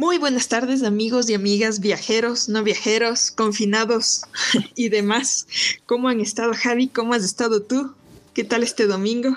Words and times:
Muy 0.00 0.16
buenas 0.16 0.48
tardes 0.48 0.82
amigos 0.82 1.28
y 1.28 1.34
amigas, 1.34 1.78
viajeros, 1.78 2.48
no 2.48 2.62
viajeros, 2.62 3.30
confinados 3.30 4.22
y 4.74 4.88
demás. 4.88 5.46
¿Cómo 5.84 6.08
han 6.08 6.20
estado 6.20 6.54
Javi? 6.54 6.88
¿Cómo 6.88 7.12
has 7.12 7.22
estado 7.22 7.60
tú? 7.60 7.92
¿Qué 8.32 8.42
tal 8.42 8.62
este 8.62 8.86
domingo? 8.86 9.36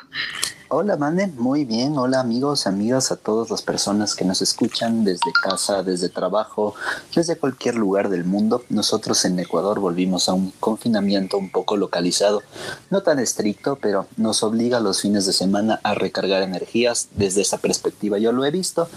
Hola, 0.76 0.98
Mane, 0.98 1.28
muy 1.38 1.66
bien. 1.66 2.00
Hola, 2.00 2.20
amigos, 2.20 2.66
amigas, 2.66 3.12
a 3.12 3.16
todas 3.16 3.52
las 3.52 3.62
personas 3.62 4.16
que 4.16 4.26
nos 4.26 4.42
escuchan 4.42 5.04
desde 5.04 5.32
casa, 5.32 5.84
desde 5.84 6.10
trabajo, 6.10 6.74
desde 7.16 7.36
cualquier 7.36 7.76
lugar 7.76 8.10
del 8.10 8.26
mundo. 8.26 8.64
Nosotros 8.70 9.24
en 9.26 9.38
Ecuador 9.38 9.80
volvimos 9.80 10.30
a 10.30 10.34
un 10.34 10.52
confinamiento 10.60 11.38
un 11.38 11.52
poco 11.52 11.78
localizado, 11.78 12.42
no 12.90 13.04
tan 13.04 13.20
estricto, 13.20 13.78
pero 13.80 14.08
nos 14.18 14.42
obliga 14.42 14.80
los 14.80 15.00
fines 15.00 15.28
de 15.28 15.34
semana 15.34 15.80
a 15.84 15.94
recargar 15.94 16.42
energías. 16.42 17.10
Desde 17.16 17.42
esa 17.42 17.60
perspectiva 17.60 18.18
yo 18.18 18.32
lo 18.32 18.44
he 18.44 18.50
visto 18.50 18.90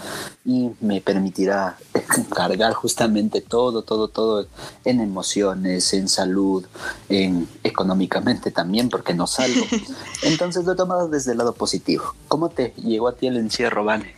y 0.45 0.71
me 0.81 0.99
permitirá 0.99 1.77
cargar 2.35 2.73
justamente 2.73 3.41
todo, 3.41 3.83
todo, 3.83 4.07
todo 4.07 4.47
en 4.83 4.99
emociones, 4.99 5.93
en 5.93 6.09
salud, 6.09 6.65
en 7.07 7.47
económicamente 7.63 8.49
también, 8.49 8.89
porque 8.89 9.13
no 9.13 9.27
salgo. 9.27 9.63
Entonces 10.23 10.65
lo 10.65 10.71
he 10.71 10.75
tomado 10.75 11.07
desde 11.07 11.33
el 11.33 11.37
lado 11.37 11.53
positivo 11.53 11.66
positivo. 11.67 12.15
¿Cómo 12.29 12.47
te 12.47 12.73
llegó 12.77 13.09
a 13.09 13.15
ti 13.17 13.27
el 13.27 13.35
encierro, 13.35 13.83
Vane? 13.83 14.15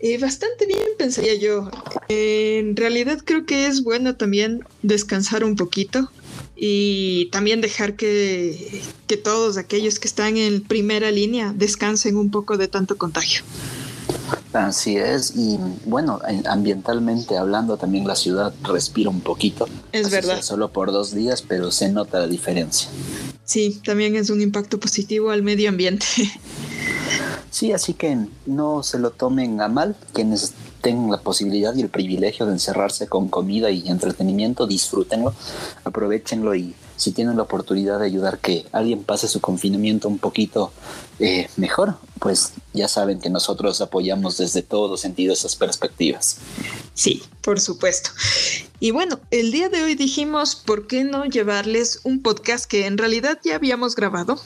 Eh, 0.00 0.16
bastante 0.16 0.64
bien, 0.64 0.88
pensaría 0.96 1.34
yo. 1.34 1.70
en 2.08 2.74
realidad 2.74 3.18
creo 3.22 3.44
que 3.44 3.66
es 3.66 3.82
bueno 3.82 4.16
también 4.16 4.64
descansar 4.82 5.44
un 5.44 5.56
poquito 5.56 6.10
y 6.56 7.26
también 7.32 7.60
dejar 7.60 7.96
que, 7.96 8.80
que 9.06 9.18
todos 9.18 9.58
aquellos 9.58 9.98
que 9.98 10.08
están 10.08 10.38
en 10.38 10.62
primera 10.62 11.10
línea 11.10 11.52
descansen 11.54 12.16
un 12.16 12.30
poco 12.30 12.56
de 12.56 12.68
tanto 12.68 12.96
contagio. 12.96 13.42
Así 14.52 14.96
es, 14.96 15.34
y 15.36 15.58
bueno, 15.84 16.20
ambientalmente 16.46 17.36
hablando 17.36 17.76
también 17.76 18.06
la 18.06 18.16
ciudad 18.16 18.52
respira 18.62 19.10
un 19.10 19.20
poquito. 19.20 19.66
Es 19.92 20.10
verdad. 20.10 20.42
Solo 20.42 20.70
por 20.70 20.90
dos 20.90 21.14
días, 21.14 21.42
pero 21.42 21.70
se 21.70 21.90
nota 21.90 22.18
la 22.20 22.26
diferencia. 22.26 22.88
Sí, 23.44 23.80
también 23.84 24.16
es 24.16 24.30
un 24.30 24.40
impacto 24.40 24.80
positivo 24.80 25.30
al 25.30 25.42
medio 25.42 25.68
ambiente. 25.68 26.06
Sí, 27.50 27.72
así 27.72 27.94
que 27.94 28.16
no 28.46 28.82
se 28.82 28.98
lo 28.98 29.10
tomen 29.10 29.60
a 29.60 29.68
mal 29.68 29.96
quienes 30.12 30.52
tengan 30.80 31.10
la 31.10 31.20
posibilidad 31.20 31.74
y 31.74 31.80
el 31.80 31.88
privilegio 31.88 32.46
de 32.46 32.52
encerrarse 32.52 33.08
con 33.08 33.28
comida 33.28 33.70
y 33.70 33.88
entretenimiento, 33.88 34.66
disfrútenlo, 34.66 35.34
aprovechenlo 35.84 36.54
y 36.54 36.74
si 36.96 37.12
tienen 37.12 37.36
la 37.36 37.44
oportunidad 37.44 38.00
de 38.00 38.06
ayudar 38.06 38.38
que 38.38 38.66
alguien 38.72 39.04
pase 39.04 39.28
su 39.28 39.40
confinamiento 39.40 40.08
un 40.08 40.18
poquito 40.18 40.72
eh, 41.20 41.48
mejor, 41.56 41.96
pues 42.18 42.52
ya 42.74 42.88
saben 42.88 43.20
que 43.20 43.30
nosotros 43.30 43.80
apoyamos 43.80 44.17
desde 44.36 44.62
todo 44.62 44.96
sentido 44.96 45.32
esas 45.32 45.56
perspectivas. 45.56 46.38
Sí, 46.94 47.22
por 47.42 47.60
supuesto. 47.60 48.10
Y 48.80 48.90
bueno, 48.90 49.20
el 49.30 49.50
día 49.50 49.68
de 49.68 49.82
hoy 49.82 49.94
dijimos, 49.94 50.54
¿por 50.56 50.86
qué 50.86 51.04
no 51.04 51.24
llevarles 51.24 52.00
un 52.04 52.22
podcast 52.22 52.66
que 52.66 52.86
en 52.86 52.98
realidad 52.98 53.38
ya 53.44 53.56
habíamos 53.56 53.94
grabado? 53.96 54.40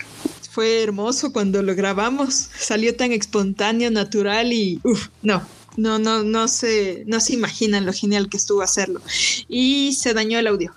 Fue 0.51 0.83
hermoso 0.83 1.33
cuando 1.33 1.63
lo 1.63 1.75
grabamos, 1.75 2.49
salió 2.59 2.95
tan 2.95 3.13
espontáneo, 3.13 3.91
natural 3.91 4.53
y, 4.53 4.81
uff, 4.85 5.09
no, 5.23 5.43
no, 5.77 5.99
no, 5.99 6.23
no 6.23 6.49
se, 6.49 7.05
no 7.07 7.21
se 7.21 7.35
imaginan 7.35 7.87
lo 7.87 7.93
genial 7.93 8.29
que 8.29 8.37
estuvo 8.37 8.63
hacerlo. 8.63 9.01
Y 9.49 9.93
se 9.95 10.15
dañó 10.15 10.39
el 10.39 10.47
audio 10.47 10.73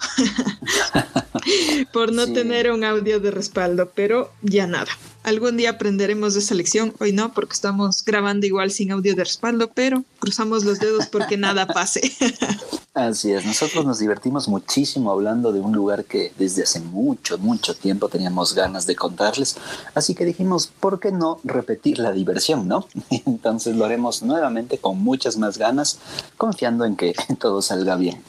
por 1.94 2.14
no 2.14 2.32
tener 2.32 2.72
un 2.72 2.84
audio 2.84 3.20
de 3.20 3.32
respaldo, 3.32 3.92
pero 3.94 4.32
ya 4.42 4.68
nada. 4.68 4.92
Algún 5.26 5.58
día 5.58 5.72
aprenderemos 5.72 6.36
de 6.36 6.40
esa 6.40 6.54
lección, 6.54 6.94
hoy 7.00 7.12
no, 7.12 7.34
porque 7.34 7.54
estamos 7.54 8.06
grabando 8.06 8.46
igual 8.46 8.70
sin 8.70 8.92
audio 8.92 9.16
de 9.16 9.24
respaldo, 9.24 9.72
pero 9.74 10.04
cruzamos 10.20 10.64
los 10.64 10.78
dedos 10.78 11.08
porque 11.08 11.36
nada 11.36 11.66
pase. 11.66 12.12
Así 12.94 13.32
es, 13.32 13.44
nosotros 13.44 13.84
nos 13.86 14.00
divertimos 14.00 14.48
muchísimo 14.48 15.12
hablando 15.12 15.52
de 15.52 15.60
un 15.60 15.74
lugar 15.74 16.06
que 16.06 16.32
desde 16.38 16.64
hace 16.64 16.80
mucho, 16.80 17.38
mucho 17.38 17.76
tiempo 17.76 18.08
teníamos 18.08 18.54
ganas 18.54 18.86
de 18.86 18.96
contarles, 18.96 19.58
así 19.94 20.16
que 20.16 20.24
dijimos, 20.24 20.68
¿por 20.68 21.02
qué 21.02 21.12
no 21.12 21.42
repetir 21.44 22.00
la 22.00 22.14
diversión, 22.14 22.70
no? 22.70 22.88
Entonces 23.26 23.76
lo 23.76 23.84
haremos 23.84 24.24
nuevamente 24.24 24.78
con 24.86 25.04
muchas 25.04 25.36
más 25.38 25.58
ganas, 25.58 25.98
confiando 26.38 26.86
en 26.86 26.96
que 26.96 27.16
todo 27.40 27.64
salga 27.64 27.96
bien. 27.96 28.22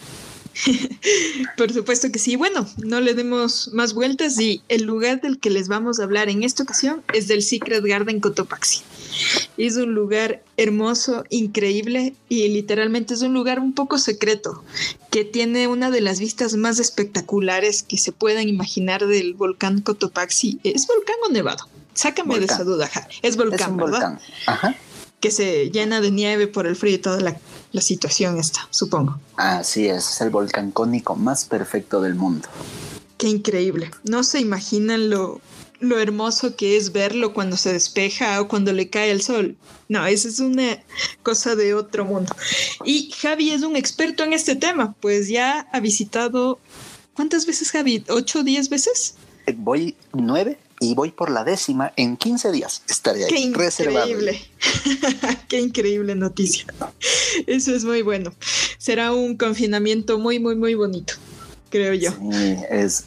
Por 1.59 1.71
supuesto 1.71 2.11
que 2.11 2.19
sí. 2.19 2.37
Bueno, 2.37 2.67
no 2.79 3.03
le 3.03 3.13
demos 3.13 3.69
más 3.75 3.93
vueltas 3.93 4.41
y 4.41 4.63
el 4.71 4.85
lugar 4.85 5.21
del 5.21 5.39
que 5.39 5.51
les 5.51 5.69
vamos 5.69 6.01
a 6.01 6.05
hablar 6.05 6.31
en 6.31 6.45
esta 6.45 6.63
ocasión 6.63 7.03
es 7.13 7.29
del 7.29 7.43
Secret 7.43 7.85
Garden 7.85 8.21
Cotopaxi. 8.21 8.81
Es 9.59 9.77
un 9.77 9.95
lugar 9.95 10.43
hermoso, 10.57 11.25
increíble 11.29 12.15
y 12.31 12.49
literalmente 12.49 13.13
es 13.13 13.21
un 13.21 13.35
lugar 13.35 13.61
un 13.61 13.75
poco 13.75 13.99
secreto 13.99 14.65
que 15.11 15.27
tiene 15.27 15.69
una 15.69 15.91
de 15.91 16.01
las 16.01 16.21
vistas 16.21 16.55
más 16.55 16.79
espectaculares 16.79 17.83
que 17.83 17.99
se 17.99 18.13
puedan 18.13 18.49
imaginar 18.49 19.07
del 19.07 19.35
volcán 19.35 19.83
Cotopaxi. 19.83 20.59
¿Es 20.65 20.87
volcán 20.87 21.17
o 21.29 21.31
nevado? 21.31 21.69
Sácame 21.93 22.39
de 22.39 22.47
esa 22.47 22.65
duda, 22.65 22.91
Es 23.21 23.37
volcán, 23.37 23.77
¿verdad? 23.77 24.19
Ajá 24.47 24.75
que 25.21 25.31
se 25.31 25.71
llena 25.71 26.01
de 26.01 26.11
nieve 26.11 26.47
por 26.47 26.67
el 26.67 26.77
frío 26.77 26.95
y 26.95 26.99
toda 26.99 27.21
la, 27.21 27.37
situación 27.81 28.39
está, 28.39 28.67
supongo. 28.71 29.19
Así 29.37 29.87
es, 29.87 30.11
es 30.11 30.21
el 30.23 30.31
volcán 30.31 30.71
cónico 30.71 31.15
más 31.15 31.45
perfecto 31.45 32.01
del 32.01 32.15
mundo. 32.15 32.49
Qué 33.19 33.29
increíble. 33.29 33.91
No 34.05 34.25
se 34.25 34.41
imaginan 34.41 35.11
lo, 35.11 35.41
lo 35.81 35.99
hermoso 35.99 36.57
que 36.57 36.77
es 36.77 36.93
verlo 36.93 37.35
cuando 37.35 37.57
se 37.57 37.73
despeja 37.73 38.41
o 38.41 38.49
cuando 38.49 38.73
le 38.73 38.89
cae 38.89 39.11
el 39.11 39.23
sol. 39.23 39.57
No, 39.89 40.07
esa 40.07 40.29
es 40.29 40.41
una 40.41 40.83
cosa 41.23 41.55
de 41.55 41.75
otro 41.75 42.05
mundo. 42.05 42.35
Y 42.85 43.11
Javi 43.13 43.51
es 43.51 43.63
un 43.63 43.77
experto 43.77 44.25
en 44.25 44.33
este 44.33 44.57
tema, 44.57 44.95
pues 45.01 45.29
ya 45.29 45.69
ha 45.73 45.81
visitado, 45.81 46.59
¿cuántas 47.15 47.47
veces 47.47 47.71
Javi? 47.71 48.05
¿Ocho 48.09 48.41
o 48.41 48.43
diez 48.43 48.69
veces? 48.69 49.15
Eh, 49.47 49.55
voy 49.57 49.97
nueve 50.13 50.59
y 50.81 50.95
voy 50.95 51.11
por 51.11 51.31
la 51.31 51.45
décima 51.45 51.93
en 51.97 52.17
15 52.17 52.53
días. 52.53 52.83
Estaré 52.89 53.25
ahí. 53.25 53.31
Qué 53.31 53.39
increíble. 53.41 54.41
Qué 55.49 55.61
increíble 55.61 56.15
noticia. 56.15 56.67
Eso 57.47 57.75
es 57.75 57.85
muy 57.85 58.03
bueno. 58.03 58.33
Será 58.79 59.13
un 59.13 59.37
confinamiento 59.37 60.19
muy, 60.19 60.39
muy, 60.39 60.57
muy 60.57 60.75
bonito, 60.75 61.15
creo 61.71 61.95
yo. 61.95 62.11
Sí, 62.13 62.57
es 62.71 63.05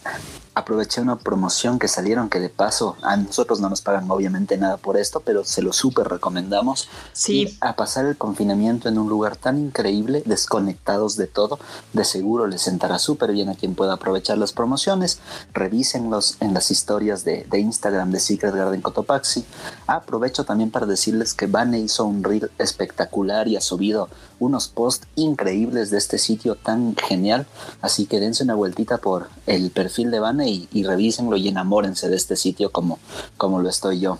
aproveché 0.59 1.01
una 1.01 1.17
promoción 1.17 1.79
que 1.79 1.87
salieron 1.87 2.29
que 2.29 2.39
de 2.39 2.49
paso 2.49 2.95
a 3.01 3.17
nosotros 3.17 3.59
no 3.59 3.69
nos 3.69 3.81
pagan 3.81 4.09
obviamente 4.09 4.57
nada 4.57 4.77
por 4.77 4.97
esto, 4.97 5.21
pero 5.21 5.43
se 5.43 5.61
lo 5.61 5.73
súper 5.73 6.07
recomendamos. 6.07 6.89
Sí. 7.13 7.57
a 7.61 7.75
pasar 7.75 8.05
el 8.05 8.17
confinamiento 8.17 8.89
en 8.89 8.97
un 8.97 9.09
lugar 9.09 9.35
tan 9.35 9.57
increíble, 9.57 10.23
desconectados 10.25 11.15
de 11.15 11.27
todo, 11.27 11.59
de 11.93 12.03
seguro 12.03 12.47
les 12.47 12.61
sentará 12.61 12.99
súper 12.99 13.31
bien 13.31 13.49
a 13.49 13.55
quien 13.55 13.75
pueda 13.75 13.93
aprovechar 13.93 14.37
las 14.37 14.53
promociones. 14.53 15.19
Revísenlos 15.53 16.37
en 16.39 16.53
las 16.53 16.71
historias 16.71 17.23
de, 17.23 17.45
de 17.49 17.59
Instagram 17.59 18.11
de 18.11 18.19
Secret 18.19 18.53
Garden 18.53 18.81
Cotopaxi. 18.81 19.45
Aprovecho 19.87 20.45
también 20.45 20.71
para 20.71 20.85
decirles 20.85 21.33
que 21.33 21.47
Vane 21.47 21.79
hizo 21.79 22.05
un 22.05 22.23
reel 22.23 22.51
espectacular 22.57 23.47
y 23.47 23.55
ha 23.55 23.61
subido 23.61 24.09
unos 24.39 24.67
posts 24.67 25.07
increíbles 25.15 25.91
de 25.91 25.97
este 25.97 26.17
sitio 26.17 26.55
tan 26.55 26.95
genial. 26.95 27.45
Así 27.81 28.05
que 28.05 28.19
dense 28.19 28.43
una 28.43 28.55
vueltita 28.55 28.97
por 28.97 29.29
el 29.45 29.71
perfil 29.71 30.11
de 30.11 30.19
Vane 30.19 30.49
y, 30.49 30.67
y 30.71 30.83
revísenlo 30.83 31.37
y 31.37 31.47
enamórense 31.47 32.09
de 32.09 32.15
este 32.15 32.35
sitio 32.35 32.71
como, 32.71 32.99
como 33.37 33.61
lo 33.61 33.69
estoy 33.69 33.99
yo. 33.99 34.19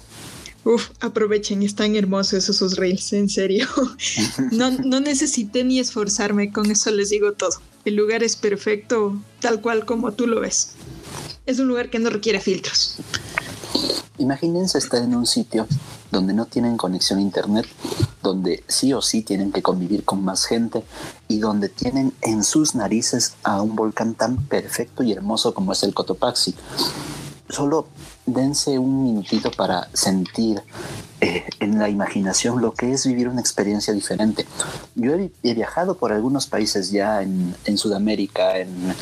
Uf, 0.66 0.90
aprovechen, 1.00 1.63
están 1.63 1.96
hermosos 1.96 2.50
esos 2.50 2.75
reels, 2.75 3.13
en 3.13 3.29
serio. 3.29 3.68
No, 4.52 4.72
no 4.72 5.00
necesité 5.00 5.63
ni 5.63 5.79
esforzarme, 5.79 6.52
con 6.52 6.69
eso 6.69 6.91
les 6.91 7.09
digo 7.09 7.34
todo. 7.34 7.62
El 7.85 7.96
lugar 7.96 8.24
es 8.24 8.35
perfecto, 8.35 9.18
tal 9.40 9.62
cual 9.62 9.85
como 9.85 10.12
tú 10.12 10.28
lo 10.28 10.41
ves. 10.41 10.74
Es 11.46 11.59
un 11.59 11.68
lugar 11.68 11.90
que 11.90 12.00
no 12.00 12.09
requiere 12.09 12.40
filtros. 12.40 12.97
Imagínense 14.19 14.78
estar 14.78 15.02
en 15.02 15.16
un 15.16 15.25
sitio 15.25 15.66
donde 16.12 16.34
no 16.34 16.46
tienen 16.46 16.75
conexión 16.75 17.19
a 17.19 17.22
internet, 17.22 17.66
donde 18.22 18.63
sí 18.68 18.94
o 18.94 19.02
sí 19.02 19.22
tienen 19.22 19.53
que 19.53 19.62
convivir 19.62 20.03
con 20.03 20.24
más 20.24 20.46
gente 20.46 20.84
y 21.30 21.40
donde 21.40 21.70
tienen 21.70 22.14
en 22.22 22.44
sus 22.44 22.76
narices 22.76 23.35
a 23.44 23.61
un 23.61 23.78
volcán 23.78 24.16
tan 24.16 24.35
perfecto 24.38 25.03
y 25.03 25.14
hermoso 25.14 25.53
como 25.53 25.72
es 25.72 25.84
el 25.84 25.94
Cotopaxi. 25.94 26.53
Solo 27.47 27.88
dense 28.26 28.78
un 28.78 29.03
minutito 29.03 29.52
para 29.52 29.88
sentir 29.94 30.61
eh, 31.22 31.46
en 31.61 31.79
la 31.79 31.90
imaginación 31.90 32.61
lo 32.61 32.73
que 32.73 32.91
es 32.91 33.08
vivir 33.08 33.29
una 33.29 33.40
experiencia 33.40 33.94
diferente. 33.94 34.46
Yo 34.96 35.14
he, 35.14 35.53
viajado 35.53 35.96
por 35.96 36.11
algunos 36.11 36.46
países 36.46 36.91
ya 36.91 37.22
en, 37.22 37.78
Sudamérica, 37.78 38.58
en, 38.58 38.94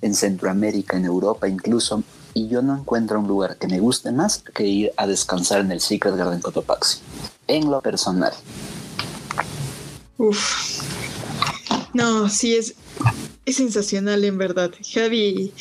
en 0.00 0.14
Centroamérica, 0.14 0.96
en 0.96 1.04
Europa 1.04 1.46
incluso, 1.46 2.02
y 2.34 2.48
yo 2.48 2.62
no 2.62 2.76
encuentro 2.76 3.18
un 3.18 3.28
lugar 3.28 3.56
que 3.56 3.68
me 3.68 3.80
guste 3.80 4.12
más 4.12 4.42
que 4.54 4.64
ir 4.64 4.92
a 4.96 5.06
descansar 5.06 5.60
en 5.60 5.72
el 5.72 5.80
Secret 5.80 6.16
Garden 6.16 6.40
Cotopaxi, 6.40 6.98
en 7.46 7.70
lo 7.70 7.80
personal. 7.80 8.32
Uf. 10.18 11.11
No, 11.94 12.28
sí 12.28 12.54
es, 12.54 12.74
es 13.44 13.56
sensacional 13.56 14.24
en 14.24 14.38
verdad. 14.38 14.72
Javi 14.92 15.52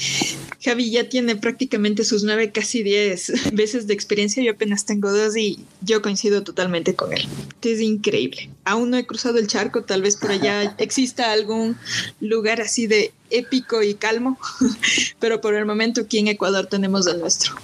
Javi 0.64 0.92
ya 0.92 1.10
tiene 1.10 1.36
prácticamente 1.36 2.04
sus 2.04 2.24
nueve, 2.24 2.52
casi 2.52 2.84
diez 2.84 3.32
veces 3.54 3.88
de 3.88 3.96
experiencia. 3.96 4.44
Yo 4.44 4.52
apenas 4.52 4.86
tengo 4.86 5.12
dos 5.12 5.36
y 5.36 5.66
yo 5.82 6.02
coincido 6.02 6.44
totalmente 6.44 6.96
con 6.96 7.14
él. 7.14 7.28
Es 7.64 7.82
increíble. 7.82 8.50
Aún 8.64 8.92
no 8.92 8.98
he 8.98 9.06
cruzado 9.08 9.40
el 9.40 9.48
charco, 9.48 9.84
tal 9.84 10.04
vez 10.04 10.18
por 10.18 10.32
allá 10.32 10.76
exista 10.78 11.32
algún 11.32 11.78
lugar 12.20 12.62
así 12.62 12.86
de 12.86 13.12
épico 13.32 13.82
y 13.82 13.96
calmo, 13.96 14.38
pero 15.20 15.42
por 15.42 15.56
el 15.56 15.66
momento 15.66 16.02
aquí 16.02 16.20
en 16.20 16.28
Ecuador 16.28 16.68
tenemos 16.68 17.08
el 17.08 17.20
nuestro. 17.20 17.56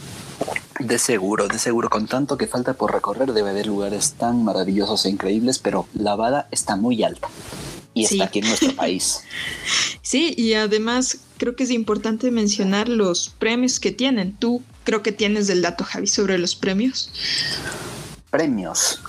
De 0.80 0.98
seguro, 0.98 1.48
de 1.48 1.60
seguro, 1.60 1.90
con 1.90 2.08
tanto 2.08 2.38
que 2.38 2.48
falta 2.48 2.74
por 2.74 2.94
recorrer 2.94 3.34
debe 3.34 3.50
haber 3.50 3.68
lugares 3.68 4.14
tan 4.14 4.44
maravillosos 4.44 5.06
e 5.06 5.10
increíbles, 5.10 5.60
pero 5.60 5.88
la 5.94 6.16
vara 6.16 6.48
está 6.52 6.76
muy 6.76 7.04
alta 7.04 7.28
y 8.02 8.06
está 8.06 8.26
aquí 8.26 8.40
en 8.40 8.48
nuestro 8.48 8.76
país. 8.76 9.22
Sí, 10.02 10.34
y 10.38 10.54
además 10.54 11.18
creo 11.38 11.58
que 11.58 11.66
es 11.66 11.70
importante 11.70 12.32
mencionar 12.32 12.88
los 12.88 13.28
premios 13.40 13.78
que 13.78 13.92
tienen. 13.92 14.38
Tú 14.38 14.64
creo 14.86 15.04
que 15.04 15.12
tienes 15.12 15.50
el 15.50 15.62
dato, 15.62 15.84
Javi, 15.84 16.08
sobre 16.08 16.38
los 16.38 16.56
premios. 16.56 17.12
Premios. 18.30 19.02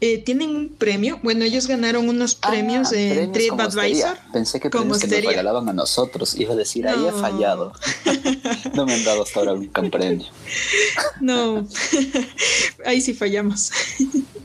Eh, 0.00 0.18
tienen 0.18 0.50
un 0.50 0.68
premio. 0.68 1.18
Bueno, 1.22 1.44
ellos 1.44 1.66
ganaron 1.66 2.08
unos 2.08 2.38
ah, 2.42 2.50
premios 2.50 2.92
en 2.92 3.32
TripAdvisor. 3.32 4.18
Pensé 4.32 4.60
que, 4.60 4.68
premios 4.70 4.98
que 4.98 5.06
nos 5.06 5.24
regalaban 5.24 5.68
a 5.68 5.72
nosotros. 5.72 6.34
Iba 6.34 6.52
a 6.52 6.56
decir, 6.56 6.86
ahí 6.86 7.06
he 7.06 7.12
fallado. 7.12 7.72
no 8.74 8.86
me 8.86 8.94
han 8.94 9.02
dado 9.02 9.22
hasta 9.22 9.40
ahora 9.40 9.54
un 9.54 9.90
premio. 9.90 10.26
no, 11.20 11.66
ahí 12.84 13.00
sí 13.00 13.14
fallamos. 13.14 13.72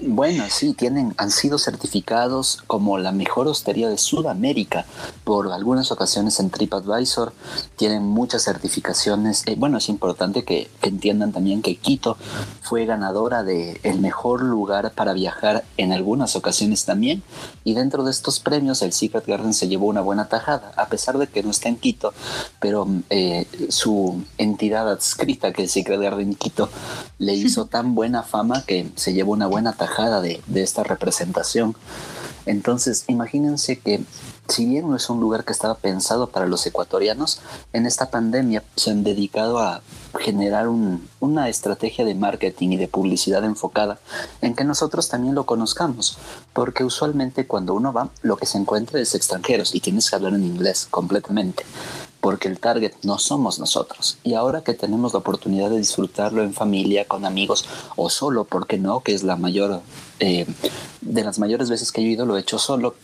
Bueno, 0.01 0.45
sí, 0.49 0.73
tienen, 0.73 1.13
han 1.17 1.29
sido 1.29 1.57
certificados 1.57 2.63
como 2.67 2.97
la 2.97 3.11
mejor 3.11 3.49
hostería 3.49 3.89
de 3.89 3.97
Sudamérica 3.97 4.85
por 5.25 5.51
algunas 5.51 5.91
ocasiones 5.91 6.39
en 6.39 6.49
TripAdvisor. 6.49 7.33
Tienen 7.75 8.03
muchas 8.03 8.45
certificaciones. 8.45 9.43
Eh, 9.45 9.55
bueno, 9.57 9.77
es 9.77 9.89
importante 9.89 10.45
que, 10.45 10.71
que, 10.81 10.87
entiendan 10.87 11.33
también 11.33 11.61
que 11.61 11.75
Quito 11.75 12.15
fue 12.61 12.85
ganadora 12.85 13.43
de 13.43 13.81
el 13.83 13.99
mejor 13.99 14.41
lugar 14.41 14.93
para 14.93 15.11
viajar 15.11 15.65
en 15.75 15.91
algunas 15.91 16.37
ocasiones 16.37 16.85
también. 16.85 17.21
Y 17.65 17.73
dentro 17.73 18.05
de 18.05 18.11
estos 18.11 18.39
premios, 18.39 18.81
el 18.81 18.93
Secret 18.93 19.25
Garden 19.27 19.53
se 19.53 19.67
llevó 19.67 19.87
una 19.87 19.99
buena 19.99 20.29
tajada, 20.29 20.71
a 20.77 20.87
pesar 20.87 21.17
de 21.17 21.27
que 21.27 21.43
no 21.43 21.51
está 21.51 21.67
en 21.67 21.75
Quito, 21.75 22.13
pero 22.61 22.87
eh, 23.09 23.47
su 23.67 24.23
entidad 24.37 24.89
adscrita, 24.89 25.51
que 25.51 25.63
es 25.63 25.71
Secret 25.73 25.99
Garden 25.99 26.35
Quito, 26.35 26.69
le 27.17 27.33
hizo 27.35 27.65
tan 27.65 27.95
buena 27.95 28.23
fama 28.23 28.63
que 28.65 28.89
se 28.95 29.13
llevó 29.13 29.33
una 29.33 29.47
buena 29.47 29.73
tajada 29.73 29.88
de, 29.97 30.41
esta 30.55 30.83
representación. 30.83 31.75
Entonces, 32.45 33.03
imagínense 33.07 33.79
que 33.79 34.01
si 34.47 34.65
bien 34.65 34.89
no 34.89 34.95
es 34.95 35.09
un 35.09 35.19
lugar 35.19 35.43
que 35.43 35.51
estaba 35.51 35.75
pensado 35.75 36.29
para 36.29 36.47
los 36.47 36.65
ecuatorianos, 36.65 37.41
en 37.73 37.85
esta 37.85 38.09
pandemia 38.09 38.63
se 38.75 38.91
han 38.91 39.03
dedicado 39.03 39.59
a 39.59 39.81
generar 40.19 40.67
una 41.19 41.49
estrategia 41.49 42.05
de 42.05 42.15
marketing 42.15 42.69
y 42.69 42.77
de 42.77 42.87
publicidad 42.87 43.43
enfocada 43.43 43.99
en 44.41 44.55
que 44.55 44.63
nosotros 44.63 45.09
también 45.09 45.35
lo 45.35 45.45
conozcamos, 45.45 46.17
porque 46.53 46.83
usualmente 46.83 47.45
cuando 47.45 47.73
uno 47.73 47.93
va, 47.93 48.09
lo 48.21 48.37
que 48.37 48.45
se 48.45 48.57
encuentra 48.57 48.99
es 48.99 49.13
extranjeros 49.13 49.75
y 49.75 49.81
tienes 49.81 50.09
que 50.09 50.15
hablar 50.15 50.33
en 50.33 50.45
inglés 50.45 50.87
completamente 50.89 51.65
porque 52.21 52.47
el 52.47 52.59
target 52.59 52.93
no 53.03 53.17
somos 53.17 53.59
nosotros. 53.59 54.17
Y 54.23 54.33
ahora 54.33 54.61
que 54.61 54.73
tenemos 54.73 55.13
la 55.13 55.19
oportunidad 55.19 55.69
de 55.69 55.77
disfrutarlo 55.77 56.43
en 56.43 56.53
familia, 56.53 57.05
con 57.05 57.25
amigos 57.25 57.65
o 57.95 58.09
solo, 58.09 58.45
porque 58.45 58.77
no, 58.77 59.01
que 59.01 59.13
es 59.13 59.23
la 59.23 59.35
mayor, 59.35 59.81
eh, 60.19 60.45
de 61.01 61.23
las 61.23 61.39
mayores 61.39 61.69
veces 61.69 61.91
que 61.91 62.01
he 62.01 62.03
ido, 62.03 62.25
lo 62.25 62.37
he 62.37 62.41
hecho 62.41 62.59
solo, 62.59 62.95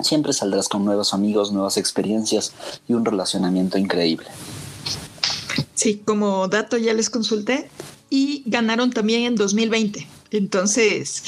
siempre 0.00 0.32
saldrás 0.32 0.68
con 0.68 0.84
nuevos 0.84 1.14
amigos, 1.14 1.52
nuevas 1.52 1.76
experiencias 1.76 2.52
y 2.88 2.94
un 2.94 3.04
relacionamiento 3.04 3.78
increíble. 3.78 4.26
Sí, 5.74 6.02
como 6.04 6.48
dato 6.48 6.76
ya 6.76 6.92
les 6.94 7.10
consulté 7.10 7.70
y 8.10 8.42
ganaron 8.46 8.90
también 8.90 9.22
en 9.22 9.36
2020. 9.36 10.06
Entonces, 10.30 11.22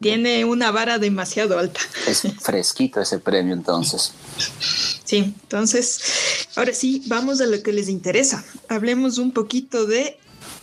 tiene 0.00 0.44
una 0.44 0.70
vara 0.70 0.98
demasiado 0.98 1.58
alta. 1.58 1.80
Es 2.06 2.22
fresquito 2.40 3.00
ese 3.00 3.18
premio 3.18 3.54
entonces. 3.54 4.12
Sí, 5.06 5.18
entonces, 5.18 6.48
ahora 6.56 6.74
sí, 6.74 7.02
vamos 7.06 7.40
a 7.40 7.46
lo 7.46 7.62
que 7.62 7.72
les 7.72 7.88
interesa. 7.88 8.44
Hablemos 8.68 9.18
un 9.18 9.30
poquito 9.30 9.86
de 9.86 10.18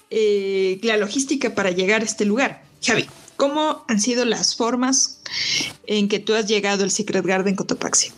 eh, 0.09 0.79
la 0.83 0.97
logística 0.97 1.55
para 1.55 1.71
llegar 1.71 2.01
a 2.01 2.03
este 2.03 2.25
lugar. 2.25 2.61
Javi, 2.83 3.07
¿cómo 3.37 3.85
han 3.87 4.01
sido 4.01 4.25
las 4.25 4.55
formas 4.57 5.19
en 5.87 6.09
que 6.09 6.19
tú 6.19 6.35
has 6.35 6.45
llegado 6.45 6.83
al 6.83 6.91
Secret 6.91 7.25
Garden 7.25 7.55
Cotopaxi? 7.55 8.11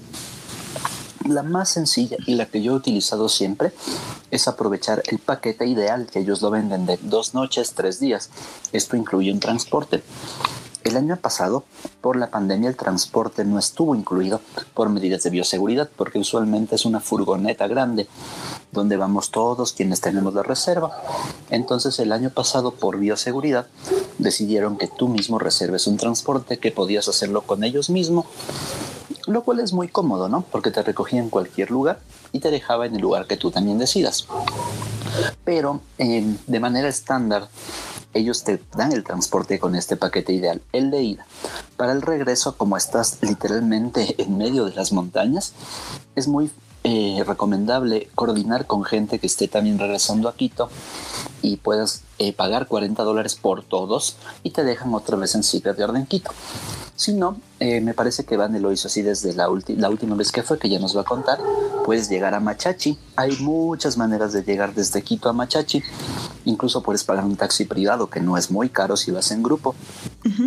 La 1.29 1.43
más 1.43 1.69
sencilla 1.69 2.17
y 2.25 2.33
la 2.33 2.47
que 2.47 2.61
yo 2.61 2.73
he 2.73 2.75
utilizado 2.75 3.29
siempre 3.29 3.71
es 4.31 4.47
aprovechar 4.47 5.03
el 5.05 5.19
paquete 5.19 5.67
ideal 5.67 6.07
que 6.11 6.19
ellos 6.19 6.41
lo 6.41 6.49
venden 6.49 6.87
de 6.87 6.97
dos 7.03 7.35
noches, 7.35 7.73
tres 7.75 7.99
días. 7.99 8.31
Esto 8.71 8.95
incluye 8.95 9.31
un 9.31 9.39
transporte. 9.39 10.03
El 10.85 10.97
año 10.97 11.17
pasado, 11.17 11.63
por 11.99 12.15
la 12.15 12.29
pandemia, 12.29 12.69
el 12.69 12.75
transporte 12.75 13.43
no 13.43 13.57
estuvo 13.57 13.95
incluido 13.95 14.39
por 14.75 14.89
medidas 14.89 15.23
de 15.23 15.31
bioseguridad, 15.31 15.89
porque 15.95 16.19
usualmente 16.19 16.75
es 16.75 16.85
una 16.85 16.99
furgoneta 16.99 17.67
grande 17.67 18.07
donde 18.71 18.95
vamos 18.95 19.31
todos 19.31 19.73
quienes 19.73 19.99
tenemos 19.99 20.35
la 20.35 20.43
reserva. 20.43 20.95
Entonces, 21.49 21.97
el 21.97 22.11
año 22.11 22.29
pasado, 22.29 22.69
por 22.69 22.99
bioseguridad, 22.99 23.65
decidieron 24.19 24.77
que 24.77 24.87
tú 24.87 25.07
mismo 25.07 25.39
reserves 25.39 25.87
un 25.87 25.97
transporte 25.97 26.59
que 26.59 26.71
podías 26.71 27.07
hacerlo 27.07 27.41
con 27.41 27.63
ellos 27.63 27.89
mismos, 27.89 28.27
lo 29.25 29.43
cual 29.43 29.61
es 29.61 29.73
muy 29.73 29.87
cómodo, 29.87 30.29
¿no? 30.29 30.45
Porque 30.51 30.69
te 30.69 30.83
recogía 30.83 31.19
en 31.19 31.31
cualquier 31.31 31.71
lugar 31.71 31.99
y 32.31 32.41
te 32.41 32.51
dejaba 32.51 32.85
en 32.85 32.93
el 32.93 33.01
lugar 33.01 33.25
que 33.25 33.37
tú 33.37 33.49
también 33.49 33.79
decidas. 33.79 34.27
Pero 35.43 35.81
eh, 35.97 36.37
de 36.45 36.59
manera 36.59 36.87
estándar, 36.87 37.47
ellos 38.15 38.43
te 38.43 38.61
dan 38.75 38.93
el 38.93 39.03
transporte 39.03 39.59
con 39.59 39.75
este 39.75 39.97
paquete 39.97 40.33
ideal, 40.33 40.61
el 40.71 40.89
de 40.89 41.03
ida. 41.03 41.27
Para 41.77 41.91
el 41.91 42.01
regreso, 42.01 42.57
como 42.57 42.77
estás 42.77 43.19
literalmente 43.21 44.15
en 44.23 44.37
medio 44.37 44.65
de 44.65 44.73
las 44.73 44.91
montañas, 44.91 45.53
es 46.15 46.27
muy 46.27 46.49
eh, 46.85 47.23
recomendable 47.25 48.09
coordinar 48.15 48.67
con 48.67 48.83
gente 48.83 49.19
que 49.19 49.27
esté 49.27 49.47
también 49.47 49.79
regresando 49.79 50.29
a 50.29 50.35
Quito 50.35 50.69
y 51.41 51.57
puedas 51.57 52.03
eh, 52.19 52.31
pagar 52.31 52.67
40 52.67 53.03
dólares 53.03 53.35
por 53.35 53.63
todos 53.63 54.15
y 54.43 54.51
te 54.51 54.63
dejan 54.63 54.93
otra 54.93 55.17
vez 55.17 55.35
en 55.35 55.43
Secret 55.43 55.77
Garden 55.77 56.05
Quito. 56.05 56.31
Si 56.95 57.13
no, 57.13 57.37
eh, 57.59 57.79
me 57.79 57.93
parece 57.93 58.25
que 58.25 58.35
Vane 58.35 58.59
lo 58.59 58.71
hizo 58.71 58.89
así 58.89 59.01
desde 59.01 59.33
la, 59.33 59.47
la 59.67 59.89
última 59.89 60.15
vez 60.15 60.31
que 60.31 60.43
fue, 60.43 60.59
que 60.59 60.69
ya 60.69 60.77
nos 60.79 60.95
va 60.95 61.01
a 61.01 61.05
contar. 61.05 61.39
Puedes 61.85 62.09
llegar 62.09 62.33
a 62.33 62.39
Machachi. 62.41 62.97
Hay 63.15 63.37
muchas 63.37 63.97
maneras 63.97 64.33
de 64.33 64.43
llegar 64.43 64.73
desde 64.73 65.01
Quito 65.01 65.29
a 65.29 65.33
Machachi. 65.33 65.81
Incluso 66.43 66.83
puedes 66.83 67.03
pagar 67.05 67.23
un 67.23 67.37
taxi 67.37 67.65
privado, 67.65 68.09
que 68.09 68.19
no 68.19 68.37
es 68.37 68.51
muy 68.51 68.69
caro 68.69 68.97
si 68.97 69.11
vas 69.11 69.31
en 69.31 69.41
grupo. 69.41 69.73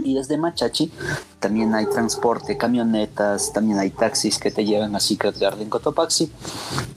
Y 0.04 0.14
desde 0.14 0.36
Machachi 0.36 0.90
también 1.38 1.74
hay 1.74 1.86
transporte, 1.86 2.56
camionetas, 2.56 3.52
también 3.52 3.78
hay 3.78 3.90
taxis 3.90 4.38
que 4.38 4.50
te 4.50 4.64
llevan 4.64 4.94
a 4.94 5.00
Secret 5.00 5.38
Garden 5.38 5.70
Cotopaxi. 5.70 6.30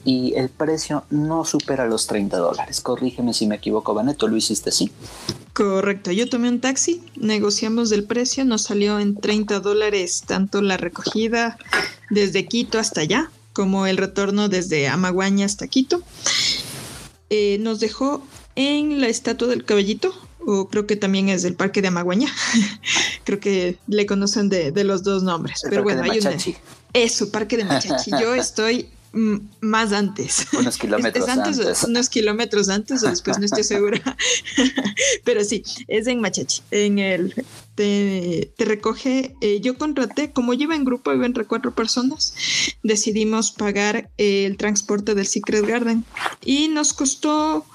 Y 0.04 0.34
el 0.34 0.50
precio 0.50 1.04
no 1.10 1.44
supera 1.44 1.86
los 1.86 2.06
30 2.06 2.36
dólares. 2.36 2.80
Corrígeme 2.80 3.32
si 3.32 3.46
me 3.46 3.54
equivoco, 3.54 3.94
Vane, 3.94 4.14
tú 4.14 4.28
lo 4.28 4.36
hiciste 4.36 4.70
así. 4.70 4.92
Correcto, 5.52 6.10
yo 6.12 6.28
tomé 6.30 6.48
un 6.48 6.60
taxi, 6.60 7.04
negociamos 7.14 7.90
del 7.90 8.04
precio, 8.04 8.42
nos 8.46 8.62
salió 8.62 8.98
en 8.98 9.14
30 9.14 9.60
dólares 9.60 10.01
tanto 10.26 10.62
la 10.62 10.76
recogida 10.76 11.58
desde 12.10 12.46
Quito 12.46 12.78
hasta 12.78 13.00
allá, 13.02 13.30
como 13.52 13.86
el 13.86 13.96
retorno 13.96 14.48
desde 14.48 14.88
Amaguaña 14.88 15.46
hasta 15.46 15.66
Quito. 15.66 16.02
Eh, 17.30 17.58
nos 17.60 17.80
dejó 17.80 18.26
en 18.56 19.00
la 19.00 19.08
estatua 19.08 19.48
del 19.48 19.64
caballito, 19.64 20.14
o 20.44 20.68
creo 20.68 20.86
que 20.86 20.96
también 20.96 21.28
es 21.28 21.42
del 21.42 21.54
parque 21.54 21.82
de 21.82 21.88
Amaguaña. 21.88 22.32
creo 23.24 23.40
que 23.40 23.78
le 23.86 24.06
conocen 24.06 24.48
de, 24.48 24.72
los 24.84 25.02
dos 25.02 25.22
nombres. 25.22 25.62
Pero 25.68 25.82
bueno, 25.82 26.02
hay 26.02 26.18
un. 26.18 26.28
Eso, 26.92 27.30
parque 27.30 27.56
de 27.56 27.64
Machachi. 27.64 28.10
Yo 28.20 28.34
estoy 28.36 28.88
más 29.12 29.92
antes. 29.92 30.46
Unos 30.52 30.76
kilómetros 30.78 31.28
antes, 31.28 31.82
Unos 31.84 32.08
kilómetros 32.08 32.68
antes 32.68 33.02
o 33.02 33.10
después, 33.10 33.38
no 33.38 33.44
estoy 33.44 33.64
segura. 33.64 34.00
Pero 35.24 35.44
sí, 35.44 35.62
es 35.88 36.06
en 36.06 36.20
Machachi. 36.20 36.62
En 36.70 36.98
el 36.98 37.34
te, 37.74 38.52
recoge. 38.58 39.34
Eh, 39.40 39.60
yo 39.60 39.76
contraté, 39.76 40.32
como 40.32 40.54
lleva 40.54 40.74
en 40.74 40.84
grupo, 40.84 41.12
iba 41.12 41.26
entre 41.26 41.44
cuatro 41.44 41.74
personas, 41.74 42.34
decidimos 42.82 43.52
pagar 43.52 44.10
el 44.18 44.56
transporte 44.56 45.14
del 45.14 45.26
Secret 45.26 45.66
Garden 45.66 46.04
y 46.44 46.68
nos 46.68 46.92
costó 46.92 47.66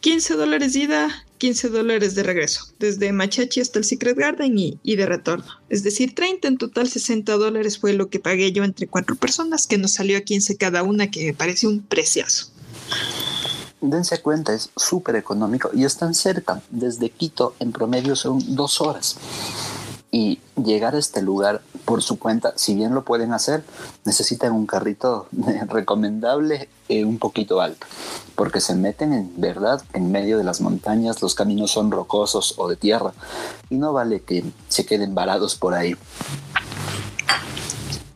15 0.00 0.34
dólares 0.34 0.76
ida, 0.76 1.24
15 1.42 1.70
dólares 1.70 2.14
de 2.14 2.22
regreso, 2.22 2.66
desde 2.78 3.12
Machachi 3.12 3.60
hasta 3.60 3.80
el 3.80 3.84
Secret 3.84 4.16
Garden 4.16 4.56
y, 4.56 4.78
de 4.94 5.06
retorno. 5.06 5.44
Es 5.68 5.82
decir, 5.82 6.14
30 6.14 6.46
en 6.46 6.56
total, 6.56 6.88
60 6.88 7.32
dólares 7.32 7.80
fue 7.80 7.94
lo 7.94 8.08
que 8.08 8.20
pagué 8.20 8.52
yo 8.52 8.62
entre 8.62 8.86
cuatro 8.86 9.16
personas, 9.16 9.66
que 9.66 9.76
nos 9.76 9.90
salió 9.90 10.16
a 10.16 10.20
15 10.20 10.56
cada 10.56 10.84
una, 10.84 11.10
que 11.10 11.26
me 11.26 11.34
parece 11.34 11.66
un 11.66 11.82
preciazo. 11.82 12.52
Dense 13.80 14.20
cuenta, 14.20 14.54
es 14.54 14.70
súper 14.76 15.16
económico 15.16 15.72
y 15.74 15.84
están 15.84 16.14
cerca. 16.14 16.62
Desde 16.70 17.10
Quito, 17.10 17.56
en 17.58 17.72
promedio, 17.72 18.14
son 18.14 18.54
dos 18.54 18.80
horas. 18.80 19.16
Y 20.12 20.40
llegar 20.62 20.94
a 20.94 20.98
este 20.98 21.22
lugar 21.22 21.62
por 21.86 22.02
su 22.02 22.18
cuenta, 22.18 22.52
si 22.56 22.74
bien 22.74 22.94
lo 22.94 23.02
pueden 23.02 23.32
hacer, 23.32 23.64
necesitan 24.04 24.52
un 24.52 24.66
carrito 24.66 25.26
recomendable 25.68 26.68
eh, 26.88 27.04
un 27.04 27.18
poquito 27.18 27.62
alto, 27.62 27.86
porque 28.36 28.60
se 28.60 28.74
meten 28.74 29.14
en 29.14 29.32
verdad 29.40 29.82
en 29.94 30.12
medio 30.12 30.36
de 30.36 30.44
las 30.44 30.60
montañas, 30.60 31.22
los 31.22 31.34
caminos 31.34 31.70
son 31.72 31.90
rocosos 31.90 32.54
o 32.58 32.68
de 32.68 32.76
tierra 32.76 33.14
y 33.70 33.76
no 33.76 33.94
vale 33.94 34.20
que 34.20 34.44
se 34.68 34.84
queden 34.84 35.14
varados 35.14 35.56
por 35.56 35.74
ahí 35.74 35.96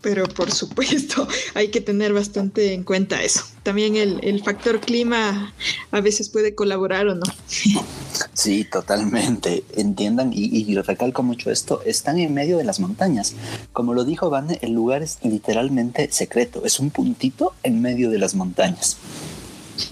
pero 0.07 0.29
por 0.29 0.53
supuesto 0.53 1.27
hay 1.55 1.67
que 1.73 1.81
tener 1.81 2.13
bastante 2.13 2.75
en 2.75 2.85
cuenta 2.85 3.25
eso. 3.25 3.43
También 3.65 3.97
el, 3.97 4.41
factor 4.45 4.79
clima 4.79 5.53
a 5.91 6.01
veces 6.01 6.29
puede 6.29 6.55
colaborar 6.55 7.09
o 7.09 7.17
no. 7.17 7.27
Sí, 8.33 8.65
totalmente. 8.65 9.65
Entiendan 9.75 10.31
y, 10.33 10.75
recalco 10.77 11.25
mucho 11.25 11.51
esto, 11.51 11.83
están 11.85 12.19
en 12.21 12.33
medio 12.33 12.57
de 12.57 12.63
las 12.63 12.79
montañas. 12.79 13.35
Como 13.73 13.95
lo 13.95 14.05
dijo 14.05 14.31
Vane, 14.31 14.59
el 14.63 14.73
lugar 14.73 15.03
es 15.03 15.19
literalmente 15.23 16.09
secreto, 16.13 16.65
es 16.65 16.79
un 16.79 16.91
puntito 16.91 17.55
en 17.65 17.83
medio 17.83 18.09
de 18.09 18.19
las 18.19 18.37
montañas. 18.37 18.99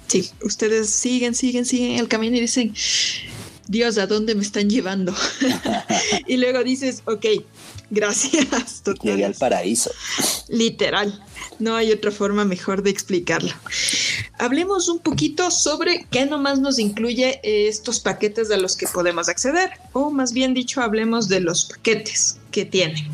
Sí, 0.06 0.30
ustedes 0.44 0.90
siguen, 0.90 1.34
siguen, 1.34 1.64
siguen 1.64 1.98
el 1.98 2.06
camino 2.06 2.36
y 2.36 2.40
dicen, 2.40 2.72
Dios, 3.66 3.98
¿a 3.98 4.06
dónde 4.06 4.34
me 4.34 4.42
están 4.42 4.70
llevando? 4.70 5.12
y 6.26 6.36
luego 6.36 6.62
dices, 6.62 7.02
ok, 7.06 7.26
Gracias. 7.94 8.82
Llegué 9.02 9.24
al 9.24 9.34
paraíso. 9.34 9.90
Literal. 10.48 11.22
No 11.60 11.76
hay 11.76 11.92
otra 11.92 12.10
forma 12.10 12.44
mejor 12.44 12.82
de 12.82 12.90
explicarlo. 12.90 13.52
Hablemos 14.38 14.88
un 14.88 14.98
poquito 14.98 15.50
sobre 15.52 16.06
qué 16.10 16.26
nomás 16.26 16.58
nos 16.58 16.80
incluye 16.80 17.40
estos 17.42 18.00
paquetes 18.00 18.50
a 18.50 18.56
los 18.56 18.76
que 18.76 18.88
podemos 18.88 19.28
acceder. 19.28 19.70
O 19.92 20.10
más 20.10 20.32
bien 20.32 20.52
dicho, 20.52 20.82
hablemos 20.82 21.28
de 21.28 21.40
los 21.40 21.66
paquetes 21.66 22.38
que 22.50 22.64
tienen. 22.64 23.08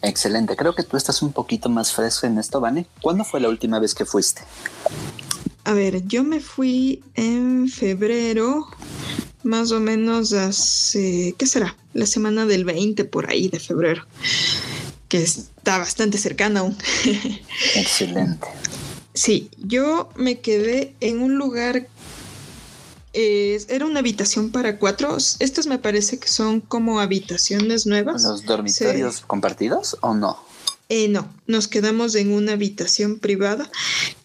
Excelente. 0.00 0.56
Creo 0.56 0.74
que 0.74 0.82
tú 0.82 0.96
estás 0.96 1.20
un 1.20 1.32
poquito 1.32 1.68
más 1.68 1.92
fresco 1.92 2.26
en 2.26 2.38
esto, 2.38 2.60
Vane. 2.60 2.86
¿Cuándo 3.02 3.24
fue 3.24 3.40
la 3.40 3.48
última 3.48 3.78
vez 3.78 3.94
que 3.94 4.06
fuiste? 4.06 4.42
A 5.64 5.74
ver, 5.74 6.06
yo 6.06 6.24
me 6.24 6.40
fui 6.40 7.02
en 7.14 7.68
febrero 7.68 8.66
más 9.44 9.72
o 9.72 9.80
menos 9.80 10.32
hace, 10.32 11.34
¿qué 11.38 11.46
será? 11.46 11.76
La 11.94 12.06
semana 12.06 12.46
del 12.46 12.64
20 12.64 13.04
por 13.04 13.30
ahí 13.30 13.48
de 13.48 13.60
febrero, 13.60 14.06
que 15.08 15.18
está 15.18 15.78
bastante 15.78 16.18
cercana 16.18 16.60
aún. 16.60 16.76
Excelente. 17.74 18.46
Sí, 19.14 19.50
yo 19.58 20.08
me 20.16 20.40
quedé 20.40 20.94
en 21.00 21.20
un 21.20 21.36
lugar, 21.36 21.86
era 23.12 23.84
una 23.84 24.00
habitación 24.00 24.50
para 24.50 24.78
cuatro, 24.78 25.16
estas 25.38 25.66
me 25.66 25.78
parece 25.78 26.18
que 26.18 26.28
son 26.28 26.60
como 26.60 26.98
habitaciones 26.98 27.86
nuevas. 27.86 28.22
¿Los 28.22 28.44
dormitorios 28.44 29.20
compartidos 29.20 29.98
o 30.00 30.14
no? 30.14 30.38
Eh, 30.88 31.08
no, 31.08 31.32
nos 31.46 31.68
quedamos 31.68 32.14
en 32.14 32.32
una 32.32 32.52
habitación 32.52 33.18
privada 33.18 33.70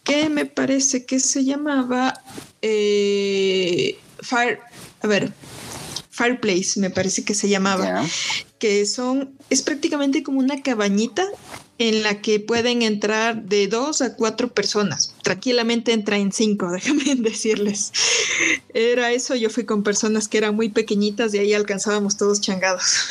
que 0.07 0.29
me 0.29 0.45
parece 0.45 1.05
que 1.05 1.19
se 1.19 1.43
llamaba 1.43 2.13
eh, 2.61 3.99
Fire, 4.21 4.59
a 5.01 5.07
ver, 5.07 5.33
Fireplace, 6.09 6.79
me 6.79 6.89
parece 6.89 7.25
que 7.25 7.35
se 7.35 7.49
llamaba, 7.49 8.05
que 8.57 8.85
son, 8.85 9.37
es 9.49 9.61
prácticamente 9.61 10.23
como 10.23 10.39
una 10.39 10.61
cabañita 10.63 11.25
en 11.79 12.01
la 12.01 12.21
que 12.21 12.39
pueden 12.39 12.81
entrar 12.81 13.43
de 13.43 13.67
dos 13.67 14.01
a 14.01 14.15
cuatro 14.15 14.47
personas. 14.47 15.13
Tranquilamente 15.21 15.91
entra 15.91 16.17
en 16.17 16.31
cinco, 16.31 16.71
déjame 16.71 17.15
decirles. 17.15 17.91
Era 18.73 19.11
eso, 19.11 19.35
yo 19.35 19.49
fui 19.49 19.65
con 19.65 19.83
personas 19.83 20.27
que 20.27 20.39
eran 20.39 20.55
muy 20.55 20.69
pequeñitas 20.69 21.33
y 21.33 21.39
ahí 21.39 21.53
alcanzábamos 21.53 22.17
todos 22.17 22.41
changados. 22.41 23.07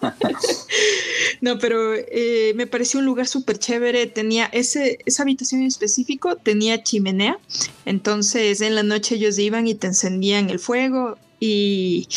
no, 1.40 1.58
pero 1.58 1.94
eh, 1.94 2.52
me 2.56 2.66
pareció 2.66 3.00
un 3.00 3.06
lugar 3.06 3.26
súper 3.26 3.58
chévere. 3.58 4.06
Tenía 4.06 4.46
ese, 4.46 4.98
esa 5.04 5.22
habitación 5.22 5.62
en 5.62 5.66
específico, 5.68 6.36
tenía 6.36 6.82
chimenea. 6.82 7.38
Entonces 7.84 8.60
en 8.60 8.74
la 8.74 8.82
noche 8.82 9.16
ellos 9.16 9.38
iban 9.38 9.66
y 9.66 9.74
te 9.74 9.88
encendían 9.88 10.48
el 10.48 10.58
fuego 10.58 11.18
y 11.46 12.08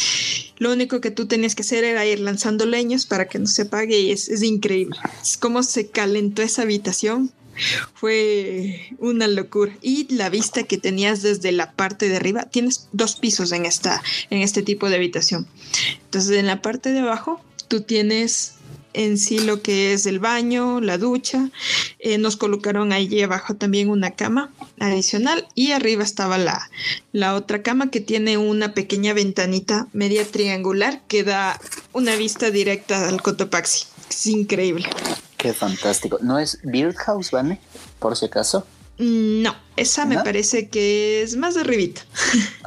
lo 0.58 0.72
único 0.72 1.02
que 1.02 1.12
tú 1.12 1.28
tenías 1.28 1.54
que 1.54 1.62
hacer 1.62 1.84
era 1.84 2.06
ir 2.06 2.22
lanzando 2.22 2.66
leños 2.66 3.06
para 3.06 3.28
que 3.28 3.40
no 3.40 3.46
se 3.46 3.64
apague 3.64 4.00
y 4.00 4.12
es, 4.12 4.42
increíble. 4.42 4.96
Es 5.22 5.36
como 5.36 5.64
se 5.64 5.88
calentó 5.88 6.42
esa 6.44 6.62
habitación. 6.62 7.34
Fue 7.94 8.94
una 9.00 9.28
locura. 9.28 9.76
Y 9.82 10.14
la 10.14 10.30
vista 10.30 10.64
que 10.64 10.78
tenías 10.78 11.24
desde 11.24 11.52
la 11.52 11.74
parte 11.74 12.08
de 12.08 12.16
arriba, 12.16 12.44
tienes 12.44 12.88
dos 12.94 13.18
pisos 13.18 13.52
en, 13.52 13.66
esta, 13.66 14.02
en 14.30 14.44
este 14.44 14.62
tipo 14.62 14.90
de 14.90 14.96
habitación. 14.96 15.46
Entonces 16.06 16.38
en 16.38 16.48
la 16.48 16.62
parte 16.62 16.94
de 16.94 17.00
abajo 17.00 17.42
tú 17.68 17.82
tienes 17.82 18.54
en 18.98 19.18
sí 19.18 19.40
lo 19.40 19.62
que 19.62 19.94
es 19.94 20.06
el 20.06 20.20
baño, 20.20 20.82
la 20.82 20.98
ducha. 20.98 21.50
Eh, 22.00 22.18
nos 22.18 22.36
colocaron 22.36 22.92
allí 22.92 23.22
abajo 23.22 23.56
también 23.56 23.90
una 23.90 24.12
cama 24.12 24.52
adicional 24.80 25.48
y 25.56 25.72
arriba 25.72 26.04
estaba 26.04 26.38
la, 26.38 26.70
la 27.12 27.36
otra 27.36 27.62
cama 27.62 27.92
que 27.92 28.02
tiene 28.02 28.38
una 28.38 28.74
pequeña 28.74 29.14
ventanita 29.14 29.88
media 29.94 30.26
triangular 30.26 31.02
que 31.08 31.24
da 31.24 31.60
una 31.94 32.16
vista 32.16 32.50
directa 32.50 33.08
al 33.08 33.22
Cotopaxi. 33.22 33.86
Es 34.10 34.28
increíble. 34.28 34.90
Qué 35.38 35.54
fantástico. 35.54 36.18
¿No 36.22 36.40
es 36.40 36.60
Beard 36.64 36.96
House, 36.96 37.32
Vane? 37.32 37.60
Por 38.00 38.16
si 38.16 38.26
acaso. 38.26 38.66
No, 39.00 39.56
esa 39.76 40.06
me 40.06 40.18
parece 40.24 40.70
que 40.70 41.22
es 41.22 41.38
más 41.38 41.54
de 41.56 41.62
arribita. 41.62 42.02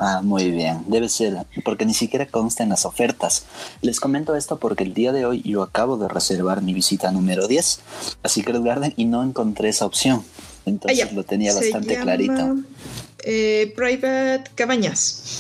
Ah, 0.03 0.23
muy 0.23 0.51
bien, 0.51 0.83
debe 0.87 1.11
ser, 1.11 1.45
porque 1.63 1.85
ni 1.85 1.93
siquiera 1.93 2.25
consta 2.25 2.63
en 2.63 2.71
las 2.71 2.87
ofertas. 2.87 3.45
Les 3.83 4.01
comento 4.01 4.35
esto 4.35 4.59
porque 4.59 4.83
el 4.83 4.95
día 4.95 5.13
de 5.13 5.27
hoy 5.27 5.43
yo 5.43 5.63
acabo 5.63 5.99
de 5.99 6.09
reservar 6.09 6.63
mi 6.63 6.73
visita 6.73 7.13
número 7.13 7.47
10 7.47 7.81
a 8.23 8.29
Secret 8.31 8.63
Garden 8.63 8.95
y 8.97 9.05
no 9.05 9.23
encontré 9.23 9.69
esa 9.69 9.85
opción. 9.85 10.25
Entonces 10.65 11.13
lo 11.13 11.25
tenía 11.25 11.53
bastante 11.53 11.99
clarito. 11.99 12.57
Eh, 13.25 13.75
private 13.77 14.45
cabañas. 14.55 15.39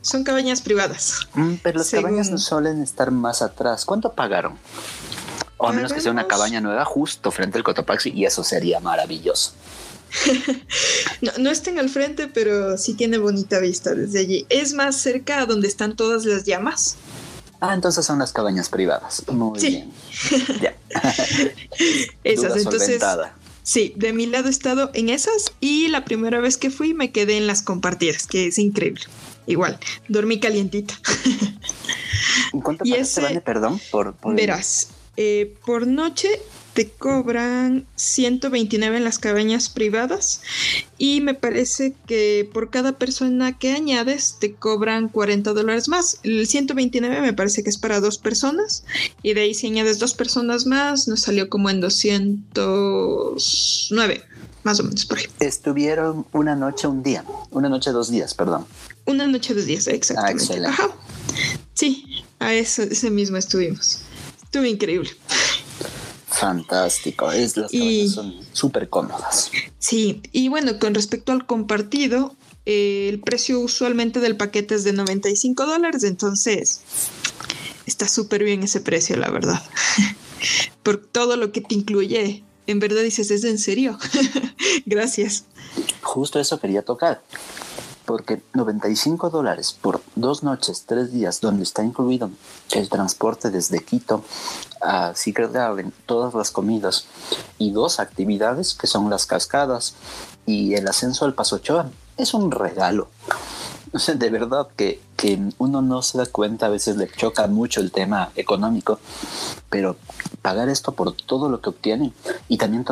Son 0.00 0.24
cabañas 0.24 0.62
privadas. 0.62 1.28
Mm, 1.34 1.54
pero 1.62 1.78
las 1.78 1.90
cabañas 1.90 2.30
no 2.30 2.38
suelen 2.38 2.82
estar 2.82 3.10
más 3.10 3.42
atrás. 3.42 3.84
¿Cuánto 3.84 4.12
pagaron? 4.12 4.54
O 5.58 5.68
a 5.68 5.72
menos 5.72 5.92
que 5.92 6.00
sea 6.00 6.10
una 6.10 6.26
cabaña 6.26 6.62
nueva 6.62 6.86
justo 6.86 7.30
frente 7.30 7.58
al 7.58 7.64
Cotopaxi 7.64 8.10
y 8.14 8.24
eso 8.24 8.42
sería 8.42 8.80
maravilloso. 8.80 9.52
no, 11.20 11.32
no 11.38 11.50
estén 11.50 11.78
al 11.78 11.88
frente, 11.88 12.28
pero 12.28 12.76
sí 12.78 12.94
tiene 12.94 13.18
bonita 13.18 13.58
vista 13.58 13.94
desde 13.94 14.20
allí. 14.20 14.46
Es 14.48 14.74
más 14.74 15.00
cerca 15.00 15.40
a 15.40 15.46
donde 15.46 15.68
están 15.68 15.96
todas 15.96 16.24
las 16.24 16.44
llamas. 16.44 16.96
Ah, 17.60 17.74
entonces 17.74 18.06
son 18.06 18.18
las 18.18 18.32
cabañas 18.32 18.68
privadas. 18.68 19.22
Muy 19.28 19.60
bien. 19.60 19.92
ya. 20.62 20.74
esas, 22.24 22.56
entonces. 22.56 23.02
Sí, 23.62 23.92
de 23.96 24.12
mi 24.12 24.26
lado 24.26 24.48
he 24.48 24.50
estado 24.50 24.90
en 24.94 25.10
esas 25.10 25.52
y 25.60 25.88
la 25.88 26.04
primera 26.04 26.40
vez 26.40 26.56
que 26.56 26.70
fui 26.70 26.94
me 26.94 27.12
quedé 27.12 27.36
en 27.36 27.46
las 27.46 27.62
compartidas, 27.62 28.26
que 28.26 28.46
es 28.46 28.58
increíble. 28.58 29.02
Igual, 29.46 29.78
dormí 30.08 30.40
calientita. 30.40 30.94
¿Cuánto 32.62 32.84
y 32.84 32.94
ese, 32.94 33.40
perdón? 33.42 33.80
Por, 33.90 34.14
verás, 34.34 34.88
eh, 35.16 35.54
por 35.66 35.86
noche 35.86 36.28
te 36.74 36.88
cobran 36.88 37.86
129 37.96 38.96
en 38.96 39.04
las 39.04 39.18
cabañas 39.18 39.68
privadas 39.68 40.40
y 40.98 41.20
me 41.20 41.34
parece 41.34 41.94
que 42.06 42.48
por 42.52 42.70
cada 42.70 42.92
persona 42.92 43.58
que 43.58 43.72
añades 43.72 44.36
te 44.40 44.54
cobran 44.54 45.08
40 45.08 45.52
dólares 45.52 45.88
más. 45.88 46.20
El 46.22 46.46
129 46.46 47.20
me 47.20 47.32
parece 47.32 47.62
que 47.62 47.70
es 47.70 47.78
para 47.78 48.00
dos 48.00 48.18
personas 48.18 48.84
y 49.22 49.34
de 49.34 49.42
ahí 49.42 49.54
si 49.54 49.66
añades 49.66 49.98
dos 49.98 50.14
personas 50.14 50.66
más 50.66 51.08
nos 51.08 51.20
salió 51.20 51.48
como 51.48 51.70
en 51.70 51.80
209. 51.80 54.24
Más 54.62 54.78
o 54.78 54.84
menos 54.84 55.06
por 55.06 55.18
ahí. 55.18 55.24
Estuvieron 55.40 56.26
una 56.32 56.54
noche, 56.54 56.86
un 56.86 57.02
día. 57.02 57.24
Una 57.50 57.70
noche, 57.70 57.92
dos 57.92 58.10
días, 58.10 58.34
perdón. 58.34 58.66
Una 59.06 59.26
noche, 59.26 59.54
dos 59.54 59.64
días, 59.64 59.86
exactamente. 59.86 60.60
Ah, 60.66 60.68
Ajá. 60.68 60.90
Sí, 61.72 62.04
a 62.38 62.52
eso, 62.52 62.82
ese 62.82 63.08
mismo 63.10 63.38
estuvimos. 63.38 64.02
Estuvo 64.42 64.66
increíble. 64.66 65.08
Fantástico, 66.30 67.32
es, 67.32 67.56
las 67.56 67.74
y, 67.74 68.08
son 68.08 68.34
súper 68.52 68.88
cómodas. 68.88 69.50
Sí, 69.78 70.22
y 70.32 70.48
bueno, 70.48 70.78
con 70.78 70.94
respecto 70.94 71.32
al 71.32 71.44
compartido, 71.44 72.36
el 72.66 73.20
precio 73.20 73.58
usualmente 73.60 74.20
del 74.20 74.36
paquete 74.36 74.76
es 74.76 74.84
de 74.84 74.92
95 74.92 75.66
dólares, 75.66 76.04
entonces 76.04 76.82
está 77.84 78.06
súper 78.06 78.44
bien 78.44 78.62
ese 78.62 78.80
precio, 78.80 79.16
la 79.16 79.30
verdad. 79.30 79.60
Por 80.82 81.04
todo 81.04 81.36
lo 81.36 81.50
que 81.50 81.60
te 81.60 81.74
incluye, 81.74 82.44
en 82.66 82.78
verdad 82.78 83.02
dices, 83.02 83.30
¿es 83.30 83.44
en 83.44 83.58
serio? 83.58 83.98
Gracias. 84.86 85.44
Justo 86.00 86.38
eso 86.38 86.60
quería 86.60 86.82
tocar 86.82 87.22
porque 88.10 88.42
95 88.54 89.30
dólares 89.30 89.78
por 89.80 90.02
dos 90.16 90.42
noches, 90.42 90.82
tres 90.84 91.12
días, 91.12 91.40
donde 91.40 91.62
está 91.62 91.84
incluido 91.84 92.28
el 92.72 92.88
transporte 92.88 93.50
desde 93.50 93.84
Quito 93.84 94.24
a 94.80 95.14
Secret 95.14 95.52
Garden, 95.52 95.92
todas 96.06 96.34
las 96.34 96.50
comidas 96.50 97.06
y 97.56 97.70
dos 97.70 98.00
actividades 98.00 98.74
que 98.74 98.88
son 98.88 99.08
las 99.10 99.26
cascadas 99.26 99.94
y 100.44 100.74
el 100.74 100.88
ascenso 100.88 101.24
al 101.24 101.34
Paso 101.34 101.54
Ochoa, 101.54 101.88
es 102.16 102.34
un 102.34 102.50
regalo. 102.50 103.06
de 104.16 104.30
verdad 104.30 104.66
que, 104.76 105.00
que 105.20 105.38
uno 105.58 105.82
no 105.82 106.00
se 106.00 106.16
da 106.16 106.24
cuenta, 106.24 106.64
a 106.64 106.70
veces 106.70 106.96
le 106.96 107.06
choca 107.06 107.46
mucho 107.46 107.82
el 107.82 107.92
tema 107.92 108.30
económico, 108.36 108.98
pero 109.68 109.98
pagar 110.40 110.70
esto 110.70 110.92
por 110.92 111.12
todo 111.12 111.50
lo 111.50 111.60
que 111.60 111.68
obtienen 111.68 112.14
y 112.48 112.56
también 112.56 112.86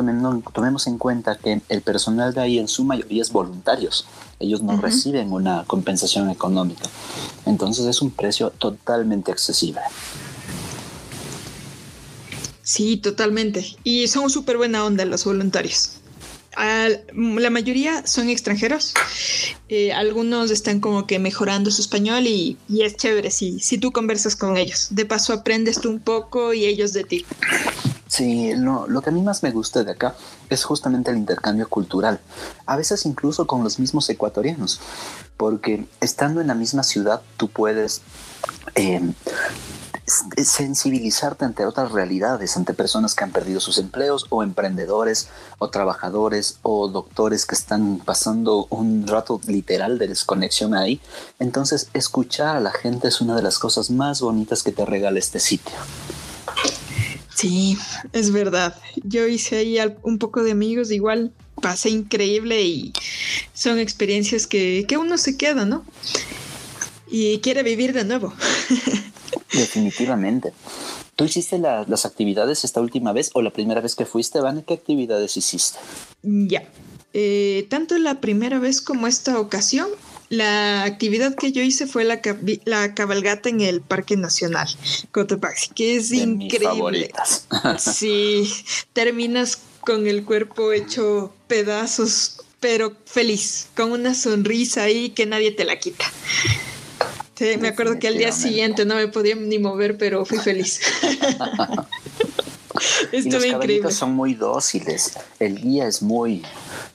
tomemos 0.53 0.85
en 0.85 0.99
cuenta 0.99 1.39
que 1.39 1.59
el 1.69 1.81
personal 1.81 2.35
de 2.35 2.41
ahí 2.41 2.59
en 2.59 2.67
su 2.67 2.83
mayoría 2.83 3.23
es 3.23 3.31
voluntarios, 3.31 4.05
ellos 4.39 4.61
no 4.61 4.79
reciben 4.79 5.33
una 5.33 5.63
compensación 5.65 6.29
económica, 6.29 6.83
entonces 7.47 7.87
es 7.87 7.99
un 7.99 8.11
precio 8.11 8.51
totalmente 8.51 9.31
accesible. 9.31 9.81
Sí, 12.61 12.97
totalmente. 12.97 13.65
Y 13.83 14.07
son 14.07 14.29
súper 14.29 14.57
buena 14.57 14.85
onda 14.85 15.03
los 15.03 15.25
voluntarios 15.25 15.98
la 16.59 17.49
mayoría 17.49 18.05
son 18.05 18.29
extranjeros. 18.29 18.93
Eh, 19.69 19.93
algunos 19.93 20.51
están 20.51 20.79
como 20.79 21.07
que 21.07 21.19
mejorando 21.19 21.71
su 21.71 21.81
español 21.81 22.27
y, 22.27 22.57
es 22.69 22.97
chévere 22.97 23.31
si, 23.31 23.59
si 23.59 23.77
tú 23.77 23.91
conversas 23.91 24.35
con 24.35 24.57
ellos. 24.57 24.87
De 24.91 25.05
paso 25.05 25.33
aprendes 25.33 25.79
tú 25.79 25.89
un 25.89 25.99
poco 25.99 26.53
y 26.53 26.65
ellos 26.65 26.93
de 26.93 27.03
ti. 27.03 27.25
Sí, 28.07 28.53
lo, 28.55 28.87
lo, 28.87 29.01
que 29.01 29.11
a 29.11 29.13
mí 29.13 29.21
más 29.21 29.43
me 29.43 29.51
gusta 29.51 29.83
de 29.83 29.91
acá 29.91 30.15
es 30.49 30.63
justamente 30.63 31.11
el 31.11 31.17
intercambio 31.17 31.69
cultural, 31.69 32.19
a 32.65 32.75
veces 32.75 33.05
incluso 33.05 33.45
con 33.45 33.63
los 33.63 33.77
mismos 33.77 34.09
ecuatorianos, 34.09 34.81
porque 35.37 35.85
estando 36.01 36.41
en 36.41 36.47
la 36.47 36.55
misma 36.55 36.81
ciudad 36.81 37.21
tú 37.37 37.49
puedes 37.49 38.01
eh, 38.73 38.99
sensibilizarte 40.09 41.45
ante 41.45 41.65
otras 41.65 41.91
realidades, 41.91 42.57
ante 42.57 42.73
personas 42.73 43.15
que 43.15 43.23
han 43.23 43.31
perdido 43.31 43.59
sus 43.59 43.77
empleos 43.77 44.25
o 44.29 44.43
emprendedores 44.43 45.29
o 45.57 45.69
trabajadores 45.69 46.59
o 46.61 46.87
doctores 46.87 47.45
que 47.45 47.55
están 47.55 47.99
pasando 47.99 48.67
un 48.69 49.07
rato 49.07 49.39
literal 49.47 49.97
de 49.97 50.07
desconexión 50.07 50.75
ahí. 50.75 50.99
Entonces, 51.39 51.89
escuchar 51.93 52.57
a 52.57 52.59
la 52.59 52.71
gente 52.71 53.07
es 53.07 53.21
una 53.21 53.35
de 53.35 53.43
las 53.43 53.59
cosas 53.59 53.89
más 53.89 54.21
bonitas 54.21 54.63
que 54.63 54.71
te 54.71 54.85
regala 54.85 55.19
este 55.19 55.39
sitio. 55.39 55.75
Sí, 57.33 57.77
es 58.11 58.31
verdad. 58.31 58.75
Yo 59.03 59.25
hice 59.27 59.57
ahí 59.57 59.77
un 60.03 60.17
poco 60.17 60.43
de 60.43 60.51
amigos, 60.51 60.91
igual 60.91 61.31
pasé 61.61 61.89
increíble 61.89 62.61
y 62.61 62.93
son 63.53 63.79
experiencias 63.79 64.47
que, 64.47 64.85
que 64.87 64.97
uno 64.97 65.17
se 65.17 65.37
queda, 65.37 65.65
¿no? 65.65 65.85
Y 67.09 67.39
quiere 67.39 67.63
vivir 67.63 67.93
de 67.93 68.03
nuevo. 68.03 68.33
Definitivamente. 69.53 70.53
¿Tú 71.15 71.25
hiciste 71.25 71.57
las 71.59 72.05
actividades 72.05 72.63
esta 72.63 72.81
última 72.81 73.11
vez 73.11 73.31
o 73.33 73.41
la 73.41 73.51
primera 73.51 73.81
vez 73.81 73.95
que 73.95 74.05
fuiste, 74.05 74.39
Van? 74.39 74.61
¿Qué 74.63 74.73
actividades 74.73 75.35
hiciste? 75.37 75.79
Ya. 76.23 76.63
Eh, 77.13 77.65
tanto 77.69 77.97
la 77.97 78.21
primera 78.21 78.59
vez 78.59 78.81
como 78.81 79.07
esta 79.07 79.39
ocasión, 79.39 79.89
la 80.29 80.83
actividad 80.83 81.35
que 81.35 81.51
yo 81.51 81.63
hice 81.63 81.87
fue 81.87 82.03
la, 82.03 82.21
la 82.65 82.93
cabalgata 82.93 83.49
en 83.49 83.61
el 83.61 83.81
Parque 83.81 84.15
Nacional 84.15 84.67
Cotopaxi, 85.11 85.71
que 85.73 85.95
es 85.95 86.11
increíble. 86.11 87.11
sí, 87.79 88.49
terminas 88.93 89.59
con 89.81 90.07
el 90.07 90.23
cuerpo 90.23 90.71
hecho 90.71 91.33
pedazos, 91.47 92.37
pero 92.59 92.93
feliz, 93.05 93.69
con 93.75 93.91
una 93.91 94.13
sonrisa 94.13 94.83
ahí 94.83 95.09
que 95.09 95.25
nadie 95.25 95.51
te 95.51 95.65
la 95.65 95.79
quita. 95.79 96.05
Sí, 97.39 97.55
me 97.57 97.69
acuerdo 97.69 97.97
que 97.99 98.09
al 98.09 98.17
día 98.17 98.33
siguiente 98.33 98.83
no 98.83 98.95
me 98.95 99.07
podía 99.07 99.33
ni 99.33 99.59
mover, 99.59 99.97
pero 99.97 100.25
fui 100.25 100.39
feliz. 100.39 100.81
Y 103.11 103.29
los 103.29 103.43
increíble. 103.43 103.91
son 103.91 104.13
muy 104.13 104.35
dóciles. 104.35 105.17
El 105.39 105.59
guía 105.59 105.87
es 105.87 106.01
muy, 106.01 106.43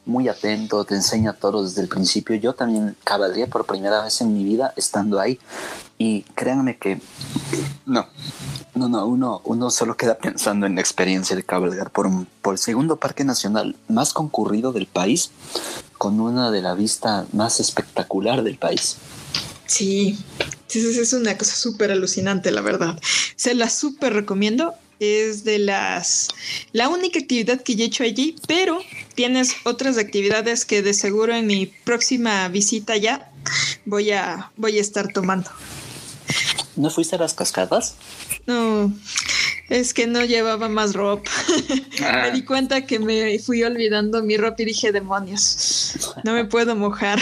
muy 0.07 0.29
atento, 0.29 0.85
te 0.85 0.95
enseña 0.95 1.33
todo 1.35 1.65
desde 1.65 1.83
el 1.83 1.89
principio. 1.89 2.37
Yo 2.37 2.55
también 2.55 2.97
cabalgué 3.05 3.47
por 3.47 3.67
primera 3.67 4.03
vez 4.03 4.21
en 4.21 4.33
mi 4.33 4.45
vida 4.45 4.73
estando 4.77 5.21
ahí. 5.21 5.39
Y 5.99 6.23
créanme 6.35 6.79
que 6.79 7.01
no, 7.85 8.07
no, 8.75 8.89
no, 8.89 9.07
uno, 9.07 9.41
uno 9.45 9.71
solo 9.71 9.97
queda 9.97 10.15
pensando 10.17 10.67
en 10.67 10.77
la 10.77 10.81
experiencia 10.81 11.37
de 11.37 11.43
cabalgar 11.43 11.91
por, 11.91 12.07
un, 12.07 12.27
por 12.41 12.55
el 12.55 12.59
segundo 12.59 12.97
parque 12.97 13.25
nacional 13.25 13.77
más 13.89 14.13
concurrido 14.13 14.73
del 14.73 14.87
país, 14.87 15.31
con 15.99 16.21
una 16.21 16.51
de 16.51 16.63
la 16.63 16.75
vista 16.75 17.27
más 17.33 17.61
espectacular 17.61 18.43
del 18.43 18.57
país. 18.57 18.97
Sí, 19.67 20.19
es 20.73 21.13
una 21.13 21.37
cosa 21.39 21.55
súper 21.55 21.91
alucinante, 21.91 22.51
la 22.51 22.61
verdad. 22.61 23.01
Se 23.37 23.55
la 23.55 23.69
súper 23.71 24.13
recomiendo. 24.13 24.75
Es 25.01 25.43
de 25.43 25.59
las 25.59 26.29
la 26.73 26.89
única 26.89 27.19
actividad 27.19 27.61
que 27.61 27.75
yo 27.75 27.83
he 27.83 27.89
hecho 27.89 28.05
allí, 28.05 28.37
pero 28.47 28.81
tienes 29.17 29.57
otras 29.65 29.99
actividades 29.99 30.65
que 30.65 30.83
de 30.83 30.95
seguro 30.95 31.35
en 31.35 31.49
mi 31.49 31.67
próxima 31.67 32.49
visita 32.49 32.97
ya 32.97 33.31
voy 33.85 34.13
a 34.13 34.53
voy 34.57 34.79
a 34.79 34.81
estar 34.81 35.13
tomando. 35.13 35.51
¿No 36.77 36.91
fuiste 36.91 37.17
a 37.17 37.19
las 37.19 37.35
cascadas? 37.35 37.97
No, 38.47 38.93
es 39.69 39.95
que 39.95 40.07
no 40.07 40.25
llevaba 40.25 40.69
más 40.69 40.95
ropa. 40.95 41.31
me 42.23 42.31
di 42.31 42.43
cuenta 42.43 42.87
que 42.87 42.99
me 42.99 43.39
fui 43.41 43.63
olvidando 43.63 44.23
mi 44.23 44.37
ropa 44.37 44.63
y 44.63 44.67
dije, 44.67 44.93
demonios, 44.93 46.15
no 46.25 46.35
me 46.35 46.45
puedo 46.45 46.77
mojar. 46.77 47.19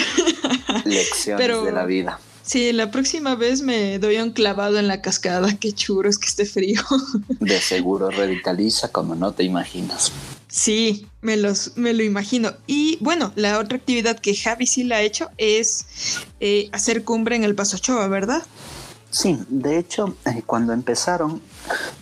Lecciones 0.85 1.47
de 1.65 1.73
la 1.73 1.87
vida. 1.87 2.21
Sí, 2.43 2.73
la 2.73 2.91
próxima 2.91 3.37
vez 3.37 3.63
me 3.63 3.99
doy 3.99 4.17
un 4.17 4.33
clavado 4.33 4.79
en 4.79 4.89
la 4.89 5.01
cascada. 5.01 5.57
Qué 5.59 5.73
churro 5.73 6.09
es 6.09 6.19
que 6.19 6.27
esté 6.27 6.45
frío. 6.45 6.83
De 7.41 7.61
seguro 7.61 8.11
revitaliza 8.11 8.89
como 8.89 9.15
no 9.15 9.33
te 9.33 9.45
imaginas. 9.45 10.13
Sí, 10.49 11.07
me, 11.23 11.37
los, 11.37 11.77
me 11.77 11.95
lo 11.95 12.03
imagino. 12.03 12.53
Y 12.67 12.99
bueno, 13.01 13.33
la 13.37 13.59
otra 13.59 13.79
actividad 13.79 14.19
que 14.19 14.37
Javi 14.37 14.67
sí 14.67 14.85
la 14.85 14.97
ha 14.97 15.03
hecho 15.03 15.31
es 15.39 15.87
eh, 16.41 16.69
hacer 16.73 17.05
cumbre 17.05 17.37
en 17.37 17.45
el 17.45 17.55
Paso 17.55 17.79
Choa, 17.79 18.07
¿verdad? 18.09 18.43
Sí, 19.13 19.45
de 19.51 19.77
hecho, 19.77 20.17
eh, 20.25 20.43
cuando 20.47 20.73
empezaron 20.73 21.43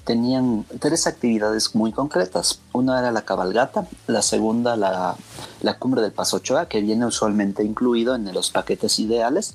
tenían 0.04 0.64
tres 0.78 1.08
actividades 1.08 1.74
muy 1.74 1.90
concretas. 1.90 2.60
Una 2.72 3.00
era 3.00 3.10
la 3.10 3.22
cabalgata, 3.22 3.88
la 4.06 4.22
segunda 4.22 4.76
la, 4.76 5.16
la 5.60 5.78
cumbre 5.80 6.02
del 6.02 6.12
Paso 6.12 6.36
Ochoa, 6.36 6.68
que 6.68 6.80
viene 6.80 7.04
usualmente 7.04 7.64
incluido 7.64 8.14
en 8.14 8.32
los 8.32 8.52
paquetes 8.52 9.00
ideales, 9.00 9.54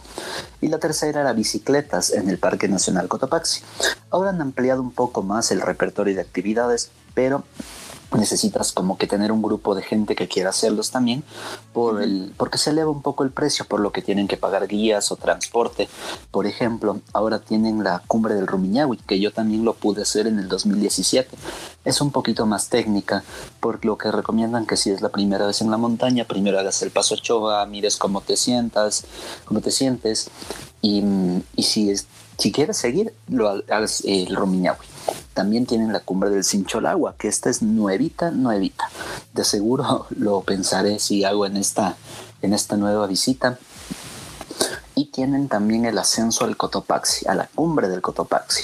y 0.60 0.68
la 0.68 0.80
tercera 0.80 1.22
era 1.22 1.32
bicicletas 1.32 2.12
en 2.12 2.30
el 2.30 2.40
Parque 2.40 2.68
Nacional 2.68 3.08
Cotopaxi. 3.08 3.62
Ahora 4.10 4.32
han 4.32 4.42
ampliado 4.42 4.82
un 4.82 4.92
poco 4.92 5.24
más 5.24 5.50
el 5.52 5.62
repertorio 5.62 6.14
de 6.14 6.22
actividades, 6.22 6.92
pero 7.14 7.46
necesitas 8.18 8.72
como 8.72 8.98
que 8.98 9.08
tener 9.08 9.32
un 9.32 9.42
grupo 9.42 9.76
de 9.76 9.82
gente 9.82 10.16
que 10.16 10.28
quiera 10.28 10.50
hacerlos 10.50 10.92
también 10.92 11.24
por 11.74 12.02
el, 12.02 12.34
porque 12.38 12.58
se 12.58 12.72
eleva 12.72 12.90
un 12.90 13.02
poco 13.02 13.24
el 13.24 13.32
precio 13.32 13.66
por 13.66 13.80
lo 13.80 13.92
que 13.92 14.02
tienen 14.02 14.28
que 14.28 14.38
pagar 14.38 14.68
guías 14.68 15.12
o 15.12 15.16
transporte. 15.16 15.88
Por 16.32 16.46
ejemplo, 16.46 17.00
ahora 17.14 17.40
tienen 17.40 17.84
la 17.84 18.02
cumbre 18.08 18.36
del 18.36 18.48
Rumiñahui, 18.48 18.98
que 18.98 19.20
yo 19.20 19.32
también 19.32 19.66
lo 19.66 19.74
pude 19.74 20.04
hacer 20.04 20.28
en 20.28 20.40
el 20.40 20.48
2017. 20.48 21.36
Es 21.84 22.02
un 22.02 22.12
poquito 22.12 22.46
más 22.46 22.70
técnica, 22.70 23.24
por 23.60 23.84
lo 23.86 23.98
que 23.98 24.12
recomiendan 24.12 24.66
que 24.66 24.78
si 24.78 24.90
es 24.90 25.02
la 25.02 25.10
primera 25.10 25.46
vez 25.48 25.62
en 25.62 25.72
la 25.72 25.78
montaña, 25.78 26.26
primero 26.26 26.60
hagas 26.60 26.82
el 26.82 26.92
paso 26.92 27.16
choa, 27.16 27.66
mires 27.66 27.98
cómo 27.98 28.22
te 28.22 28.38
sientas, 28.38 29.06
cómo 29.46 29.62
te 29.62 29.72
sientes, 29.72 30.30
y, 30.82 31.04
y 31.56 31.64
si, 31.64 31.90
es, 31.90 32.08
si 32.38 32.52
quieres 32.52 32.78
seguir, 32.78 33.14
lo 33.28 33.50
hagas 33.50 34.04
el 34.06 34.36
Rumiñahui. 34.36 34.95
También 35.34 35.66
tienen 35.66 35.94
la 35.94 36.00
cumbre 36.00 36.30
del 36.30 36.44
Sincholagua, 36.44 37.16
que 37.18 37.28
esta 37.28 37.50
es 37.50 37.62
nuevita, 37.62 38.32
nuevita. 38.32 38.90
De 39.34 39.44
seguro 39.44 40.08
lo 40.18 40.42
pensaré 40.42 41.00
si 41.00 41.24
hago 41.24 41.46
en 41.46 41.58
esta, 41.58 41.98
en 42.42 42.54
esta 42.54 42.78
nueva 42.78 43.08
visita. 43.08 43.58
Y 44.96 45.06
tienen 45.06 45.50
también 45.50 45.86
el 45.86 45.98
ascenso 45.98 46.46
al 46.46 46.56
Cotopaxi, 46.56 47.28
a 47.28 47.36
la 47.36 47.48
cumbre 47.54 47.90
del 47.90 48.02
Cotopaxi 48.02 48.64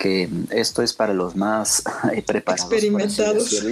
que 0.00 0.30
esto 0.48 0.82
es 0.82 0.94
para 0.94 1.12
los 1.12 1.36
más 1.36 1.84
eh, 2.12 2.22
preparados. 2.22 2.72
Experimentados. 2.72 3.62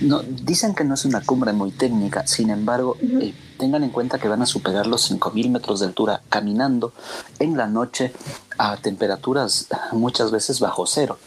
No, 0.00 0.22
dicen 0.22 0.74
que 0.74 0.82
no 0.82 0.94
es 0.94 1.04
una 1.04 1.20
cumbre 1.20 1.52
muy 1.52 1.70
técnica, 1.72 2.26
sin 2.26 2.48
embargo, 2.48 2.96
eh, 3.02 3.34
tengan 3.58 3.84
en 3.84 3.90
cuenta 3.90 4.18
que 4.18 4.28
van 4.28 4.40
a 4.40 4.46
superar 4.46 4.86
los 4.86 5.12
5.000 5.12 5.50
metros 5.50 5.80
de 5.80 5.86
altura 5.86 6.22
caminando 6.30 6.94
en 7.38 7.56
la 7.56 7.66
noche 7.66 8.12
a 8.56 8.78
temperaturas 8.78 9.66
muchas 9.92 10.30
veces 10.30 10.58
bajo 10.58 10.86
cero. 10.86 11.18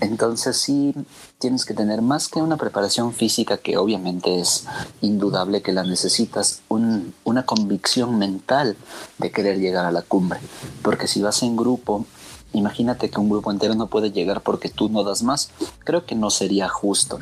Entonces 0.00 0.58
sí 0.58 0.92
tienes 1.38 1.64
que 1.64 1.72
tener 1.72 2.02
más 2.02 2.28
que 2.28 2.42
una 2.42 2.58
preparación 2.58 3.14
física 3.14 3.56
que 3.56 3.78
obviamente 3.78 4.40
es 4.40 4.64
indudable 5.00 5.62
que 5.62 5.72
la 5.72 5.84
necesitas, 5.84 6.60
una 6.68 7.46
convicción 7.46 8.18
mental 8.18 8.76
de 9.18 9.30
querer 9.30 9.58
llegar 9.58 9.86
a 9.86 9.92
la 9.92 10.02
cumbre. 10.02 10.40
Porque 10.82 11.06
si 11.06 11.22
vas 11.22 11.42
en 11.42 11.56
grupo 11.56 12.04
Imagínate 12.52 13.10
que 13.10 13.20
un 13.20 13.28
grupo 13.28 13.50
entero 13.50 13.74
no 13.74 13.86
puede 13.86 14.10
llegar 14.10 14.42
porque 14.42 14.68
tú 14.68 14.88
no 14.88 15.04
das 15.04 15.22
más. 15.22 15.50
Creo 15.84 16.04
que 16.06 16.14
no 16.14 16.30
sería 16.30 16.68
justo. 16.68 17.18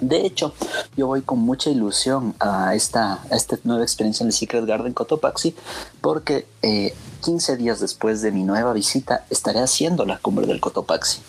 De 0.00 0.24
hecho, 0.24 0.54
yo 0.96 1.08
voy 1.08 1.22
con 1.22 1.40
mucha 1.40 1.70
ilusión 1.70 2.34
a 2.38 2.74
esta, 2.74 3.24
esta 3.30 3.58
nueva 3.64 3.82
experiencia 3.82 4.22
en 4.22 4.28
el 4.28 4.32
Secret 4.32 4.64
Garden 4.64 4.92
Cotopaxi 4.92 5.54
porque 6.00 6.46
eh, 6.62 6.94
15 7.24 7.56
días 7.56 7.80
después 7.80 8.22
de 8.22 8.30
mi 8.30 8.44
nueva 8.44 8.72
visita 8.72 9.24
estaré 9.28 9.60
haciendo 9.60 10.04
la 10.04 10.18
cumbre 10.18 10.46
del 10.46 10.60
Cotopaxi. 10.60 11.20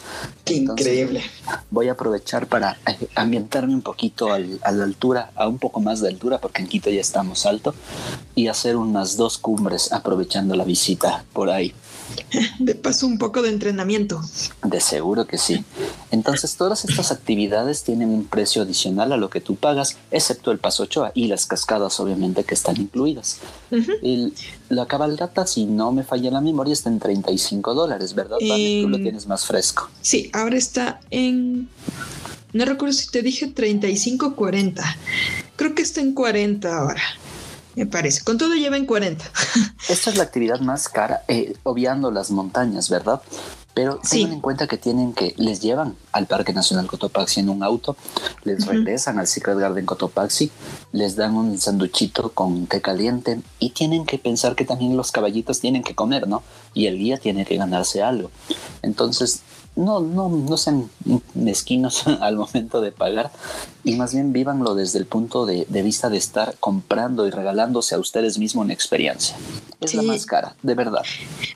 Qué 0.45 0.55
increíble. 0.55 1.23
Voy 1.71 1.89
a 1.89 1.93
aprovechar 1.93 2.47
para 2.47 2.77
eh, 2.85 3.07
ambientarme 3.15 3.73
un 3.73 3.81
poquito 3.81 4.31
a 4.31 4.39
la 4.39 4.83
altura, 4.83 5.31
a 5.35 5.47
un 5.47 5.57
poco 5.57 5.79
más 5.79 6.01
de 6.01 6.09
altura, 6.09 6.39
porque 6.39 6.61
en 6.61 6.67
Quito 6.67 6.89
ya 6.91 7.01
estamos 7.01 7.45
alto, 7.45 7.73
y 8.35 8.47
hacer 8.47 8.75
unas 8.75 9.17
dos 9.17 9.37
cumbres 9.39 9.91
aprovechando 9.91 10.55
la 10.55 10.63
visita 10.63 11.25
por 11.33 11.49
ahí. 11.49 11.73
De 12.59 12.75
paso, 12.75 13.07
un 13.07 13.17
poco 13.17 13.41
de 13.41 13.49
entrenamiento. 13.49 14.21
De 14.63 14.79
seguro 14.79 15.25
que 15.25 15.37
sí. 15.37 15.63
Entonces, 16.11 16.55
todas 16.55 16.85
estas 16.85 17.11
actividades 17.11 17.83
tienen 17.83 18.09
un 18.09 18.25
precio 18.25 18.61
adicional 18.61 19.11
a 19.11 19.17
lo 19.17 19.29
que 19.29 19.41
tú 19.41 19.55
pagas, 19.55 19.97
excepto 20.11 20.51
el 20.51 20.59
Paso 20.59 20.83
Ochoa 20.83 21.11
y 21.15 21.27
las 21.27 21.45
cascadas, 21.45 21.99
obviamente, 21.99 22.43
que 22.43 22.53
están 22.53 22.77
incluidas. 22.77 23.39
la 24.69 24.85
cabalgata, 24.85 25.47
si 25.47 25.65
no 25.65 25.91
me 25.91 26.03
falla 26.03 26.31
la 26.31 26.41
memoria, 26.41 26.73
está 26.73 26.89
en 26.89 26.99
35 26.99 27.73
dólares, 27.73 28.13
¿verdad? 28.13 28.37
tú 28.39 28.89
lo 28.89 28.97
tienes 28.97 29.27
más 29.27 29.45
fresco. 29.45 29.89
Sí, 30.01 30.29
ahora 30.33 30.57
está 30.57 30.99
en. 31.09 31.69
No 32.51 32.65
recuerdo 32.65 32.93
si 32.93 33.09
te 33.09 33.21
dije 33.21 33.47
35 33.47 34.25
o 34.25 34.35
40. 34.35 34.97
Creo 35.55 35.75
que 35.75 35.83
está 35.83 36.01
en 36.01 36.13
40 36.13 36.75
ahora 36.75 37.01
me 37.79 37.85
parece. 37.85 38.25
Con 38.25 38.37
todo 38.37 38.55
lleva 38.55 38.75
en 38.75 38.85
40. 38.85 39.23
Esta 39.89 40.09
es 40.09 40.17
la 40.17 40.23
actividad 40.23 40.59
más 40.59 40.89
cara, 40.89 41.23
eh, 41.29 41.53
obviando 41.63 42.11
las 42.11 42.29
montañas, 42.29 42.89
¿verdad? 42.89 43.21
Pero 43.73 44.01
tengan 44.09 44.33
en 44.33 44.41
cuenta 44.41 44.67
que 44.67 44.77
tienen 44.77 45.13
que, 45.13 45.33
les 45.37 45.61
llevan 45.61 45.95
al 46.11 46.27
Parque 46.27 46.51
Nacional 46.51 46.87
Cotopaxi 46.87 47.39
en 47.39 47.47
un 47.47 47.63
auto, 47.63 47.95
les 48.43 48.65
regresan 48.65 49.17
al 49.17 49.27
Secret 49.27 49.57
Garden 49.57 49.85
Cotopaxi, 49.85 50.51
les 50.91 51.15
dan 51.15 51.35
un 51.35 51.57
sanduchito 51.57 52.31
con 52.33 52.67
té 52.67 52.81
caliente 52.81 53.39
y 53.59 53.69
tienen 53.69 54.05
que 54.05 54.17
pensar 54.17 54.55
que 54.57 54.65
también 54.65 54.97
los 54.97 55.13
caballitos 55.13 55.61
tienen 55.61 55.81
que 55.81 55.95
comer, 55.95 56.27
¿no? 56.27 56.43
Y 56.73 56.87
el 56.87 56.97
guía 56.97 57.17
tiene 57.17 57.45
que 57.45 57.55
ganarse 57.55 58.03
algo. 58.03 58.29
Entonces, 58.81 59.43
no, 59.75 60.01
no, 60.01 60.29
no 60.29 60.57
sean 60.57 60.89
mezquinos 61.33 62.05
al 62.21 62.35
momento 62.35 62.81
de 62.81 62.91
pagar 62.91 63.31
y 63.83 63.95
más 63.95 64.13
bien 64.13 64.33
vívanlo 64.33 64.75
desde 64.75 64.99
el 64.99 65.05
punto 65.05 65.45
de, 65.45 65.65
vista 65.81 66.09
de 66.09 66.17
estar 66.17 66.55
comprando 66.59 67.25
y 67.25 67.31
regalándose 67.31 67.95
a 67.95 67.99
ustedes 67.99 68.37
mismos 68.37 68.65
una 68.65 68.73
experiencia. 68.73 69.37
Es 69.79 69.93
la 69.93 70.01
más 70.01 70.25
cara, 70.25 70.55
de 70.61 70.75
verdad. 70.75 71.03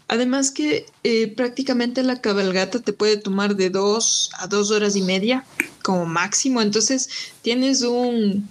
Además 0.07 0.51
que 0.51 0.85
eh, 1.03 1.27
prácticamente 1.27 2.01
la 2.03 2.21
cabalgata 2.21 2.79
te 2.79 2.93
puede 2.93 3.17
tomar 3.17 3.55
de 3.55 3.69
dos 3.69 4.31
a 4.39 4.47
dos 4.47 4.71
horas 4.71 4.95
y 4.95 5.01
media 5.01 5.45
como 5.83 6.05
máximo, 6.05 6.61
entonces 6.61 7.09
tienes 7.41 7.81
un, 7.81 8.47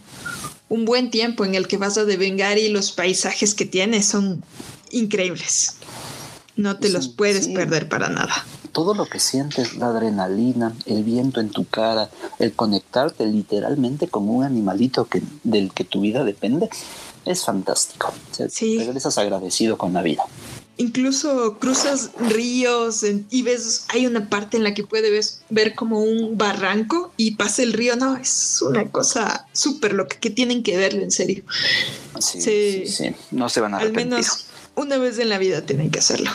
un 0.69 0.85
buen 0.85 1.11
tiempo 1.11 1.47
en 1.47 1.55
el 1.55 1.67
que 1.67 1.79
vas 1.79 1.97
a 1.97 2.05
devengar 2.05 2.59
y 2.59 2.69
los 2.69 2.93
paisajes 2.93 3.55
que 3.55 3.65
tienes 3.65 4.07
son 4.07 4.45
increíbles. 4.91 5.77
No 6.55 6.77
te 6.77 6.91
los 6.91 7.09
puedes 7.09 7.49
perder 7.49 7.89
para 7.89 8.11
nada 8.11 8.45
todo 8.73 8.95
lo 8.95 9.07
que 9.07 9.21
sientes, 9.21 9.77
la 9.77 9.89
adrenalina, 9.89 10.75
el 10.87 11.05
viento 11.05 11.41
en 11.41 11.51
tu 11.51 11.67
cara, 11.67 12.11
el 12.39 12.55
conectarte 12.55 13.27
literalmente 13.27 14.09
con 14.09 14.29
un 14.29 14.45
animalito 14.45 15.07
que, 15.07 15.23
del 15.45 15.73
que 15.73 15.85
tu 15.85 16.01
vida 16.01 16.25
depende, 16.25 16.69
es 17.25 17.45
fantástico. 17.45 18.13
sí. 18.49 18.79
Regresas 18.79 19.19
agradecido 19.19 19.79
con 19.79 19.93
la 19.93 20.03
vida. 20.03 20.25
Incluso 20.79 21.59
cruzas 21.59 22.11
ríos 22.19 23.05
y 23.31 23.43
ves, 23.43 23.85
hay 23.89 24.07
una 24.07 24.29
parte 24.31 24.57
en 24.57 24.65
la 24.65 24.73
que 24.73 24.83
puedes 24.85 25.43
ver 25.51 25.75
como 25.75 26.01
un 26.01 26.39
barranco 26.39 27.13
y 27.19 27.37
pasa 27.37 27.63
el 27.63 27.75
río. 27.75 27.95
No, 27.95 28.17
es 28.17 28.61
una 28.63 28.91
cosa 28.91 29.47
súper 29.53 29.93
loca 29.93 30.17
que 30.19 30.31
tienen 30.31 30.63
que 30.63 30.79
verlo 30.79 31.03
en 31.03 31.11
serio. 31.11 31.45
Sí, 32.19 32.41
sí, 32.41 32.87
sí, 32.87 33.15
No 33.31 33.51
se 33.51 33.61
van 33.61 33.75
a 33.75 33.77
arrepentir. 33.77 34.03
Al 34.03 34.09
menos 34.23 34.47
una 34.75 34.97
vez 34.97 35.19
en 35.19 35.29
la 35.29 35.39
vida 35.39 35.61
tienen 35.67 35.91
que 35.91 35.99
hacerlo. 35.99 36.31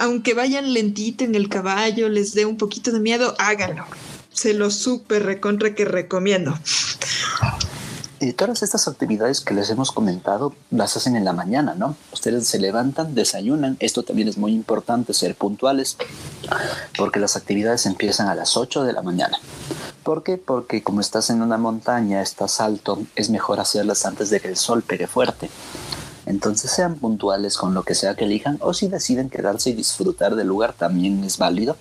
Aunque 0.00 0.34
vayan 0.34 0.72
lentito 0.72 1.24
en 1.24 1.34
el 1.34 1.48
caballo, 1.48 2.08
les 2.08 2.34
dé 2.34 2.46
un 2.46 2.56
poquito 2.56 2.90
de 2.92 3.00
miedo, 3.00 3.34
háganlo. 3.38 3.84
Se 4.32 4.54
lo 4.54 4.70
súper 4.70 5.24
recontra 5.24 5.74
que 5.74 5.84
recomiendo. 5.84 6.58
Y 8.20 8.32
todas 8.32 8.64
estas 8.64 8.88
actividades 8.88 9.40
que 9.40 9.54
les 9.54 9.70
hemos 9.70 9.92
comentado 9.92 10.52
las 10.70 10.96
hacen 10.96 11.14
en 11.14 11.24
la 11.24 11.32
mañana, 11.32 11.76
¿no? 11.76 11.96
Ustedes 12.12 12.48
se 12.48 12.58
levantan, 12.58 13.14
desayunan. 13.14 13.76
Esto 13.78 14.02
también 14.02 14.26
es 14.26 14.36
muy 14.36 14.52
importante, 14.52 15.14
ser 15.14 15.36
puntuales, 15.36 15.96
porque 16.96 17.20
las 17.20 17.36
actividades 17.36 17.86
empiezan 17.86 18.26
a 18.26 18.34
las 18.34 18.56
8 18.56 18.82
de 18.82 18.92
la 18.92 19.02
mañana. 19.02 19.38
¿Por 20.02 20.24
qué? 20.24 20.36
Porque 20.36 20.82
como 20.82 21.00
estás 21.00 21.30
en 21.30 21.42
una 21.42 21.58
montaña, 21.58 22.20
estás 22.20 22.60
alto, 22.60 23.00
es 23.14 23.30
mejor 23.30 23.60
hacerlas 23.60 24.04
antes 24.04 24.30
de 24.30 24.40
que 24.40 24.48
el 24.48 24.56
sol 24.56 24.82
pegue 24.82 25.06
fuerte. 25.06 25.48
Entonces 26.28 26.70
sean 26.70 26.96
puntuales 26.96 27.56
con 27.56 27.72
lo 27.72 27.84
que 27.84 27.94
sea 27.94 28.14
que 28.14 28.26
elijan 28.26 28.58
o 28.60 28.74
si 28.74 28.88
deciden 28.88 29.30
quedarse 29.30 29.70
y 29.70 29.72
disfrutar 29.72 30.36
del 30.36 30.46
lugar 30.46 30.74
también 30.74 31.24
es 31.24 31.38
válido. 31.38 31.78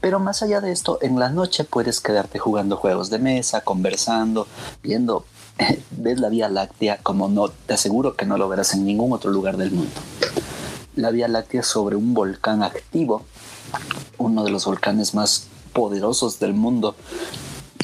Pero 0.00 0.18
más 0.18 0.42
allá 0.42 0.60
de 0.60 0.72
esto, 0.72 0.98
en 1.02 1.20
la 1.20 1.28
noche 1.28 1.62
puedes 1.62 2.00
quedarte 2.00 2.40
jugando 2.40 2.76
juegos 2.76 3.10
de 3.10 3.20
mesa, 3.20 3.60
conversando, 3.60 4.48
viendo, 4.82 5.24
ves 5.92 6.18
la 6.18 6.30
Vía 6.30 6.48
Láctea 6.48 6.98
como 6.98 7.28
no, 7.28 7.48
te 7.48 7.74
aseguro 7.74 8.16
que 8.16 8.26
no 8.26 8.36
lo 8.38 8.48
verás 8.48 8.74
en 8.74 8.84
ningún 8.84 9.12
otro 9.12 9.30
lugar 9.30 9.56
del 9.56 9.70
mundo. 9.70 9.92
La 10.96 11.12
Vía 11.12 11.28
Láctea 11.28 11.62
sobre 11.62 11.94
un 11.94 12.12
volcán 12.12 12.64
activo, 12.64 13.22
uno 14.18 14.42
de 14.42 14.50
los 14.50 14.64
volcanes 14.64 15.14
más 15.14 15.46
poderosos 15.72 16.40
del 16.40 16.54
mundo, 16.54 16.96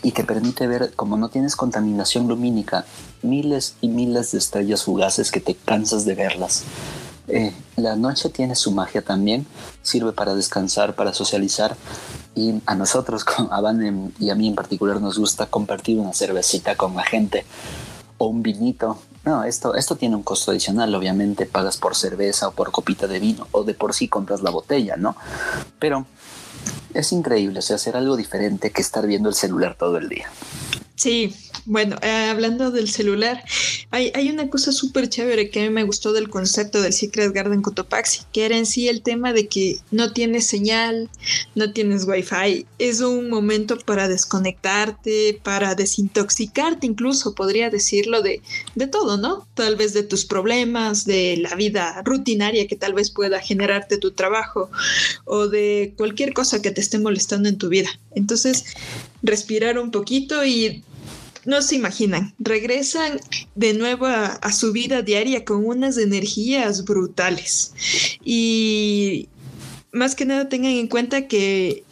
y 0.02 0.12
te 0.12 0.24
permite 0.24 0.66
ver, 0.66 0.92
como 0.94 1.16
no 1.16 1.28
tienes 1.28 1.56
contaminación 1.56 2.28
lumínica, 2.28 2.84
miles 3.22 3.76
y 3.80 3.88
miles 3.88 4.32
de 4.32 4.38
estrellas 4.38 4.84
fugaces 4.84 5.30
que 5.30 5.40
te 5.40 5.54
cansas 5.54 6.04
de 6.04 6.14
verlas. 6.14 6.64
Eh, 7.28 7.52
la 7.76 7.96
noche 7.96 8.28
tiene 8.28 8.54
su 8.54 8.70
magia 8.70 9.02
también, 9.02 9.46
sirve 9.82 10.12
para 10.12 10.34
descansar, 10.34 10.94
para 10.94 11.12
socializar 11.12 11.76
y 12.36 12.54
a 12.66 12.74
nosotros, 12.74 13.24
a 13.50 13.60
Van 13.60 14.12
y 14.18 14.30
a 14.30 14.34
mí 14.34 14.48
en 14.48 14.54
particular, 14.54 15.00
nos 15.00 15.18
gusta 15.18 15.46
compartir 15.46 15.98
una 15.98 16.12
cervecita 16.12 16.76
con 16.76 16.94
la 16.94 17.02
gente 17.02 17.44
o 18.18 18.26
un 18.26 18.42
vinito. 18.42 18.98
No, 19.24 19.42
esto, 19.42 19.74
esto 19.74 19.96
tiene 19.96 20.14
un 20.14 20.22
costo 20.22 20.52
adicional, 20.52 20.94
obviamente 20.94 21.46
pagas 21.46 21.78
por 21.78 21.96
cerveza 21.96 22.46
o 22.46 22.52
por 22.52 22.70
copita 22.70 23.08
de 23.08 23.18
vino 23.18 23.48
o 23.50 23.64
de 23.64 23.74
por 23.74 23.92
sí 23.92 24.06
compras 24.06 24.40
la 24.42 24.50
botella, 24.50 24.96
¿no? 24.96 25.16
Pero 25.80 26.06
es 26.94 27.12
increíble, 27.12 27.58
o 27.58 27.62
sea, 27.62 27.76
hacer 27.76 27.96
algo 27.96 28.16
diferente 28.16 28.70
que 28.70 28.82
estar 28.82 29.06
viendo 29.06 29.28
el 29.28 29.34
celular 29.34 29.76
todo 29.78 29.98
el 29.98 30.08
día. 30.08 30.28
Sí, 30.94 31.34
bueno, 31.66 31.96
eh, 32.02 32.28
hablando 32.30 32.70
del 32.70 32.88
celular, 32.88 33.44
hay, 33.90 34.10
hay 34.14 34.28
una 34.28 34.50
cosa 34.50 34.72
súper 34.72 35.08
chévere 35.08 35.50
que 35.50 35.60
a 35.60 35.62
mí 35.64 35.70
me 35.70 35.84
gustó 35.84 36.12
del 36.12 36.28
concepto 36.28 36.82
del 36.82 36.92
Secret 36.92 37.32
Garden 37.32 37.62
Cotopaxi, 37.62 38.22
que 38.32 38.44
era 38.44 38.56
en 38.56 38.66
sí 38.66 38.88
el 38.88 39.02
tema 39.02 39.32
de 39.32 39.46
que 39.46 39.78
no 39.90 40.12
tienes 40.12 40.46
señal, 40.46 41.08
no 41.54 41.72
tienes 41.72 42.04
wifi, 42.04 42.66
es 42.78 43.00
un 43.00 43.30
momento 43.30 43.78
para 43.78 44.08
desconectarte, 44.08 45.40
para 45.42 45.74
desintoxicarte 45.74 46.86
incluso, 46.86 47.34
podría 47.34 47.70
decirlo, 47.70 48.22
de, 48.22 48.42
de 48.74 48.86
todo, 48.86 49.16
¿no? 49.16 49.46
Tal 49.54 49.76
vez 49.76 49.94
de 49.94 50.02
tus 50.02 50.24
problemas, 50.24 51.04
de 51.04 51.36
la 51.36 51.54
vida 51.54 52.02
rutinaria 52.04 52.66
que 52.66 52.76
tal 52.76 52.92
vez 52.92 53.10
pueda 53.10 53.40
generarte 53.40 53.98
tu 53.98 54.10
trabajo 54.12 54.70
o 55.24 55.48
de 55.48 55.94
cualquier 55.96 56.32
cosa 56.32 56.60
que 56.60 56.70
te 56.70 56.80
esté 56.80 56.98
molestando 56.98 57.48
en 57.48 57.58
tu 57.58 57.68
vida. 57.68 57.88
Entonces, 58.14 58.64
respirar 59.22 59.78
un 59.78 59.90
poquito 59.90 60.44
y 60.44 60.82
no 61.46 61.62
se 61.62 61.76
imaginan, 61.76 62.34
regresan 62.38 63.20
de 63.54 63.72
nuevo 63.72 64.06
a, 64.06 64.52
su 64.52 64.72
vida 64.72 65.02
diaria 65.02 65.44
con 65.44 65.64
unas 65.64 65.96
energías 65.96 66.84
brutales. 66.84 67.72
Y 68.24 69.28
más 69.92 70.14
que 70.14 70.26
nada 70.26 70.48
tengan 70.48 70.72
en 70.72 70.88
cuenta 70.88 71.28
que 71.28 71.84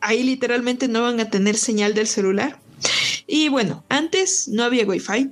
ahí 0.00 0.22
literalmente 0.22 0.88
no 0.88 1.02
van 1.02 1.20
a 1.20 1.30
tener 1.30 1.56
señal 1.56 1.94
del 1.94 2.06
celular. 2.06 2.58
Y 3.26 3.48
bueno, 3.48 3.82
antes 3.88 4.48
no 4.48 4.62
había 4.62 4.84
wifi. 4.84 5.30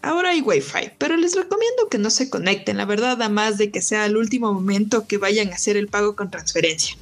Ahora 0.00 0.30
hay 0.30 0.40
wifi, 0.42 0.90
pero 0.98 1.16
les 1.16 1.34
recomiendo 1.34 1.88
que 1.90 1.98
no 1.98 2.10
se 2.10 2.30
conecten, 2.30 2.76
la 2.76 2.84
verdad, 2.84 3.20
a 3.22 3.28
más 3.28 3.58
de 3.58 3.70
que 3.70 3.82
sea 3.82 4.06
el 4.06 4.16
último 4.16 4.52
momento 4.52 5.06
que 5.06 5.18
vayan 5.18 5.50
a 5.50 5.54
hacer 5.54 5.76
el 5.76 5.88
pago 5.88 6.14
con 6.14 6.30
transferencia. 6.30 6.96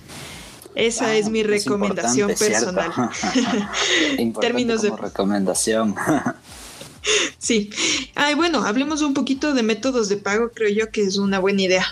Esa 0.75 1.07
ah, 1.07 1.15
es 1.15 1.29
mi 1.29 1.43
recomendación 1.43 2.29
personal. 2.35 2.93
Términos 4.41 4.83
de 4.83 4.91
recomendación. 4.91 5.95
sí. 7.39 7.71
Ay, 8.15 8.35
bueno, 8.35 8.65
hablemos 8.65 9.03
un 9.03 9.15
poquito 9.15 9.53
de 9.55 9.63
métodos 9.63 10.09
de 10.09 10.17
pago, 10.17 10.51
creo 10.55 10.71
yo 10.71 10.91
que 10.91 11.03
es 11.03 11.19
una 11.19 11.39
buena 11.39 11.63
idea. 11.63 11.87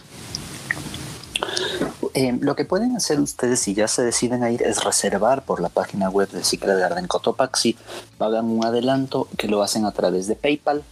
Eh, 2.15 2.37
lo 2.41 2.57
que 2.57 2.65
pueden 2.65 2.97
hacer 2.97 3.21
ustedes 3.21 3.61
si 3.61 3.75
ya 3.75 3.87
se 3.87 4.03
deciden 4.03 4.43
a 4.43 4.51
ir 4.51 4.63
es 4.63 4.83
reservar 4.83 5.45
por 5.45 5.61
la 5.61 5.69
página 5.69 6.11
web 6.11 6.29
de 6.31 6.43
Secret 6.43 6.79
Garden 6.79 7.07
Cotopaxi, 7.07 7.77
pagan 8.19 8.47
un 8.47 8.65
adelanto 8.65 9.29
que 9.37 9.47
lo 9.47 9.63
hacen 9.63 9.85
a 9.85 9.93
través 9.93 10.27
de 10.27 10.35
PayPal 10.35 10.83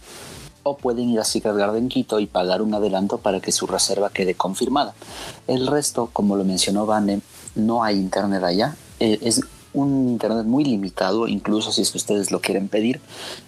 o 0.63 0.77
pueden 0.77 1.09
ir 1.09 1.19
a 1.19 1.25
Secret 1.25 1.55
Garden 1.55 1.89
Quito 1.89 2.19
y 2.19 2.27
pagar 2.27 2.61
un 2.61 2.73
adelanto 2.73 3.17
para 3.17 3.39
que 3.39 3.51
su 3.51 3.67
reserva 3.67 4.09
quede 4.09 4.35
confirmada. 4.35 4.93
El 5.47 5.67
resto, 5.67 6.09
como 6.11 6.35
lo 6.35 6.43
mencionó 6.43 6.85
Vane, 6.85 7.21
no 7.59 7.83
hay 7.83 7.97
internet 7.97 8.43
allá. 8.43 8.75
Eh, 8.99 9.19
es 9.21 9.41
un 9.73 10.09
internet 10.09 10.45
muy 10.45 10.63
limitado, 10.63 11.27
incluso 11.27 11.71
si 11.71 11.81
es 11.81 11.91
que 11.91 11.97
ustedes 11.97 12.31
lo 12.31 12.41
quieren 12.41 12.67
pedir, 12.67 12.99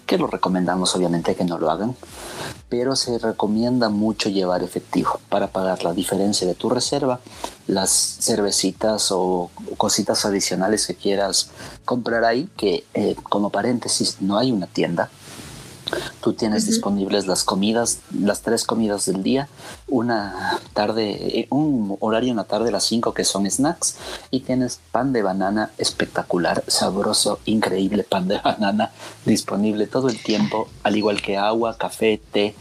que 0.06 0.18
lo 0.18 0.26
recomendamos 0.26 0.94
obviamente 0.94 1.34
que 1.34 1.44
no 1.44 1.58
lo 1.58 1.70
hagan, 1.70 1.96
pero 2.68 2.94
se 2.96 3.18
recomienda 3.18 3.88
mucho 3.88 4.28
llevar 4.28 4.62
efectivo 4.62 5.20
para 5.28 5.48
pagar 5.48 5.82
la 5.82 5.92
diferencia 5.92 6.46
de 6.46 6.54
tu 6.54 6.70
reserva, 6.70 7.20
las 7.66 7.90
cervecitas 8.20 9.08
o 9.10 9.50
cositas 9.76 10.24
adicionales 10.24 10.86
que 10.86 10.94
quieras 10.94 11.50
comprar 11.84 12.24
ahí, 12.24 12.48
que 12.56 12.84
eh, 12.94 13.16
como 13.24 13.50
paréntesis 13.50 14.18
no 14.20 14.38
hay 14.38 14.52
una 14.52 14.66
tienda, 14.66 15.10
Tú 16.20 16.32
tienes 16.32 16.66
disponibles 16.66 17.26
las 17.26 17.44
comidas, 17.44 17.98
las 18.18 18.42
tres 18.42 18.64
comidas 18.64 19.06
del 19.06 19.22
día, 19.22 19.48
una 19.88 20.60
tarde, 20.72 21.40
eh, 21.40 21.46
un 21.50 21.96
horario 22.00 22.30
en 22.30 22.36
la 22.36 22.44
tarde 22.44 22.68
a 22.68 22.72
las 22.72 22.84
cinco 22.84 23.14
que 23.14 23.24
son 23.24 23.50
snacks 23.50 23.96
y 24.30 24.40
tienes 24.40 24.80
pan 24.90 25.12
de 25.12 25.22
banana 25.22 25.70
espectacular, 25.78 26.64
sabroso, 26.66 27.40
increíble 27.44 28.04
pan 28.04 28.28
de 28.28 28.38
banana 28.44 28.92
disponible 29.24 29.86
todo 29.86 30.08
el 30.08 30.22
tiempo, 30.22 30.68
al 30.82 30.96
igual 30.96 31.20
que 31.22 31.36
agua, 31.36 31.76
café, 31.76 32.20
té, 32.32 32.54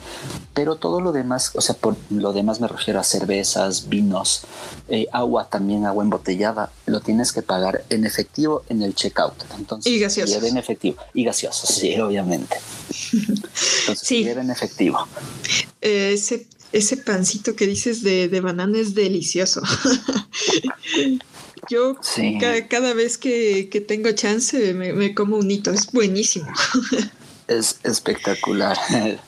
pero 0.53 0.75
todo 0.75 1.01
lo 1.01 1.11
demás, 1.11 1.51
o 1.55 1.61
sea, 1.61 1.75
por 1.75 1.95
lo 2.09 2.33
demás 2.33 2.59
me 2.59 2.67
refiero 2.67 2.99
a 2.99 3.03
cervezas, 3.03 3.89
vinos, 3.89 4.43
eh, 4.89 5.07
agua 5.11 5.47
también, 5.49 5.85
agua 5.85 6.03
embotellada, 6.03 6.71
lo 6.85 6.99
tienes 6.99 7.31
que 7.31 7.41
pagar 7.41 7.83
en 7.89 8.05
efectivo 8.05 8.63
en 8.69 8.81
el 8.81 8.93
checkout. 8.95 9.33
Entonces, 9.57 9.91
y 9.91 9.99
gaseosos. 9.99 10.43
en 10.43 10.57
efectivo. 10.57 10.97
Y 11.13 11.23
gaseosos, 11.23 11.69
sí, 11.69 11.99
obviamente. 11.99 12.57
Entonces, 13.13 14.07
sí. 14.07 14.27
en 14.27 14.49
efectivo. 14.49 15.07
Eh, 15.81 16.11
ese, 16.13 16.47
ese 16.71 16.97
pancito 16.97 17.55
que 17.55 17.67
dices 17.67 18.03
de, 18.03 18.27
de 18.27 18.41
banana 18.41 18.79
es 18.79 18.95
delicioso. 18.95 19.61
Yo 21.69 21.95
cada, 22.69 22.93
vez 22.93 23.17
que, 23.17 23.69
que, 23.69 23.81
tengo 23.81 24.11
chance 24.11 24.73
me, 24.73 24.93
me 24.93 25.13
como 25.13 25.37
un 25.37 25.49
hito, 25.49 25.71
es 25.71 25.91
buenísimo. 25.91 26.51
es 27.51 27.79
espectacular. 27.83 28.77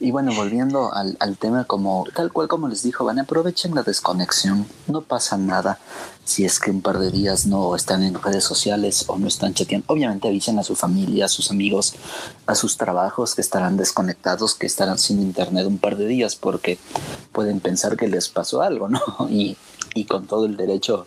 y 0.00 0.10
bueno, 0.10 0.32
volviendo 0.34 0.92
al, 0.92 1.16
al, 1.20 1.36
tema, 1.36 1.64
como 1.64 2.06
tal 2.14 2.32
cual 2.32 2.48
como 2.48 2.68
les 2.68 2.82
dijo, 2.82 3.04
van, 3.04 3.18
aprovechen 3.18 3.74
la 3.74 3.82
desconexión, 3.82 4.66
no 4.86 5.02
pasa 5.02 5.36
nada 5.36 5.78
si 6.24 6.44
es 6.44 6.60
que 6.60 6.70
un 6.70 6.80
par 6.80 6.98
de 6.98 7.10
días 7.10 7.46
no 7.46 7.74
están 7.74 8.04
en 8.04 8.14
redes 8.14 8.44
sociales 8.44 9.04
o 9.08 9.18
no 9.18 9.26
están 9.26 9.52
chateando. 9.52 9.86
Obviamente 9.88 10.28
avisen 10.28 10.58
a 10.58 10.62
su 10.62 10.76
familia, 10.76 11.24
a 11.24 11.28
sus 11.28 11.50
amigos, 11.50 11.94
a 12.46 12.54
sus 12.54 12.76
trabajos 12.76 13.34
que 13.34 13.40
estarán 13.40 13.76
desconectados, 13.76 14.54
que 14.54 14.66
estarán 14.66 14.98
sin 14.98 15.20
internet 15.20 15.66
un 15.66 15.78
par 15.78 15.96
de 15.96 16.06
días 16.06 16.36
porque 16.36 16.78
pueden 17.32 17.58
pensar 17.58 17.96
que 17.96 18.06
les 18.06 18.28
pasó 18.28 18.62
algo, 18.62 18.88
¿no? 18.88 19.00
Y, 19.30 19.56
y 19.94 20.04
con 20.04 20.26
todo 20.26 20.46
el 20.46 20.56
derecho 20.56 21.06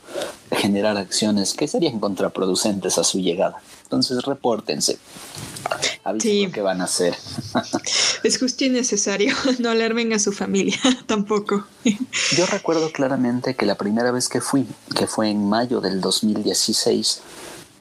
a 0.51 0.55
generar 0.55 0.97
acciones 0.97 1.53
que 1.53 1.67
serían 1.67 1.99
contraproducentes 1.99 2.97
a 2.97 3.03
su 3.03 3.19
llegada. 3.19 3.61
Entonces, 3.83 4.23
repórtense. 4.23 4.97
Avisen 6.03 6.45
lo 6.45 6.51
que 6.51 6.61
van 6.61 6.81
a 6.81 6.85
hacer. 6.85 7.15
es 8.23 8.39
justo 8.39 8.65
y 8.65 8.69
necesario. 8.69 9.35
No 9.59 9.69
alarmen 9.69 10.11
a 10.13 10.19
su 10.19 10.31
familia 10.31 10.79
tampoco. 11.05 11.65
Yo 12.35 12.45
recuerdo 12.47 12.91
claramente 12.91 13.55
que 13.55 13.65
la 13.65 13.75
primera 13.75 14.11
vez 14.11 14.29
que 14.29 14.41
fui, 14.41 14.67
que 14.95 15.07
fue 15.07 15.29
en 15.29 15.47
mayo 15.47 15.79
del 15.79 16.01
2016, 16.01 17.21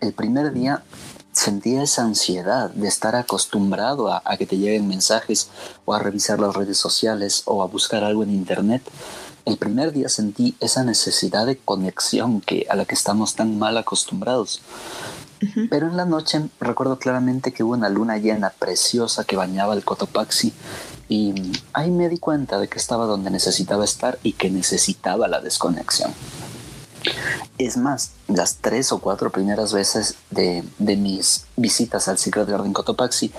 el 0.00 0.12
primer 0.12 0.52
día 0.52 0.84
sentía 1.32 1.82
esa 1.82 2.02
ansiedad 2.02 2.70
de 2.70 2.88
estar 2.88 3.16
acostumbrado 3.16 4.12
a, 4.12 4.20
a, 4.24 4.36
que 4.36 4.46
te 4.46 4.58
lleguen 4.58 4.86
mensajes 4.86 5.48
o 5.86 5.94
a 5.94 5.98
revisar 5.98 6.38
las 6.38 6.54
redes 6.54 6.76
sociales 6.76 7.42
o 7.46 7.62
a 7.62 7.66
buscar 7.66 8.04
algo 8.04 8.22
en 8.22 8.30
internet. 8.30 8.82
El 9.44 9.56
primer 9.56 9.92
día 9.92 10.08
sentí 10.08 10.54
esa 10.60 10.84
necesidad 10.84 11.46
de 11.46 11.56
conexión 11.56 12.40
que, 12.40 12.66
a 12.70 12.76
la 12.76 12.84
que 12.84 12.94
estamos 12.94 13.34
tan 13.34 13.58
mal 13.58 13.76
acostumbrados. 13.76 14.62
Pero 15.70 15.88
en 15.88 15.96
la 15.96 16.04
noche 16.04 16.40
recuerdo 16.60 16.98
claramente 16.98 17.52
que 17.52 17.64
hubo 17.64 17.72
una 17.72 17.88
luna 17.88 18.16
llena 18.18 18.50
preciosa 18.50 19.24
que 19.24 19.34
bañaba 19.34 19.74
el 19.74 19.84
Cotopaxi 19.84 20.52
y 21.08 21.34
ahí 21.72 21.90
me 21.90 22.08
di 22.08 22.18
cuenta 22.18 22.60
de 22.60 22.68
que 22.68 22.78
estaba 22.78 23.06
donde 23.06 23.30
necesitaba 23.30 23.84
estar 23.84 24.20
y 24.22 24.34
que 24.34 24.50
necesitaba 24.50 25.26
la 25.26 25.40
desconexión. 25.40 26.12
Es 27.58 27.76
más, 27.76 28.12
las 28.28 28.58
tres 28.58 28.92
o 28.92 28.98
cuatro 28.98 29.30
primeras 29.30 29.72
veces 29.72 30.14
de, 30.30 30.62
de 30.78 30.96
mis 30.96 31.46
visitas 31.56 32.06
al 32.06 32.18
Secret 32.18 32.48
Garden 32.48 32.72
Cotopaxi, 32.72 33.32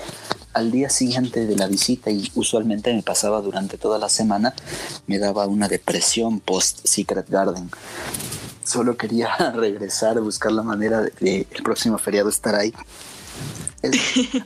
al 0.53 0.71
día 0.71 0.89
siguiente 0.89 1.45
de 1.45 1.55
la 1.55 1.67
visita, 1.67 2.11
y 2.11 2.31
usualmente 2.35 2.93
me 2.93 3.03
pasaba 3.03 3.41
durante 3.41 3.77
toda 3.77 3.97
la 3.97 4.09
semana, 4.09 4.53
me 5.07 5.19
daba 5.19 5.47
una 5.47 5.67
depresión 5.67 6.39
post 6.39 6.85
Secret 6.85 7.29
Garden 7.29 7.69
solo 8.63 8.97
quería 8.97 9.29
regresar, 9.55 10.19
buscar 10.19 10.51
la 10.51 10.63
manera 10.63 11.01
de, 11.01 11.47
el 11.49 11.63
próximo 11.63 11.97
feriado 11.97 12.29
estar 12.29 12.55
ahí. 12.55 12.73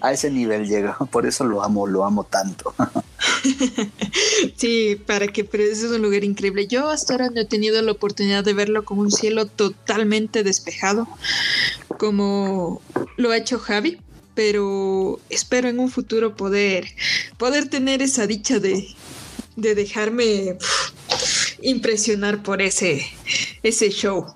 a 0.01 0.11
ese 0.11 0.31
nivel 0.31 0.67
llega, 0.67 0.97
por 1.11 1.25
eso 1.25 1.43
lo 1.43 1.63
amo, 1.63 1.87
lo 1.87 2.03
amo 2.05 2.23
tanto. 2.23 2.73
sí, 4.55 5.01
para 5.05 5.27
que, 5.27 5.43
pero 5.43 5.63
es 5.63 5.83
un 5.83 6.01
lugar 6.01 6.23
increíble. 6.23 6.67
Yo 6.67 6.89
hasta 6.89 7.13
ahora 7.13 7.29
no 7.29 7.41
he 7.41 7.45
tenido 7.45 7.81
la 7.81 7.91
oportunidad 7.91 8.43
de 8.43 8.53
verlo 8.53 8.83
con 8.83 8.99
un 8.99 9.11
cielo 9.11 9.45
totalmente 9.45 10.43
despejado, 10.43 11.07
como 11.97 12.81
lo 13.17 13.31
ha 13.31 13.37
hecho 13.37 13.59
Javi, 13.59 13.99
pero 14.37 15.19
espero 15.31 15.67
en 15.67 15.79
un 15.79 15.89
futuro 15.89 16.35
poder, 16.35 16.85
poder 17.39 17.69
tener 17.69 18.03
esa 18.03 18.27
dicha 18.27 18.59
de, 18.59 18.87
de 19.55 19.73
dejarme 19.73 20.59
impresionar 21.63 22.43
por 22.43 22.61
ese, 22.61 23.03
ese 23.63 23.89
show 23.89 24.27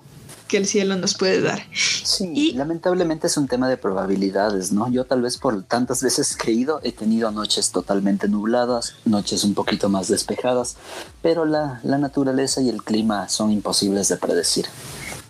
que 0.48 0.56
el 0.56 0.66
cielo 0.66 0.96
nos 0.96 1.14
puede 1.14 1.40
dar. 1.40 1.64
Sí, 1.72 2.28
y, 2.34 2.52
lamentablemente 2.54 3.28
es 3.28 3.36
un 3.36 3.46
tema 3.46 3.68
de 3.68 3.76
probabilidades, 3.76 4.72
¿no? 4.72 4.90
Yo 4.90 5.04
tal 5.04 5.22
vez 5.22 5.38
por 5.38 5.62
tantas 5.62 6.02
veces 6.02 6.34
que 6.34 6.50
he 6.50 6.54
ido 6.54 6.80
he 6.82 6.90
tenido 6.90 7.30
noches 7.30 7.70
totalmente 7.70 8.26
nubladas, 8.26 8.96
noches 9.04 9.44
un 9.44 9.54
poquito 9.54 9.88
más 9.88 10.08
despejadas, 10.08 10.78
pero 11.22 11.44
la, 11.44 11.80
la 11.84 11.98
naturaleza 11.98 12.60
y 12.60 12.70
el 12.70 12.82
clima 12.82 13.28
son 13.28 13.52
imposibles 13.52 14.08
de 14.08 14.16
predecir. 14.16 14.66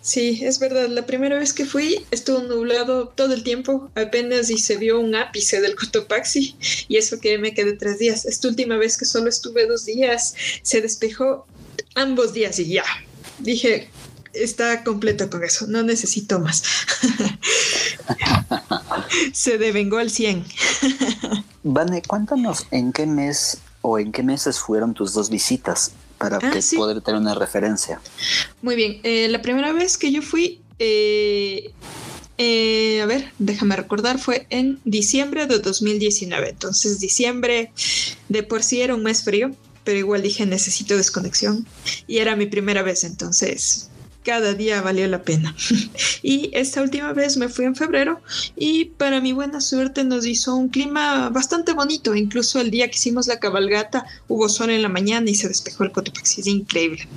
Sí, 0.03 0.41
es 0.43 0.59
verdad. 0.59 0.89
La 0.89 1.05
primera 1.05 1.39
vez 1.39 1.53
que 1.53 1.65
fui 1.65 2.05
estuvo 2.11 2.39
nublado 2.39 3.07
todo 3.07 3.33
el 3.33 3.41
tiempo, 3.41 3.89
apenas 3.95 4.49
y 4.49 4.57
se 4.57 4.75
vio 4.75 4.99
un 4.99 5.15
ápice 5.15 5.61
del 5.61 5.75
Cotopaxi 5.75 6.57
y 6.89 6.97
eso 6.97 7.21
que 7.21 7.37
me 7.37 7.53
quedé 7.53 7.77
tres 7.77 7.99
días. 7.99 8.25
Esta 8.25 8.49
última 8.49 8.75
vez 8.75 8.97
que 8.97 9.05
solo 9.05 9.29
estuve 9.29 9.65
dos 9.65 9.85
días, 9.85 10.35
se 10.61 10.81
despejó 10.81 11.47
ambos 11.95 12.33
días 12.33 12.59
y 12.59 12.67
ya. 12.67 12.83
Dije, 13.39 13.87
está 14.33 14.83
completo 14.83 15.29
con 15.29 15.41
eso, 15.41 15.67
no 15.67 15.83
necesito 15.83 16.37
más. 16.37 16.63
Se 19.31 19.57
devengó 19.57 19.99
al 19.99 20.09
100. 20.09 20.43
Vane, 21.63 22.01
cuéntanos 22.01 22.67
en 22.71 22.91
qué 22.91 23.05
mes 23.05 23.59
o 23.81 23.99
en 23.99 24.11
qué 24.11 24.21
meses 24.21 24.59
fueron 24.59 24.93
tus 24.93 25.13
dos 25.13 25.29
visitas 25.29 25.93
para 26.23 26.37
ah, 26.37 26.59
poder 26.77 27.01
tener 27.01 27.19
una 27.19 27.35
referencia. 27.35 27.99
Muy 28.61 28.77
bien, 28.77 29.01
eh, 29.03 29.27
la 29.27 29.41
primera 29.41 29.73
vez 29.73 29.97
que 29.97 30.09
yo 30.09 30.21
fui, 30.21 30.61
eh, 30.79 31.73
eh, 32.37 33.01
a 33.01 33.05
ver, 33.05 33.33
déjame 33.39 33.75
recordar, 33.75 34.17
fue 34.19 34.47
en 34.49 34.79
diciembre 34.85 35.47
de 35.47 35.59
2019. 35.59 36.51
Entonces, 36.51 37.01
diciembre 37.01 37.73
de 38.29 38.43
por 38.43 38.63
sí 38.63 38.81
era 38.81 38.95
un 38.95 39.03
mes 39.03 39.23
frío 39.23 39.51
pero 39.83 39.99
igual 39.99 40.21
dije 40.21 40.45
necesito 40.45 40.95
desconexión 40.95 41.67
y 42.07 42.19
era 42.19 42.37
mi 42.37 42.45
primera 42.45 42.83
vez, 42.83 43.03
entonces 43.03 43.89
cada 44.23 44.53
día 44.53 44.81
valió 44.81 45.07
la 45.07 45.23
pena. 45.23 45.55
y 46.21 46.49
esta 46.53 46.81
última 46.81 47.13
vez 47.13 47.37
me 47.37 47.49
fui 47.49 47.65
en 47.65 47.75
febrero 47.75 48.21
y 48.55 48.85
para 48.85 49.21
mi 49.21 49.33
buena 49.33 49.61
suerte 49.61 50.03
nos 50.03 50.25
hizo 50.25 50.55
un 50.55 50.69
clima 50.69 51.29
bastante 51.29 51.73
bonito, 51.73 52.15
incluso 52.15 52.59
el 52.59 52.71
día 52.71 52.87
que 52.89 52.95
hicimos 52.95 53.27
la 53.27 53.39
cabalgata 53.39 54.05
hubo 54.27 54.49
sol 54.49 54.69
en 54.69 54.81
la 54.81 54.89
mañana 54.89 55.29
y 55.29 55.35
se 55.35 55.47
despejó 55.47 55.83
el 55.83 55.91
Cotopaxi, 55.91 56.41
es 56.41 56.47
increíble. 56.47 57.07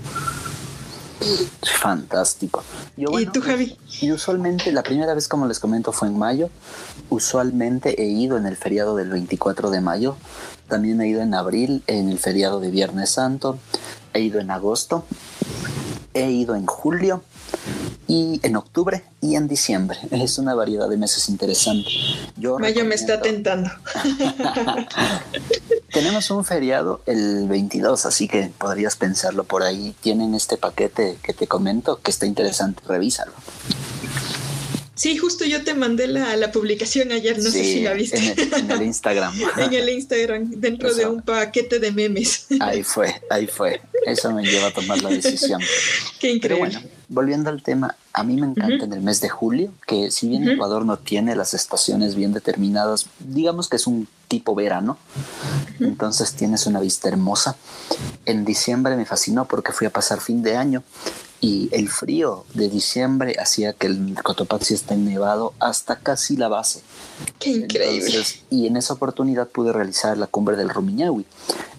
Fantástico. 1.80 2.62
¿Y 2.96 3.26
tú, 3.26 3.40
Javi? 3.40 3.76
Y 4.00 4.12
usualmente, 4.12 4.70
la 4.70 4.82
primera 4.82 5.14
vez, 5.14 5.28
como 5.28 5.46
les 5.46 5.58
comento, 5.58 5.92
fue 5.92 6.08
en 6.08 6.18
mayo. 6.18 6.50
Usualmente 7.08 8.00
he 8.00 8.06
ido 8.06 8.36
en 8.36 8.46
el 8.46 8.56
feriado 8.56 8.96
del 8.96 9.10
24 9.10 9.70
de 9.70 9.80
mayo. 9.80 10.16
También 10.68 11.00
he 11.00 11.08
ido 11.08 11.22
en 11.22 11.34
abril, 11.34 11.82
en 11.86 12.10
el 12.10 12.18
feriado 12.18 12.60
de 12.60 12.70
Viernes 12.70 13.10
Santo. 13.10 13.58
He 14.12 14.20
ido 14.20 14.40
en 14.40 14.50
agosto. 14.50 15.06
He 16.16 16.30
ido 16.30 16.54
en 16.54 16.64
julio 16.64 17.22
y 18.08 18.40
en 18.42 18.56
octubre 18.56 19.04
y 19.20 19.36
en 19.36 19.48
diciembre. 19.48 19.98
Es 20.10 20.38
una 20.38 20.54
variedad 20.54 20.88
de 20.88 20.96
meses 20.96 21.28
interesante. 21.28 21.90
Yo 22.36 22.58
Mayo 22.58 22.84
me 22.84 22.94
está 22.94 23.20
tentando. 23.20 23.70
Tenemos 25.92 26.30
un 26.30 26.44
feriado 26.44 27.00
el 27.06 27.46
22, 27.48 28.06
así 28.06 28.28
que 28.28 28.50
podrías 28.58 28.96
pensarlo 28.96 29.44
por 29.44 29.62
ahí. 29.62 29.94
Tienen 30.00 30.34
este 30.34 30.56
paquete 30.56 31.18
que 31.22 31.32
te 31.32 31.46
comento 31.46 32.00
que 32.00 32.10
está 32.10 32.26
interesante. 32.26 32.82
Revísalo. 32.86 33.32
Sí, 34.96 35.18
justo 35.18 35.44
yo 35.44 35.62
te 35.62 35.74
mandé 35.74 36.06
la, 36.06 36.34
la 36.36 36.50
publicación 36.50 37.12
ayer, 37.12 37.36
no 37.36 37.50
sé 37.50 37.62
si 37.62 37.82
la 37.82 37.92
viste. 37.92 38.16
En 38.56 38.70
el, 38.70 38.82
Instagram. 38.82 39.34
en 39.58 39.74
el 39.74 39.90
Instagram, 39.90 40.50
dentro 40.52 40.94
de 40.94 41.04
un 41.04 41.20
paquete 41.20 41.78
de 41.78 41.92
memes. 41.92 42.46
ahí 42.60 42.82
fue, 42.82 43.14
ahí 43.28 43.46
fue. 43.46 43.82
Eso 44.06 44.32
me 44.32 44.42
lleva 44.42 44.68
a 44.68 44.70
tomar 44.72 45.02
la 45.02 45.10
decisión. 45.10 45.60
Qué 46.18 46.32
increíble. 46.32 46.40
Pero 46.40 46.58
bueno, 46.58 46.80
volviendo 47.08 47.50
al 47.50 47.62
tema, 47.62 47.94
a 48.14 48.24
mí 48.24 48.40
me 48.40 48.46
encanta 48.46 48.86
en 48.86 48.92
el 48.94 49.02
mes 49.02 49.20
de 49.20 49.28
julio, 49.28 49.70
que 49.86 50.10
si 50.10 50.28
bien 50.28 50.48
Ecuador 50.48 50.86
no 50.86 50.96
tiene 50.96 51.36
las 51.36 51.52
estaciones 51.52 52.14
bien 52.14 52.32
determinadas, 52.32 53.06
digamos 53.18 53.68
que 53.68 53.76
es 53.76 53.86
un 53.86 54.08
tipo 54.28 54.54
verano, 54.54 54.96
entonces 55.78 56.32
tienes 56.32 56.64
una 56.64 56.80
vista 56.80 57.08
hermosa. 57.08 57.56
En 58.24 58.46
diciembre 58.46 58.96
me 58.96 59.04
fascinó 59.04 59.44
porque 59.44 59.72
fui 59.72 59.86
a 59.86 59.90
pasar 59.90 60.22
fin 60.22 60.42
de 60.42 60.56
año 60.56 60.82
y 61.40 61.68
el 61.72 61.88
frío 61.88 62.44
de 62.54 62.68
diciembre 62.68 63.36
hacía 63.38 63.72
que 63.72 63.86
el 63.86 64.16
Cotopaxi 64.22 64.74
esté 64.74 64.96
nevado 64.96 65.52
hasta 65.60 65.96
casi 65.96 66.36
la 66.36 66.48
base. 66.48 66.80
Qué 67.38 67.50
increíble. 67.50 68.22
y 68.50 68.66
en 68.66 68.76
esa 68.76 68.94
oportunidad 68.94 69.48
pude 69.48 69.72
realizar 69.72 70.16
la 70.16 70.26
cumbre 70.26 70.56
del 70.56 70.70
Rumiñahui. 70.70 71.26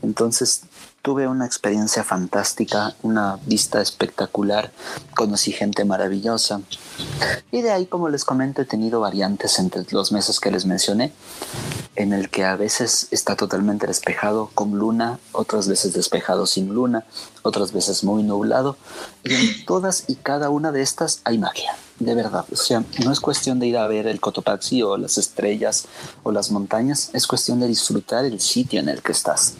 Entonces 0.02 0.62
tuve 1.08 1.26
una 1.26 1.46
experiencia 1.46 2.04
fantástica, 2.04 2.94
una 3.02 3.40
vista 3.46 3.82
espectacular, 3.82 4.74
conocí 5.16 5.54
gente 5.54 5.86
maravillosa. 5.86 6.60
Y 7.50 7.62
de 7.62 7.72
ahí, 7.72 7.86
como 7.86 8.10
les 8.10 8.26
comento, 8.26 8.62
he 8.62 8.66
tenido 8.66 9.00
variantes 9.00 9.58
entre 9.58 9.86
los 9.92 10.12
meses 10.12 10.42
que 10.42 10.52
les 10.52 10.66
mencioné, 10.66 11.14
en 11.96 12.12
el 12.12 12.30
que 12.30 12.44
a 12.44 12.58
veces 12.58 13.08
está 13.12 13.38
totalmente 13.38 13.88
despejado 13.88 14.52
con 14.54 14.78
luna, 14.78 15.18
otras 15.32 15.70
veces 15.70 15.94
despejado 15.94 16.46
sin 16.46 16.76
luna, 16.76 17.06
otras 17.42 17.72
veces 17.72 18.04
muy 18.04 18.24
nublado. 18.24 18.76
Y 19.24 19.34
en 19.34 19.66
todas 19.66 20.04
y 20.10 20.16
cada 20.16 20.50
una 20.50 20.74
de 20.74 20.82
estas 20.82 21.22
hay 21.24 21.38
magia 21.38 21.72
de 22.00 22.14
verdad. 22.16 22.46
O 22.52 22.56
sea, 22.58 22.84
no 23.04 23.14
es 23.14 23.22
cuestión 23.22 23.60
de 23.60 23.68
ir 23.68 23.78
a 23.78 23.88
ver 23.88 24.08
el 24.08 24.20
Cotopaxi 24.20 24.84
o 24.84 24.98
las 24.98 25.18
estrellas 25.18 25.86
o 26.24 26.34
las 26.34 26.52
montañas, 26.52 27.10
es 27.14 27.26
cuestión 27.26 27.62
de 27.62 27.68
disfrutar 27.68 28.26
el 28.26 28.42
sitio 28.42 28.82
en 28.82 28.90
el 28.90 29.02
que 29.02 29.14
estás. 29.14 29.56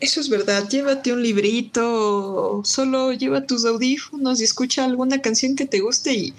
Eso 0.00 0.18
es 0.22 0.30
verdad, 0.30 0.66
llévate 0.66 1.12
un 1.12 1.22
librito, 1.22 2.62
solo 2.64 3.12
lleva 3.12 3.42
tus 3.42 3.66
audífonos 3.66 4.40
y 4.40 4.44
escucha 4.44 4.86
alguna 4.86 5.20
canción 5.20 5.56
que 5.56 5.66
te 5.66 5.80
guste 5.80 6.14
y 6.14 6.34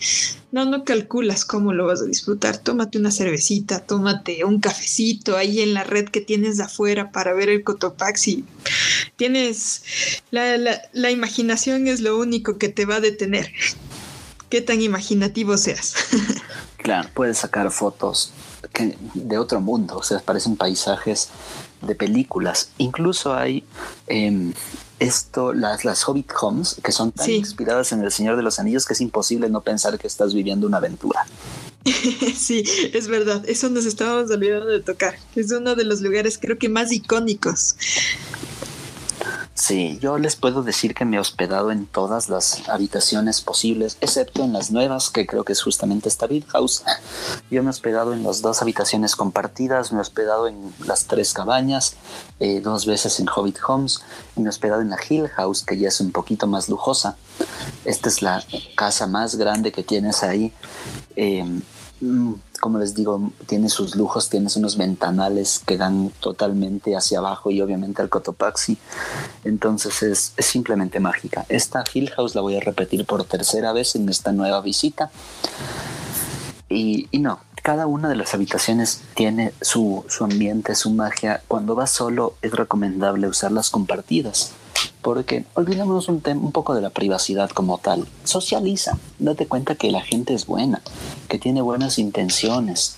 no, 0.52 0.66
no 0.66 0.84
calculas 0.84 1.46
cómo 1.46 1.72
lo 1.72 1.86
vas 1.86 2.02
a 2.02 2.06
disfrutar. 2.06 2.58
Tómate 2.58 2.98
una 2.98 3.12
cervecita, 3.12 3.86
tómate 3.86 4.44
un 4.46 4.60
cafecito 4.60 5.38
ahí 5.38 5.62
en 5.62 5.76
la 5.76 5.84
red 5.84 6.10
que 6.10 6.22
tienes 6.22 6.58
de 6.58 6.64
afuera 6.64 7.12
para 7.12 7.34
ver 7.34 7.50
el 7.50 7.64
Cotopaxi. 7.64 8.46
Tienes, 9.16 9.84
la, 10.32 10.58
la, 10.58 10.82
la 10.92 11.12
imaginación 11.12 11.88
es 11.88 12.02
lo 12.02 12.18
único 12.18 12.58
que 12.58 12.70
te 12.70 12.86
va 12.86 12.96
a 12.96 13.02
detener. 13.02 13.52
Qué 14.50 14.62
tan 14.62 14.82
imaginativo 14.82 15.56
seas. 15.58 15.94
claro, 16.78 17.10
puedes 17.14 17.38
sacar 17.38 17.70
fotos 17.70 18.34
que, 18.74 18.98
de 19.14 19.38
otro 19.38 19.62
mundo, 19.62 19.98
o 19.98 20.04
sea, 20.04 20.20
parecen 20.20 20.56
paisajes 20.56 21.30
de 21.82 21.96
películas. 21.96 22.70
Incluso 22.78 23.34
hay 23.34 23.64
em, 24.08 24.54
esto, 25.00 25.54
las, 25.54 25.84
las 25.84 26.08
Hobbit 26.08 26.32
Homes, 26.40 26.78
que 26.84 26.92
son 26.92 27.12
tan 27.12 27.30
inspiradas 27.30 27.92
en 27.92 28.02
El 28.04 28.12
Señor 28.12 28.38
de 28.38 28.44
los 28.44 28.60
Anillos 28.60 28.86
que 28.86 28.94
es 28.94 29.02
imposible 29.02 29.50
no 29.50 29.62
pensar 29.62 29.98
que 29.98 30.08
estás 30.08 30.34
viviendo 30.34 30.68
una 30.68 30.78
aventura. 30.78 31.26
Sí, 32.36 32.64
es 32.94 33.08
verdad, 33.08 33.44
eso 33.48 33.70
nos 33.70 33.86
estábamos 33.86 34.30
olvidando 34.32 34.68
de 34.68 34.82
tocar. 34.82 35.16
Es 35.36 35.52
uno 35.52 35.76
de 35.76 35.84
los 35.84 36.02
lugares 36.02 36.38
creo 36.40 36.58
que 36.58 36.70
más 36.70 36.92
icónicos 36.92 37.76
Sí, 39.62 40.00
yo 40.02 40.18
les 40.18 40.36
puedo 40.36 40.64
decir 40.64 40.96
que 40.96 41.06
me 41.06 41.18
he 41.18 41.20
hospedado 41.20 41.70
en 41.72 41.86
todas 41.86 42.30
las 42.30 42.68
habitaciones 42.68 43.42
posibles, 43.42 43.96
excepto 44.02 44.44
en 44.44 44.54
las 44.54 44.72
nuevas, 44.72 45.12
que 45.12 45.28
creo 45.28 45.44
que 45.44 45.54
es 45.54 45.62
justamente 45.62 46.10
esta 46.10 46.26
Big 46.26 46.48
House. 46.48 46.84
Yo 47.52 47.62
me 47.62 47.68
he 47.68 47.70
hospedado 47.70 48.14
en 48.14 48.24
las 48.24 48.42
dos 48.42 48.64
habitaciones 48.64 49.16
compartidas, 49.16 49.92
me 49.92 50.00
he 50.00 50.02
hospedado 50.02 50.48
en 50.48 50.74
las 50.88 51.06
tres 51.06 51.32
cabañas, 51.32 51.94
eh, 52.40 52.60
dos 52.60 52.88
veces 52.88 53.20
en 53.20 53.28
Hobbit 53.30 53.60
Homes, 53.68 54.02
y 54.36 54.40
me 54.40 54.48
he 54.48 54.50
hospedado 54.50 54.82
en 54.82 54.90
la 54.90 54.98
Hill 55.08 55.28
House, 55.28 55.62
que 55.62 55.78
ya 55.78 55.90
es 55.90 56.02
un 56.02 56.12
poquito 56.12 56.48
más 56.48 56.68
lujosa. 56.68 57.16
Esta 57.86 58.10
es 58.10 58.24
la 58.24 58.44
casa 58.76 59.06
más 59.06 59.36
grande 59.36 59.72
que 59.72 59.84
tienes 59.84 60.24
ahí. 60.24 60.52
Eh, 61.16 61.46
como 62.62 62.78
les 62.78 62.94
digo, 62.94 63.32
tiene 63.48 63.70
sus 63.70 63.96
lujos, 63.96 64.30
tienes 64.30 64.56
unos 64.56 64.78
ventanales 64.78 65.60
que 65.66 65.78
dan 65.78 66.12
totalmente 66.20 66.96
hacia 66.96 67.18
abajo 67.18 67.50
y 67.50 67.60
obviamente 67.60 68.04
al 68.04 68.10
Cotopaxi. 68.10 68.78
Entonces 69.44 70.04
es, 70.04 70.34
simplemente 70.38 71.00
mágica. 71.00 71.46
Esta 71.50 71.84
Hill 71.92 72.12
House 72.12 72.36
la 72.36 72.42
voy 72.42 72.56
a 72.56 72.60
repetir 72.60 73.06
por 73.06 73.24
tercera 73.26 73.74
vez 73.74 73.96
en 73.96 74.08
esta 74.08 74.32
nueva 74.32 74.62
visita. 74.62 75.10
Y, 76.70 77.10
no, 77.14 77.40
cada 77.64 77.88
una 77.88 78.08
de 78.08 78.16
las 78.16 78.34
habitaciones 78.36 79.02
tiene 79.16 79.54
su, 79.60 80.06
su 80.08 80.24
ambiente, 80.24 80.76
su 80.76 80.92
magia. 80.92 81.42
Cuando 81.48 81.74
vas 81.74 81.90
solo 81.90 82.36
es 82.44 82.52
recomendable 82.52 83.28
usar 83.28 83.52
las 83.52 83.72
compartidas 83.72 84.54
porque 85.02 85.46
olvidémonos 85.56 86.08
un, 86.08 86.22
un 86.26 86.52
poco 86.52 86.76
de 86.76 86.82
la 86.82 86.90
privacidad 86.90 87.50
como 87.50 87.78
tal. 87.78 88.08
Socializa, 88.24 88.98
date 89.20 89.48
cuenta 89.48 89.76
que 89.76 89.92
la 89.92 90.02
gente 90.02 90.34
es 90.34 90.46
buena, 90.46 90.82
que 91.28 91.40
tiene 91.40 91.62
buenas 91.62 91.98
intenciones. 91.98 92.98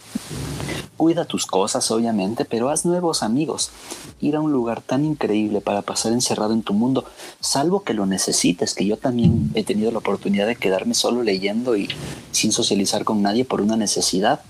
Cuida 0.97 1.25
tus 1.25 1.45
cosas, 1.45 1.89
obviamente, 1.91 2.45
pero 2.45 2.69
haz 2.69 2.85
nuevos 2.85 3.23
amigos. 3.23 3.71
Ir 4.19 4.35
a 4.35 4.41
un 4.41 4.51
lugar 4.51 4.81
tan 4.81 5.03
increíble 5.03 5.59
para 5.59 5.81
pasar 5.81 6.13
encerrado 6.13 6.53
en 6.53 6.61
tu 6.61 6.73
mundo, 6.73 7.05
salvo 7.39 7.83
que 7.83 7.93
lo 7.93 8.05
necesites, 8.05 8.73
que 8.73 8.85
yo 8.85 8.97
también 8.97 9.51
he 9.55 9.63
tenido 9.63 9.91
la 9.91 9.97
oportunidad 9.97 10.47
de 10.47 10.55
quedarme 10.55 10.93
solo 10.93 11.23
leyendo 11.23 11.75
y 11.75 11.89
sin 12.31 12.51
socializar 12.51 13.03
con 13.05 13.21
nadie 13.21 13.43
por 13.43 13.61
una 13.61 13.75
necesidad. 13.75 14.41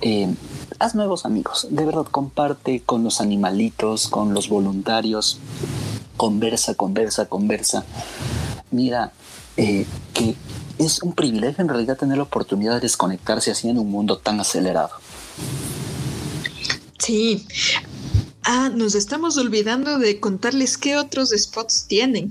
Eh, 0.00 0.34
haz 0.78 0.94
nuevos 0.94 1.24
amigos, 1.24 1.68
de 1.70 1.84
verdad, 1.84 2.06
comparte 2.10 2.82
con 2.84 3.04
los 3.04 3.20
animalitos, 3.20 4.08
con 4.08 4.34
los 4.34 4.48
voluntarios 4.48 5.38
conversa, 6.16 6.74
conversa, 6.74 7.26
conversa. 7.26 7.84
Mira, 8.70 9.12
eh, 9.56 9.86
que 10.12 10.34
es 10.78 11.02
un 11.02 11.14
privilegio 11.14 11.62
en 11.62 11.68
realidad 11.68 11.96
tener 11.96 12.16
la 12.18 12.24
oportunidad 12.24 12.74
de 12.74 12.80
desconectarse 12.80 13.50
así 13.50 13.68
en 13.68 13.78
un 13.78 13.90
mundo 13.90 14.18
tan 14.18 14.40
acelerado. 14.40 14.90
Sí. 16.98 17.46
Ah, 18.42 18.70
nos 18.74 18.94
estamos 18.94 19.36
olvidando 19.38 19.98
de 19.98 20.20
contarles 20.20 20.78
qué 20.78 20.96
otros 20.96 21.30
spots 21.36 21.86
tienen. 21.88 22.30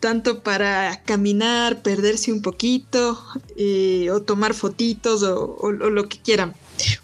Tanto 0.00 0.42
para 0.42 1.02
caminar, 1.04 1.82
perderse 1.82 2.32
un 2.32 2.40
poquito, 2.40 3.22
eh, 3.56 4.08
o 4.10 4.22
tomar 4.22 4.54
fotitos, 4.54 5.22
o 5.22 5.70
lo 5.70 6.08
que 6.08 6.18
quieran. 6.18 6.54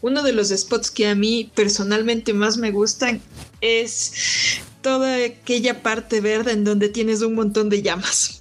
Uno 0.00 0.22
de 0.22 0.32
los 0.32 0.48
spots 0.48 0.90
que 0.90 1.08
a 1.08 1.14
mí 1.14 1.50
personalmente 1.54 2.32
más 2.32 2.56
me 2.56 2.70
gustan 2.70 3.20
es 3.60 4.60
toda 4.86 5.16
aquella 5.16 5.82
parte 5.82 6.20
verde 6.20 6.52
en 6.52 6.62
donde 6.62 6.88
tienes 6.88 7.20
un 7.20 7.34
montón 7.34 7.68
de 7.70 7.82
llamas. 7.82 8.40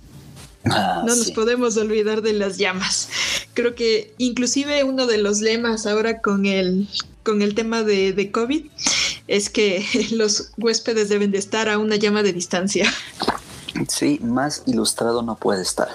Ah, 0.66 1.02
no 1.04 1.16
nos 1.16 1.32
podemos 1.32 1.76
olvidar 1.76 2.22
de 2.22 2.34
las 2.34 2.60
llamas. 2.60 3.10
Creo 3.56 3.74
que 3.74 4.14
inclusive 4.20 4.84
uno 4.84 5.08
de 5.08 5.18
los 5.18 5.42
lemas 5.42 5.88
ahora 5.88 6.22
con 6.22 6.46
el, 6.46 6.88
con 7.24 7.42
el 7.42 7.56
tema 7.56 7.82
de, 7.82 8.14
de 8.14 8.30
COVID 8.30 8.64
es 9.26 9.50
que 9.50 9.84
los 10.12 10.52
huéspedes 10.58 11.10
deben 11.10 11.32
de 11.32 11.40
estar 11.40 11.68
a 11.68 11.80
una 11.80 11.96
llama 11.96 12.22
de 12.22 12.32
distancia. 12.32 12.94
Sí, 13.88 14.20
más 14.22 14.62
ilustrado 14.68 15.24
no 15.24 15.38
puede 15.38 15.64
estar. 15.64 15.90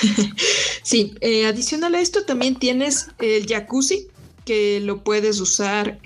sí, 0.82 1.14
eh, 1.20 1.44
adicional 1.44 1.94
a 1.94 2.00
esto 2.00 2.24
también 2.24 2.58
tienes 2.58 3.08
el 3.18 3.46
jacuzzi, 3.46 4.08
que 4.44 4.80
lo 4.80 5.02
puedes 5.02 5.40
usar 5.40 5.98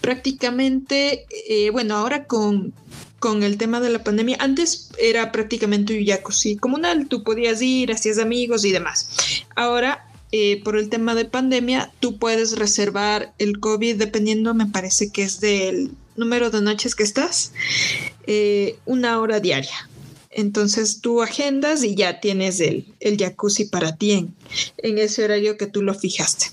prácticamente, 0.00 1.26
eh, 1.48 1.70
bueno, 1.70 1.96
ahora 1.96 2.24
con, 2.24 2.72
con 3.18 3.42
el 3.42 3.56
tema 3.56 3.80
de 3.80 3.90
la 3.90 4.02
pandemia, 4.02 4.36
antes 4.40 4.90
era 4.98 5.32
prácticamente 5.32 5.98
un 5.98 6.04
jacuzzi 6.04 6.56
comunal, 6.56 7.08
tú 7.08 7.22
podías 7.22 7.62
ir, 7.62 7.92
hacías 7.92 8.18
amigos 8.18 8.64
y 8.64 8.72
demás. 8.72 9.08
Ahora, 9.54 10.06
eh, 10.32 10.62
por 10.64 10.76
el 10.76 10.88
tema 10.88 11.14
de 11.14 11.24
pandemia, 11.24 11.92
tú 12.00 12.18
puedes 12.18 12.56
reservar 12.56 13.34
el 13.38 13.60
COVID 13.60 13.96
dependiendo, 13.96 14.54
me 14.54 14.66
parece 14.66 15.10
que 15.10 15.22
es 15.22 15.40
del 15.40 15.92
número 16.16 16.50
de 16.50 16.62
noches 16.62 16.94
que 16.94 17.02
estás, 17.02 17.52
eh, 18.26 18.76
una 18.86 19.20
hora 19.20 19.40
diaria. 19.40 19.88
Entonces 20.30 21.00
tú 21.02 21.22
agendas 21.22 21.84
y 21.84 21.94
ya 21.94 22.18
tienes 22.20 22.60
el, 22.60 22.86
el 23.00 23.18
jacuzzi 23.18 23.66
para 23.66 23.96
ti 23.96 24.12
en, 24.12 24.34
en 24.78 24.98
ese 24.98 25.24
horario 25.24 25.58
que 25.58 25.66
tú 25.66 25.82
lo 25.82 25.94
fijaste. 25.94 26.46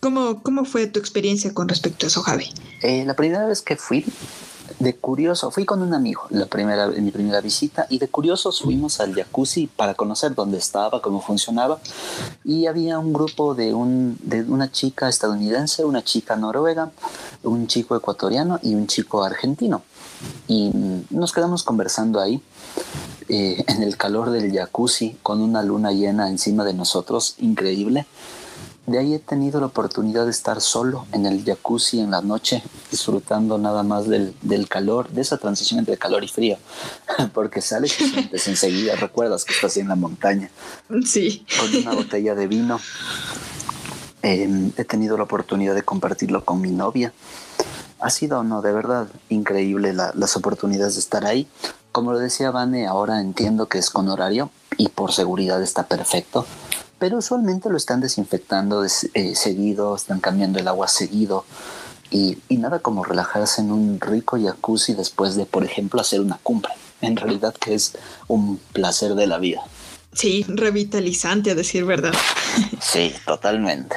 ¿Cómo, 0.00 0.42
¿Cómo 0.42 0.64
fue 0.64 0.86
tu 0.86 1.00
experiencia 1.00 1.52
con 1.52 1.68
respecto 1.68 2.06
a 2.06 2.08
eso, 2.08 2.22
Javi? 2.22 2.48
Eh, 2.82 3.04
la 3.04 3.14
primera 3.14 3.46
vez 3.46 3.62
que 3.62 3.76
fui, 3.76 4.04
de 4.78 4.94
curioso, 4.94 5.50
fui 5.50 5.64
con 5.64 5.80
un 5.80 5.94
amigo 5.94 6.22
la 6.30 6.46
primera, 6.46 6.86
en 6.86 7.04
mi 7.04 7.10
primera 7.10 7.40
visita 7.40 7.86
y 7.88 7.98
de 7.98 8.08
curioso 8.08 8.52
fuimos 8.52 9.00
al 9.00 9.14
jacuzzi 9.14 9.68
para 9.68 9.94
conocer 9.94 10.34
dónde 10.34 10.58
estaba, 10.58 11.00
cómo 11.00 11.22
funcionaba 11.22 11.78
y 12.44 12.66
había 12.66 12.98
un 12.98 13.12
grupo 13.12 13.54
de, 13.54 13.72
un, 13.72 14.18
de 14.22 14.42
una 14.42 14.70
chica 14.70 15.08
estadounidense, 15.08 15.84
una 15.84 16.04
chica 16.04 16.36
noruega, 16.36 16.90
un 17.42 17.66
chico 17.66 17.96
ecuatoriano 17.96 18.58
y 18.62 18.74
un 18.74 18.86
chico 18.86 19.24
argentino 19.24 19.82
y 20.46 20.70
nos 21.10 21.32
quedamos 21.32 21.62
conversando 21.62 22.20
ahí 22.20 22.42
eh, 23.28 23.64
en 23.66 23.82
el 23.82 23.96
calor 23.96 24.30
del 24.30 24.52
jacuzzi 24.52 25.16
con 25.22 25.40
una 25.40 25.62
luna 25.62 25.92
llena 25.92 26.28
encima 26.28 26.64
de 26.64 26.74
nosotros, 26.74 27.34
increíble 27.38 28.06
de 28.86 28.98
ahí 28.98 29.14
he 29.14 29.18
tenido 29.18 29.58
la 29.58 29.66
oportunidad 29.66 30.24
de 30.24 30.30
estar 30.30 30.60
solo 30.60 31.06
en 31.12 31.26
el 31.26 31.44
jacuzzi 31.44 31.98
en 31.98 32.12
la 32.12 32.20
noche, 32.20 32.62
disfrutando 32.90 33.58
nada 33.58 33.82
más 33.82 34.08
del, 34.08 34.34
calor, 34.68 35.08
de 35.08 35.22
esa 35.22 35.38
transición 35.38 35.80
entre 35.80 35.96
calor 35.96 36.22
y 36.22 36.28
frío, 36.28 36.56
porque 37.34 37.60
sales 37.60 38.00
y 38.00 38.08
sientes 38.08 38.46
enseguida, 38.46 38.94
recuerdas 38.94 39.44
que 39.44 39.54
estás 39.54 39.76
en 39.76 39.88
la 39.88 39.96
montaña. 39.96 40.50
Sí. 41.04 41.44
Con 41.58 41.74
una 41.82 41.94
botella 41.94 42.34
de 42.36 42.46
vino. 42.46 42.80
Em, 44.22 44.72
he 44.76 44.84
tenido 44.84 45.16
la 45.16 45.24
oportunidad 45.24 45.74
de 45.74 45.82
compartirlo 45.82 46.44
con 46.44 46.60
mi 46.60 46.70
novia. 46.70 47.12
Ha 47.98 48.10
sido, 48.10 48.44
no, 48.44 48.62
de 48.62 48.72
verdad 48.72 49.08
increíble 49.28 49.94
las 49.94 50.36
oportunidades 50.36 50.94
de 50.94 51.00
estar 51.00 51.24
ahí. 51.24 51.48
Como 51.90 52.12
lo 52.12 52.18
decía 52.18 52.50
Vane, 52.50 52.86
ahora 52.86 53.20
entiendo 53.20 53.66
que 53.66 53.78
es 53.78 53.90
con 53.90 54.08
horario 54.08 54.50
y 54.76 54.88
por 54.88 55.12
seguridad 55.12 55.62
está 55.62 55.84
perfecto 55.84 56.46
pero 56.98 57.18
usualmente 57.18 57.68
lo 57.68 57.76
están 57.76 58.00
desinfectando 58.00 58.84
eh, 58.84 59.34
seguido, 59.34 59.96
están 59.96 60.20
cambiando 60.20 60.58
el 60.58 60.68
agua 60.68 60.88
seguido 60.88 61.44
y, 62.10 62.38
nada 62.50 62.78
como 62.78 63.04
relajarse 63.04 63.60
en 63.60 63.70
un 63.70 64.00
rico 64.00 64.38
jacuzzi 64.40 64.94
después 64.94 65.34
de, 65.36 65.44
por 65.46 65.64
ejemplo, 65.64 66.00
hacer 66.00 66.20
una 66.20 66.38
cumbre. 66.42 66.72
En 67.02 67.16
realidad 67.16 67.54
que 67.54 67.74
es 67.74 67.92
un 68.26 68.58
placer 68.72 69.14
de 69.14 69.26
la 69.26 69.38
vida. 69.38 69.62
Sí, 70.12 70.44
revitalizante 70.48 71.50
a 71.50 71.54
decir 71.54 71.84
verdad. 71.84 72.14
Sí, 72.80 73.12
totalmente. 73.26 73.96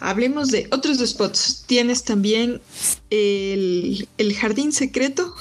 Hablemos 0.00 0.48
de 0.48 0.68
otros 0.72 0.98
spots. 0.98 1.62
Tienes 1.66 2.02
también 2.02 2.60
el, 3.10 4.08
el 4.18 4.34
jardín 4.34 4.72
secreto 4.72 5.34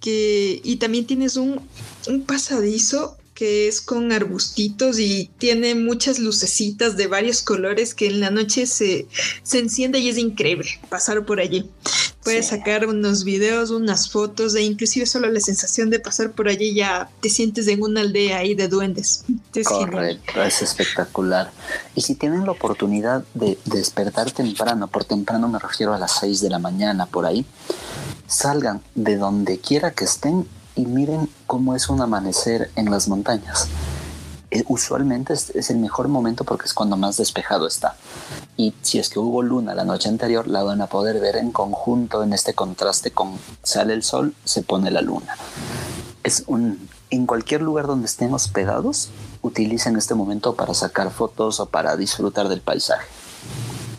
que, 0.00 0.60
y 0.62 0.76
también 0.76 1.06
tienes 1.06 1.36
un, 1.36 1.66
un 2.06 2.22
pasadizo 2.22 3.16
que 3.36 3.68
es 3.68 3.82
con 3.82 4.12
arbustitos 4.12 4.98
y 4.98 5.30
tiene 5.36 5.74
muchas 5.74 6.18
lucecitas 6.18 6.96
de 6.96 7.06
varios 7.06 7.42
colores 7.42 7.94
que 7.94 8.06
en 8.06 8.20
la 8.20 8.30
noche 8.30 8.66
se, 8.66 9.06
se 9.42 9.58
enciende 9.58 9.98
y 9.98 10.08
es 10.08 10.16
increíble 10.16 10.80
pasar 10.88 11.24
por 11.26 11.38
allí. 11.38 11.70
Puedes 12.24 12.48
sacar 12.48 12.86
unos 12.86 13.24
videos, 13.24 13.70
unas 13.70 14.10
fotos 14.10 14.54
e 14.54 14.62
inclusive 14.62 15.04
solo 15.04 15.28
la 15.30 15.38
sensación 15.38 15.90
de 15.90 16.00
pasar 16.00 16.32
por 16.32 16.48
allí 16.48 16.74
ya 16.74 17.10
te 17.20 17.28
sientes 17.28 17.68
en 17.68 17.82
una 17.82 18.00
aldea 18.00 18.38
ahí 18.38 18.54
de 18.54 18.68
duendes. 18.68 19.24
Es 19.54 19.68
Correcto, 19.68 20.42
es 20.42 20.62
espectacular. 20.62 21.52
Y 21.94 22.00
si 22.00 22.14
tienen 22.14 22.46
la 22.46 22.52
oportunidad 22.52 23.22
de, 23.34 23.58
de 23.66 23.78
despertar 23.78 24.30
temprano, 24.30 24.88
por 24.88 25.04
temprano 25.04 25.46
me 25.46 25.58
refiero 25.58 25.92
a 25.92 25.98
las 25.98 26.18
6 26.20 26.40
de 26.40 26.48
la 26.48 26.58
mañana 26.58 27.04
por 27.04 27.26
ahí, 27.26 27.44
salgan 28.26 28.82
de 28.94 29.16
donde 29.16 29.58
quiera 29.58 29.90
que 29.92 30.04
estén 30.04 30.48
y 30.76 30.84
miren 30.86 31.28
cómo 31.46 31.74
es 31.74 31.88
un 31.88 32.00
amanecer 32.00 32.70
en 32.76 32.90
las 32.90 33.08
montañas. 33.08 33.68
Eh, 34.52 34.62
usualmente 34.68 35.32
es, 35.32 35.70
el 35.70 35.78
mejor 35.78 36.06
momento 36.06 36.44
porque 36.44 36.66
es 36.66 36.74
cuando 36.74 36.96
más 36.96 37.16
despejado 37.16 37.66
está. 37.66 37.96
Y 38.56 38.74
si 38.82 38.98
es 38.98 39.08
que 39.08 39.18
hubo 39.18 39.42
luna 39.42 39.74
la 39.74 39.84
noche 39.84 40.08
anterior, 40.08 40.46
la 40.46 40.62
van 40.62 40.80
a 40.80 40.86
poder 40.86 41.18
ver 41.18 41.36
en 41.36 41.50
conjunto 41.50 42.22
en 42.22 42.32
este 42.32 42.54
contraste 42.54 43.10
con 43.10 43.32
sale 43.62 43.94
el 43.94 44.04
sol, 44.04 44.34
se 44.44 44.62
pone 44.62 44.90
la 44.90 45.02
luna. 45.02 45.36
Es 46.22 46.44
un, 46.46 46.88
en 47.10 47.26
cualquier 47.26 47.62
lugar 47.62 47.86
donde 47.86 48.06
estén 48.06 48.32
hospedados, 48.34 49.08
utilicen 49.42 49.96
este 49.96 50.14
momento 50.14 50.54
para 50.54 50.74
sacar 50.74 51.10
fotos 51.10 51.58
o 51.58 51.66
para 51.66 51.96
disfrutar 51.96 52.48
del 52.48 52.60
paisaje. 52.60 53.06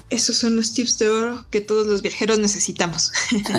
Esos 0.10 0.38
son 0.38 0.56
los 0.56 0.74
tips 0.74 1.00
de 1.00 1.10
oro 1.10 1.46
que 1.50 1.60
todos 1.60 1.86
los 1.86 2.02
viajeros 2.02 2.40
necesitamos. 2.40 3.12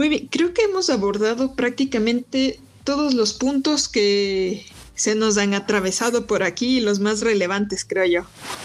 Muy 0.00 0.08
bien, 0.08 0.28
creo 0.28 0.54
que 0.54 0.62
hemos 0.62 0.88
abordado 0.88 1.52
prácticamente 1.52 2.58
todos 2.84 3.12
los 3.12 3.34
puntos 3.34 3.86
que 3.86 4.64
se 4.94 5.14
nos 5.14 5.36
han 5.36 5.52
atravesado 5.52 6.26
por 6.26 6.42
aquí, 6.42 6.80
los 6.80 7.00
más 7.00 7.20
relevantes, 7.20 7.84
creo 7.84 8.06
yo. 8.06 8.22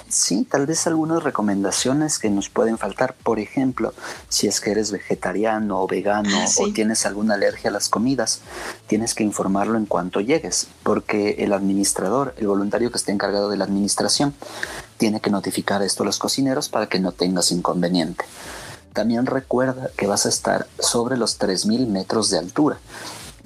Sí, 0.08 0.48
tal 0.50 0.66
vez 0.66 0.88
algunas 0.88 1.24
recomendaciones 1.24 2.20
que 2.20 2.30
nos 2.30 2.48
pueden 2.48 2.78
faltar. 2.78 3.16
Por 3.22 3.40
ejemplo, 3.40 3.94
si 4.30 4.48
es 4.48 4.62
que 4.62 4.72
eres 4.72 4.92
vegetariano 4.92 5.82
o 5.82 5.88
vegano 5.88 6.30
ah, 6.40 6.48
o 6.58 6.72
tienes 6.72 7.06
alguna 7.06 7.34
alergia 7.34 7.70
a 7.70 7.74
las 7.74 7.90
comidas, 7.90 8.40
tienes 8.88 9.14
que 9.14 9.26
informarlo 9.26 9.78
en 9.78 9.88
cuanto 9.88 10.22
llegues, 10.22 10.70
porque 10.84 11.36
el 11.40 11.52
administrador, 11.52 12.34
el 12.38 12.48
voluntario 12.48 12.92
que 12.92 12.98
esté 12.98 13.12
encargado 13.12 13.50
de 13.50 13.58
la 13.58 13.66
administración, 13.66 14.34
tiene 14.98 15.20
que 15.20 15.32
notificar 15.32 15.82
esto 15.82 16.04
a 16.04 16.06
los 16.06 16.18
cocineros 16.18 16.70
para 16.70 16.88
que 16.88 17.00
no 17.00 17.12
tengas 17.12 17.52
inconveniente. 17.52 18.24
También 18.96 19.26
recuerda 19.26 19.90
que 19.98 20.08
vas 20.08 20.26
a 20.26 20.30
estar 20.30 20.68
sobre 20.80 21.18
los 21.18 21.38
3.000 21.38 21.86
metros 21.86 22.30
de 22.30 22.38
altura. 22.38 22.78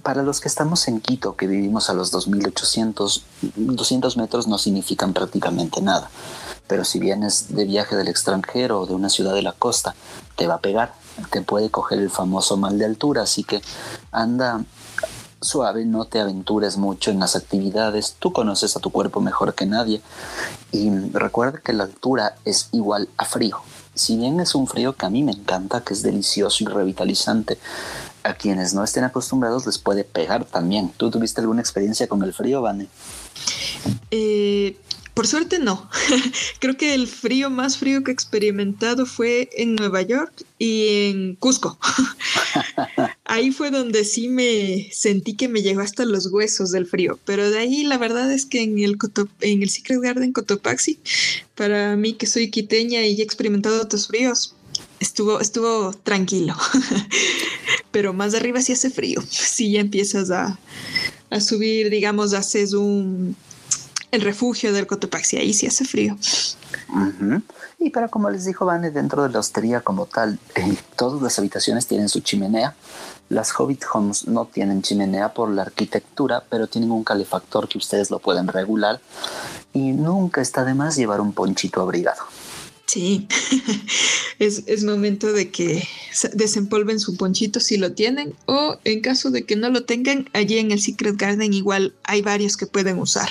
Para 0.04 0.22
los 0.22 0.42
que 0.42 0.48
estamos 0.48 0.88
en 0.88 1.02
Quito, 1.02 1.36
que 1.36 1.48
vivimos 1.48 1.90
a 1.90 1.96
los 1.96 2.14
2.800, 2.14 3.24
200 3.56 4.16
metros 4.18 4.48
no 4.48 4.60
significan 4.60 5.12
prácticamente 5.12 5.82
nada. 5.82 6.12
Pero 6.68 6.86
si 6.86 7.00
vienes 7.00 7.48
de 7.50 7.66
viaje 7.66 7.96
del 7.96 8.10
extranjero 8.10 8.82
o 8.82 8.86
de 8.86 8.94
una 8.94 9.10
ciudad 9.10 9.34
de 9.34 9.42
la 9.42 9.54
costa, 9.54 9.96
te 10.36 10.46
va 10.46 10.54
a 10.54 10.62
pegar, 10.62 10.94
te 11.32 11.42
puede 11.42 11.72
coger 11.72 11.98
el 11.98 12.12
famoso 12.12 12.56
mal 12.56 12.78
de 12.78 12.86
altura, 12.86 13.24
así 13.24 13.44
que 13.44 13.64
anda 14.12 14.64
suave, 15.42 15.84
no 15.84 16.06
te 16.06 16.20
aventures 16.20 16.78
mucho 16.78 17.10
en 17.10 17.20
las 17.20 17.36
actividades, 17.36 18.18
tú 18.20 18.32
conoces 18.32 18.78
a 18.78 18.82
tu 18.82 18.92
cuerpo 18.92 19.20
mejor 19.20 19.56
que 19.56 19.66
nadie 19.66 20.00
y 20.72 20.92
recuerda 21.12 21.60
que 21.60 21.74
la 21.74 21.86
altura 21.86 22.36
es 22.46 22.70
igual 22.72 23.10
a 23.18 23.26
frío 23.26 23.60
si 24.00 24.16
bien 24.16 24.40
es 24.40 24.56
un 24.56 24.66
frío 24.66 24.96
que 24.96 25.06
a 25.06 25.10
mí 25.10 25.24
me 25.24 25.34
encanta, 25.34 25.82
que 25.82 25.94
es 25.94 26.02
delicioso 26.02 26.64
y 26.64 26.68
revitalizante, 26.68 27.58
a 28.24 28.34
quienes 28.34 28.74
no 28.74 28.84
estén 28.84 29.04
acostumbrados 29.04 29.66
les 29.66 29.78
puede 29.78 30.06
pegar 30.06 30.46
también. 30.46 30.94
¿Tú 30.96 31.12
tuviste 31.12 31.42
alguna 31.42 31.60
experiencia 31.60 32.08
con 32.08 32.24
el 32.24 32.34
frío, 32.34 32.62
Vane? 32.62 32.88
Eh, 34.10 34.78
por 35.20 35.28
suerte 35.28 35.60
no. 35.60 35.90
Creo 36.60 36.78
que 36.78 36.94
el 36.94 37.06
frío 37.06 37.50
más 37.50 37.78
frío 37.78 38.06
que 38.06 38.12
he 38.12 38.14
experimentado 38.14 39.06
fue 39.06 39.50
en 39.52 39.76
Nueva 39.76 40.02
York 40.02 40.46
y 40.58 41.10
en 41.10 41.36
Cusco. 41.36 41.78
ahí 43.26 43.52
fue 43.52 43.70
donde 43.70 44.06
sí 44.06 44.30
me 44.30 44.88
sentí 44.94 45.34
que 45.34 45.50
me 45.50 45.62
llegó 45.62 45.82
hasta 45.82 46.06
los 46.06 46.28
huesos 46.28 46.72
del 46.72 46.86
frío. 46.86 47.20
Pero 47.26 47.52
de 47.52 47.60
ahí 47.60 47.84
la 47.84 47.98
verdad 47.98 48.32
es 48.32 48.46
que 48.46 48.62
en 48.62 48.80
el, 48.80 48.98
en 49.42 49.62
el 49.62 49.70
Secret 49.70 50.00
Garden 50.00 50.32
Cotopaxi, 50.32 51.00
para 51.54 51.98
mí 51.98 52.14
que 52.14 52.26
soy 52.26 52.50
quiteña 52.50 53.06
y 53.06 53.20
he 53.20 53.24
experimentado 53.24 53.82
otros 53.82 54.08
fríos, 54.08 54.56
estuvo, 55.02 55.42
estuvo 55.42 55.92
tranquilo. 56.02 56.56
Pero 57.92 58.14
más 58.14 58.36
arriba 58.36 58.62
sí 58.62 58.72
hace 58.72 58.90
frío. 58.90 59.22
Sí 59.30 59.72
ya 59.72 59.82
empiezas 59.82 60.32
a, 60.32 60.58
a 61.30 61.42
subir, 61.42 61.90
digamos, 61.90 62.34
haces 62.34 62.72
un 62.72 63.36
el 64.12 64.22
refugio 64.22 64.74
del 64.74 64.88
Cotopaxi, 64.88 65.38
ahí 65.38 65.54
sí 65.54 65.68
hace 65.68 65.86
frío. 65.86 66.18
Y 67.78 67.92
para 67.92 68.08
como 68.08 68.30
les 68.30 68.46
dijo 68.46 68.66
Vane, 68.66 68.92
dentro 68.92 69.24
de 69.24 69.30
la 69.30 69.40
hostería 69.40 69.82
como 69.82 70.06
tal, 70.06 70.40
eh, 70.56 70.78
todas 70.96 71.22
las 71.22 71.38
habitaciones 71.40 71.88
tienen 71.88 72.10
su 72.10 72.20
chimenea. 72.22 72.76
Las 73.30 73.58
Hobbit 73.58 73.84
Homes 73.94 74.28
no 74.28 74.46
tienen 74.46 74.82
chimenea 74.82 75.34
por 75.34 75.50
la 75.50 75.62
arquitectura, 75.62 76.44
pero 76.50 76.68
tienen 76.68 76.92
un 76.92 77.04
calefactor 77.04 77.68
que 77.68 77.78
ustedes 77.78 78.10
lo 78.10 78.20
pueden 78.20 78.48
regular. 78.48 79.00
Y 79.72 79.92
nunca 79.92 80.42
está 80.42 80.66
de 80.66 80.74
más 80.74 80.96
llevar 80.96 81.22
un 81.22 81.34
ponchito 81.34 81.82
abrigado. 81.82 82.24
Sí, 82.90 83.28
es, 84.40 84.64
es, 84.66 84.84
momento 84.84 85.32
de 85.32 85.52
que 85.52 85.88
desempolven 86.34 87.00
su 87.00 87.18
ponchito 87.18 87.60
si 87.60 87.78
lo 87.78 87.92
tienen 87.92 88.34
o 88.48 88.78
en 88.84 89.02
caso 89.02 89.30
de 89.30 89.46
que 89.46 89.56
no 89.56 89.70
lo 89.70 89.84
tengan, 89.84 90.28
allí 90.34 90.58
en 90.58 90.72
el 90.72 90.82
Secret 90.82 91.16
Garden 91.16 91.54
igual 91.54 91.94
hay 92.04 92.24
varios 92.24 92.58
que 92.58 92.66
pueden 92.66 92.98
usar. 92.98 93.30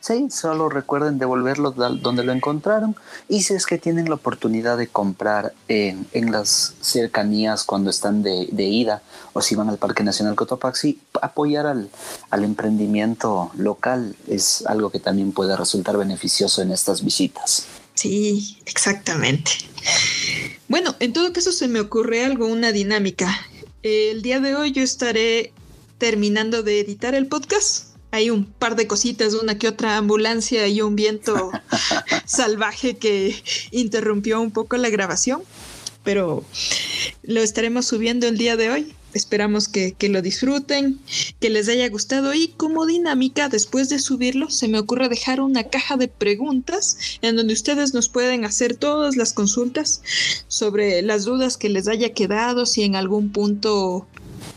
Sí, 0.00 0.28
solo 0.30 0.70
recuerden 0.70 1.18
devolverlo 1.18 1.72
donde 1.72 2.24
lo 2.24 2.32
encontraron 2.32 2.96
y 3.28 3.42
si 3.42 3.52
es 3.52 3.66
que 3.66 3.76
tienen 3.76 4.08
la 4.08 4.14
oportunidad 4.14 4.78
de 4.78 4.86
comprar 4.86 5.52
en, 5.68 6.06
las 6.32 6.72
cercanías 6.80 7.64
cuando 7.64 7.90
están 7.90 8.22
de, 8.22 8.48
ida 8.56 9.02
o 9.34 9.42
si 9.42 9.54
van 9.54 9.68
al 9.68 9.76
Parque 9.76 10.02
Nacional 10.02 10.34
Cotopaxi, 10.34 10.98
apoyar 11.20 11.66
al, 11.66 11.90
al 12.30 12.44
emprendimiento 12.44 13.50
local 13.54 14.16
es 14.28 14.64
algo 14.64 14.88
que 14.88 14.98
también 14.98 15.32
puede 15.32 15.58
resultar 15.58 15.98
beneficioso 15.98 16.62
en 16.62 16.72
estas 16.72 17.04
visitas. 17.04 17.66
Sí, 17.94 18.58
exactamente. 18.66 19.52
Bueno, 20.68 20.94
en 21.00 21.12
todo 21.12 21.32
caso 21.32 21.52
se 21.52 21.68
me 21.68 21.80
ocurre 21.80 22.24
algo, 22.24 22.46
una 22.46 22.72
dinámica. 22.72 23.46
El 23.82 24.22
día 24.22 24.40
de 24.40 24.54
hoy 24.54 24.72
yo 24.72 24.82
estaré 24.82 25.52
terminando 25.98 26.62
de 26.62 26.80
editar 26.80 27.14
el 27.14 27.26
podcast 27.26 27.92
hay 28.12 28.28
un 28.28 28.44
par 28.44 28.76
de 28.76 28.86
cositas, 28.86 29.32
una 29.32 29.58
que 29.58 29.66
otra 29.66 29.96
ambulancia 29.96 30.68
y 30.68 30.82
un 30.82 30.94
viento 30.94 31.50
salvaje 32.26 32.98
que 32.98 33.34
interrumpió 33.70 34.40
un 34.40 34.50
poco 34.50 34.76
la 34.76 34.90
grabación, 34.90 35.42
pero 36.04 36.44
lo 37.22 37.40
estaremos 37.40 37.86
subiendo 37.86 38.28
el 38.28 38.36
día 38.36 38.56
de 38.56 38.70
hoy. 38.70 38.94
Esperamos 39.14 39.68
que, 39.68 39.92
que, 39.92 40.08
lo 40.08 40.22
disfruten, 40.22 40.98
que 41.40 41.50
les 41.50 41.68
haya 41.68 41.88
gustado 41.88 42.34
y 42.34 42.48
como 42.48 42.86
dinámica, 42.86 43.48
después 43.48 43.88
de 43.88 43.98
subirlo, 43.98 44.50
se 44.50 44.68
me 44.68 44.78
ocurre 44.78 45.08
dejar 45.08 45.40
una 45.40 45.64
caja 45.64 45.96
de 45.96 46.08
preguntas 46.08 46.96
en 47.20 47.36
donde 47.36 47.54
ustedes 47.54 47.94
nos 47.94 48.08
pueden 48.08 48.44
hacer 48.44 48.76
todas 48.76 49.16
las 49.16 49.32
consultas 49.32 50.02
sobre 50.48 51.02
las 51.02 51.24
dudas 51.24 51.56
que 51.56 51.68
les 51.68 51.88
haya 51.88 52.12
quedado, 52.14 52.66
si 52.66 52.82
en 52.82 52.96
algún 52.96 53.30
punto 53.30 54.06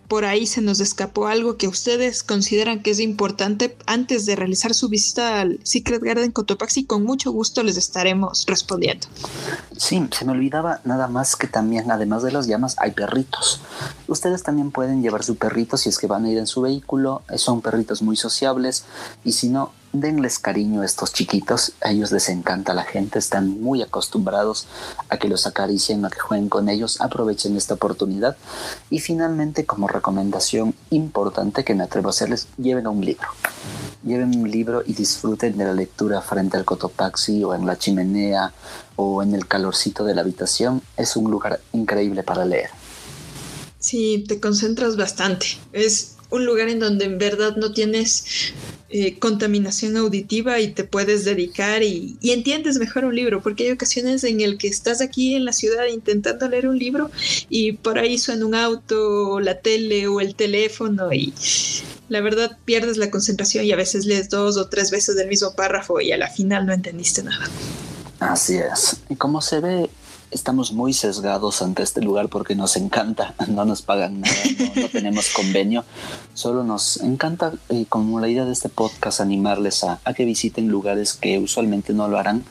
por 0.08 0.26
ahí 0.26 0.46
se 0.48 0.62
nos 0.62 0.80
escapó 0.80 1.28
algo 1.28 1.58
que 1.58 1.68
ustedes 1.68 2.24
consideran 2.24 2.82
que 2.82 2.92
es 2.92 3.00
importante 3.00 3.78
antes 3.86 4.26
de 4.26 4.36
realizar 4.36 4.74
su 4.74 4.90
visita 4.90 5.42
al 5.42 5.60
Secret 5.64 6.02
Garden 6.02 6.32
Cotopaxi, 6.32 6.86
con 6.86 7.04
mucho 7.04 7.32
gusto 7.32 7.64
les 7.64 7.78
estaremos 7.78 8.46
respondiendo. 8.48 9.08
Sí, 9.78 10.08
se 10.12 10.26
me 10.26 10.32
olvidaba 10.32 10.82
nada 10.84 11.08
más 11.08 11.36
que 11.36 11.48
también, 11.48 11.92
además 11.92 12.24
de 12.24 12.32
las 12.32 12.48
llamas, 12.48 12.76
hay 12.80 12.92
perritos. 12.92 13.62
Ustedes 14.08 14.44
también 14.44 14.72
pueden 14.72 15.02
llevar 15.02 15.24
su 15.24 15.36
perrito 15.36 15.78
si 15.78 15.90
es 15.90 15.98
que 15.98 16.08
van 16.08 16.26
a 16.26 16.32
ir 16.32 16.38
en 16.38 16.48
su 16.48 16.62
vehículo. 16.62 17.24
Son 17.36 17.62
perritos 17.62 18.02
muy 18.02 18.16
sociables 18.16 18.86
y 19.24 19.34
si 19.34 19.50
no, 19.50 19.72
denles 20.02 20.40
cariño 20.40 20.82
a 20.82 20.86
estos 20.86 21.14
chiquitos, 21.14 21.74
a 21.82 21.92
ellos 21.92 22.12
les 22.12 22.30
encanta 22.30 22.74
la 22.74 22.84
gente, 22.84 23.20
están 23.20 23.62
muy 23.62 23.82
acostumbrados 23.82 24.68
a 25.10 25.18
que 25.18 25.28
los 25.28 25.48
acaricien, 25.48 26.06
a 26.06 26.10
que 26.10 26.20
jueguen 26.20 26.50
con 26.50 26.70
ellos, 26.70 27.02
aprovechen 27.02 27.58
esta 27.58 27.76
oportunidad 27.76 28.38
y 28.90 29.00
finalmente 29.00 29.66
como 29.66 29.88
recomendación 29.88 30.76
importante 30.90 31.64
que 31.64 31.76
me 31.76 31.84
atrevo 31.84 32.08
a 32.08 32.12
hacerles, 32.12 32.48
lleven 32.58 32.88
un 32.88 33.04
libro. 33.04 33.28
Lleven 34.04 34.38
un 34.38 34.52
libro 34.52 34.84
y 34.86 34.94
disfruten 34.94 35.58
de 35.58 35.66
la 35.66 35.74
lectura 35.74 36.22
frente 36.22 36.58
al 36.58 36.66
Cotopaxi 36.66 37.44
o 37.44 37.56
en 37.56 37.66
la 37.66 37.78
chimenea 37.78 38.54
o 38.96 39.24
en 39.24 39.34
el 39.34 39.48
calorcito 39.48 40.04
de 40.04 40.14
la 40.14 40.22
habitación. 40.22 40.82
Es 40.96 41.16
un 41.16 41.32
lugar 41.32 41.60
increíble 41.74 42.22
para 42.22 42.46
leer. 42.46 42.70
Sí, 43.80 44.24
te 44.28 44.40
concentras 44.40 44.96
bastante. 44.98 45.46
Es 45.72 46.15
un 46.30 46.46
lugar 46.46 46.70
en 46.70 46.80
donde 46.80 47.06
en 47.06 47.18
verdad 47.18 47.56
no 47.56 47.72
tienes 47.72 48.54
eh, 48.90 49.18
contaminación 49.20 49.98
auditiva 49.98 50.60
y 50.60 50.70
te 50.70 50.84
puedes 50.84 51.26
dedicar 51.26 51.84
y, 51.84 52.18
entiendes 52.22 52.78
mejor 52.78 53.06
un 53.06 53.16
libro, 53.16 53.42
porque 53.42 53.66
hay 53.66 53.72
ocasiones 53.72 54.24
en 54.24 54.42
el 54.42 54.58
que 54.58 54.68
estás 54.68 55.02
aquí 55.02 55.36
en 55.36 55.44
la 55.44 55.54
ciudad 55.54 55.86
intentando 55.92 56.48
leer 56.48 56.68
un 56.68 56.78
libro 56.78 57.10
y 57.50 57.74
por 57.74 58.00
ahí 58.00 58.18
suena 58.18 58.46
un 58.46 58.56
auto, 58.56 59.40
la 59.40 59.60
tele 59.60 60.08
o 60.08 60.22
el 60.22 60.36
teléfono 60.36 61.12
y 61.12 61.34
la 62.10 62.22
verdad 62.22 62.58
pierdes 62.64 62.98
la 62.98 63.10
concentración 63.10 63.66
y 63.66 63.72
a 63.72 63.76
veces 63.76 64.06
lees 64.06 64.30
dos 64.30 64.58
o 64.58 64.70
tres 64.70 64.92
veces 64.92 65.18
el 65.18 65.28
mismo 65.28 65.54
párrafo 65.56 66.00
y 66.00 66.12
a 66.12 66.18
la 66.18 66.30
final 66.30 66.66
no 66.66 66.74
entendiste 66.74 67.24
nada. 67.24 67.50
Así 68.20 68.56
es. 68.56 68.98
Y 69.10 69.16
como 69.16 69.42
se 69.42 69.60
ve, 69.60 69.90
estamos 70.32 70.72
muy 70.74 70.94
sesgados 70.94 71.62
ante 71.62 71.84
este 71.84 72.02
lugar 72.02 72.30
porque 72.30 72.56
nos 72.56 72.78
encanta, 72.78 73.36
no 73.48 73.66
nos 73.66 73.82
pagan 73.82 74.22
nada, 74.22 74.36
no, 74.76 74.90
tenemos 74.90 75.30
convenio, 75.30 75.86
solo 76.34 76.64
nos 76.64 76.98
encanta, 77.02 77.54
eh, 77.70 77.86
como 77.88 78.20
la 78.20 78.28
idea 78.28 78.46
de 78.46 78.54
este 78.54 78.70
podcast, 78.70 79.22
animarles 79.22 79.84
a, 79.84 80.00
a 80.04 80.14
que 80.14 80.26
visiten 80.26 80.68
lugares 80.68 81.14
que 81.14 81.40
usualmente 81.40 81.94
no 81.94 82.08
lo 82.08 82.18
harán. 82.18 82.44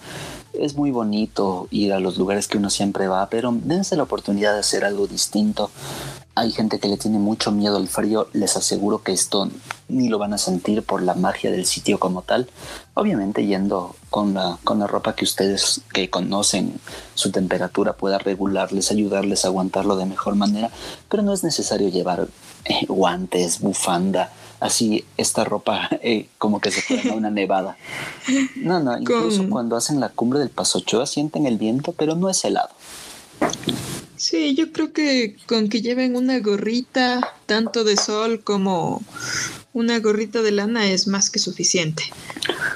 Es 0.59 0.77
muy 0.77 0.91
bonito 0.91 1.67
ir 1.71 1.93
a 1.93 2.01
los 2.01 2.17
lugares 2.17 2.47
que 2.47 2.59
uno 2.59 2.71
siempre 2.71 3.09
va, 3.09 3.29
pero 3.29 3.53
dense 3.53 3.97
la 3.97 4.05
oportunidad 4.05 4.55
de 4.55 4.61
hacer 4.61 4.85
algo 4.85 5.07
distinto. 5.07 5.71
Hay 6.37 6.53
gente 6.53 6.79
que 6.79 6.89
le 6.89 6.97
tiene 6.97 7.19
mucho 7.19 7.53
miedo 7.53 7.77
al 7.77 7.89
frío, 7.89 8.29
les 8.33 8.57
aseguro 8.57 9.03
que 9.03 9.13
esto 9.13 9.49
ni 9.89 10.09
lo 10.09 10.19
van 10.19 10.33
a 10.33 10.39
sentir 10.39 10.83
por 10.83 11.03
la 11.03 11.15
magia 11.15 11.51
del 11.51 11.67
sitio 11.67 11.99
como 11.99 12.23
tal. 12.23 12.49
Obviamente 12.95 13.47
yendo 13.47 13.95
con 14.11 14.35
la, 14.35 14.59
con 14.65 14.79
la 14.79 14.87
ropa 14.87 15.15
que 15.15 15.25
ustedes 15.25 15.83
que 15.93 16.11
conocen 16.11 16.81
su 17.15 17.31
temperatura 17.31 17.93
pueda 17.93 18.19
regularles, 18.19 18.91
ayudarles 18.91 19.45
a 19.45 19.49
aguantarlo 19.49 19.97
de 19.97 20.07
mejor 20.07 20.35
manera, 20.35 20.71
pero 21.09 21.23
no 21.23 21.33
es 21.33 21.45
necesario 21.45 21.89
llevar 21.89 22.29
eh, 22.65 22.87
guantes, 22.89 23.61
bufanda, 23.61 24.33
así 24.65 25.05
esta 25.19 25.45
ropa 25.45 25.91
eh, 26.03 26.27
como 26.39 26.59
que 26.59 26.71
se 26.71 26.81
fuera 26.81 27.13
a 27.13 27.17
una 27.17 27.31
nevada. 27.31 27.77
No, 28.57 28.81
no, 28.81 28.97
incluso 29.01 29.49
cuando 29.51 29.77
hacen 29.77 30.01
la 30.01 30.09
cumbre 30.09 30.39
del 30.39 30.49
Pasochoa 30.49 31.07
sienten 31.07 31.47
el 31.47 31.59
viento, 31.59 31.93
pero 31.93 32.15
no 32.15 32.31
es 32.31 32.43
helado. 32.45 32.71
Sí, 34.17 34.55
yo 34.55 34.73
creo 34.73 34.93
que 34.93 35.37
con 35.47 35.69
que 35.69 35.83
lleven 35.83 36.17
una 36.17 36.39
gorrita, 36.39 37.35
tanto 37.45 37.85
de 37.85 37.99
sol 37.99 38.43
como 38.43 39.03
una 39.75 39.99
gorrita 39.99 40.41
de 40.41 40.53
lana, 40.53 40.87
es 40.91 41.09
más 41.09 41.29
que 41.29 41.41
suficiente. 41.41 42.05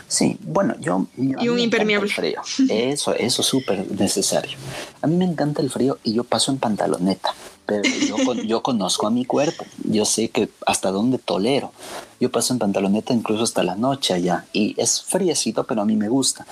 Sí, 0.09 0.37
bueno, 0.43 0.75
yo... 0.81 1.07
y 1.17 1.49
un 1.49 1.59
impermeable. 1.59 2.11
Frío. 2.11 2.43
Eso, 2.69 3.15
eso 3.15 3.41
es 3.41 3.49
súper 3.49 3.91
necesario. 3.93 4.59
A 5.01 5.07
mí 5.07 5.17
me 5.17 5.25
encanta 5.25 5.63
el 5.63 5.71
frío 5.71 5.99
y 6.05 6.13
yo 6.13 6.25
paso 6.25 6.53
en 6.53 6.59
pantaloneta 6.59 7.35
pero 7.69 7.83
yo, 7.85 8.35
yo, 8.45 8.63
conozco 8.63 9.07
a 9.07 9.11
mi 9.11 9.27
cuerpo, 9.27 9.67
yo 9.85 10.07
sé 10.07 10.31
que 10.31 10.49
hasta 10.67 10.91
dónde 10.91 11.19
tolero. 11.19 11.71
Yo 12.19 12.33
paso 12.33 12.55
en 12.55 12.59
pantaloneta 12.59 13.13
incluso 13.13 13.45
hasta 13.45 13.63
la 13.63 13.77
noche 13.77 14.15
allá 14.15 14.47
y 14.55 14.75
es 14.81 15.03
friecito, 15.03 15.65
pero 15.65 15.83
a 15.83 15.85
mí 15.85 15.95
me 15.95 16.09
gusta. 16.09 16.47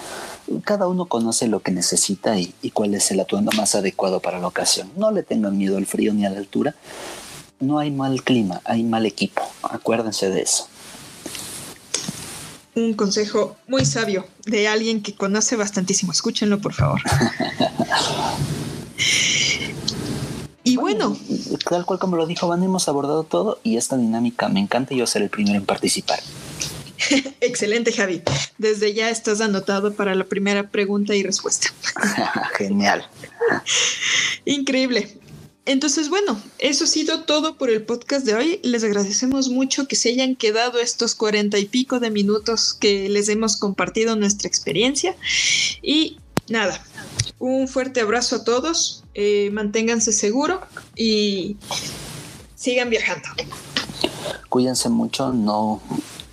Cada 0.62 0.86
uno 0.86 1.06
conoce 1.06 1.48
lo 1.48 1.60
que 1.60 1.72
necesita 1.72 2.38
y, 2.38 2.54
y 2.60 2.70
cuál 2.70 2.94
es 2.94 3.10
el 3.10 3.20
atuendo 3.20 3.50
más 3.56 3.74
adecuado 3.74 4.20
para 4.20 4.38
la 4.38 4.46
ocasión. 4.46 4.92
No 4.94 5.10
le 5.10 5.22
tengan 5.22 5.56
miedo 5.56 5.78
al 5.78 5.86
frío 5.86 6.12
ni 6.12 6.26
a 6.26 6.30
la 6.30 6.36
altura. 6.36 6.74
No 7.60 7.78
hay 7.78 7.90
mal 7.90 8.22
clima, 8.22 8.60
hay 8.64 8.82
mal 8.82 9.06
equipo. 9.06 9.40
Acuérdense 9.62 10.28
de 10.28 10.42
eso 10.42 10.68
un 12.76 12.92
consejo 12.92 13.56
muy 13.66 13.86
sabio 13.86 14.26
de 14.44 14.68
alguien 14.68 15.02
que 15.02 15.14
conoce 15.14 15.56
bastantísimo. 15.56 16.12
Escúchenlo, 16.12 16.60
por 16.60 16.74
favor. 16.74 17.00
Bueno, 20.86 21.18
tal 21.68 21.84
cual 21.84 21.98
como 21.98 22.14
lo 22.14 22.28
dijo 22.28 22.46
Van, 22.46 22.62
hemos 22.62 22.86
abordado 22.88 23.24
todo 23.24 23.58
y 23.64 23.76
esta 23.76 23.96
dinámica 23.96 24.48
me 24.48 24.60
encanta 24.60 24.94
y 24.94 24.98
yo 24.98 25.06
ser 25.08 25.22
el 25.22 25.30
primero 25.30 25.58
en 25.58 25.66
participar. 25.66 26.20
Excelente, 27.40 27.90
Javi. 27.90 28.22
Desde 28.56 28.94
ya 28.94 29.10
estás 29.10 29.40
anotado 29.40 29.94
para 29.94 30.14
la 30.14 30.22
primera 30.22 30.70
pregunta 30.70 31.16
y 31.16 31.24
respuesta. 31.24 31.74
Genial. 32.56 33.04
Increíble. 34.44 35.18
Entonces, 35.64 36.08
bueno, 36.08 36.40
eso 36.58 36.84
ha 36.84 36.86
sido 36.86 37.24
todo 37.24 37.58
por 37.58 37.68
el 37.68 37.82
podcast 37.82 38.24
de 38.24 38.34
hoy. 38.34 38.60
Les 38.62 38.84
agradecemos 38.84 39.48
mucho 39.48 39.88
que 39.88 39.96
se 39.96 40.10
hayan 40.10 40.36
quedado 40.36 40.78
estos 40.78 41.16
cuarenta 41.16 41.58
y 41.58 41.64
pico 41.64 41.98
de 41.98 42.10
minutos 42.10 42.74
que 42.74 43.08
les 43.08 43.28
hemos 43.28 43.56
compartido 43.56 44.14
nuestra 44.14 44.46
experiencia. 44.46 45.16
Y 45.82 46.18
nada, 46.48 46.80
un 47.40 47.66
fuerte 47.66 48.02
abrazo 48.02 48.36
a 48.36 48.44
todos, 48.44 49.02
eh, 49.18 49.48
manténganse 49.50 50.12
seguros 50.12 50.60
y 50.94 51.56
sigan 52.54 52.90
viajando. 52.90 53.26
Cuídense 54.50 54.90
mucho, 54.90 55.32
no, 55.32 55.80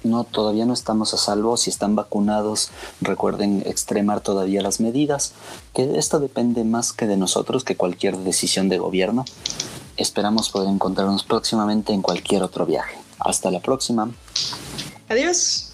no, 0.04 0.26
todavía 0.26 0.66
no 0.66 0.74
estamos 0.74 1.14
a 1.14 1.18
salvo. 1.18 1.56
Si 1.56 1.70
están 1.70 1.96
vacunados, 1.96 2.72
recuerden 3.00 3.64
extremar 3.66 4.20
todavía 4.20 4.62
las 4.62 4.82
medidas, 4.82 5.32
que 5.74 5.98
esto 5.98 6.20
depende 6.20 6.66
más 6.66 6.92
que 6.92 7.08
de 7.08 7.16
nosotros 7.16 7.64
que 7.64 7.78
cualquier 7.78 8.18
decisión 8.18 8.68
de 8.68 8.80
gobierno. 8.80 9.24
Esperamos 9.96 10.50
poder 10.50 10.68
encontrarnos 10.68 11.24
próximamente 11.24 11.94
en 11.94 12.02
cualquier 12.02 12.44
otro 12.44 12.66
viaje. 12.66 12.98
Hasta 13.18 13.50
la 13.50 13.62
próxima. 13.62 14.12
Adiós. 15.08 15.73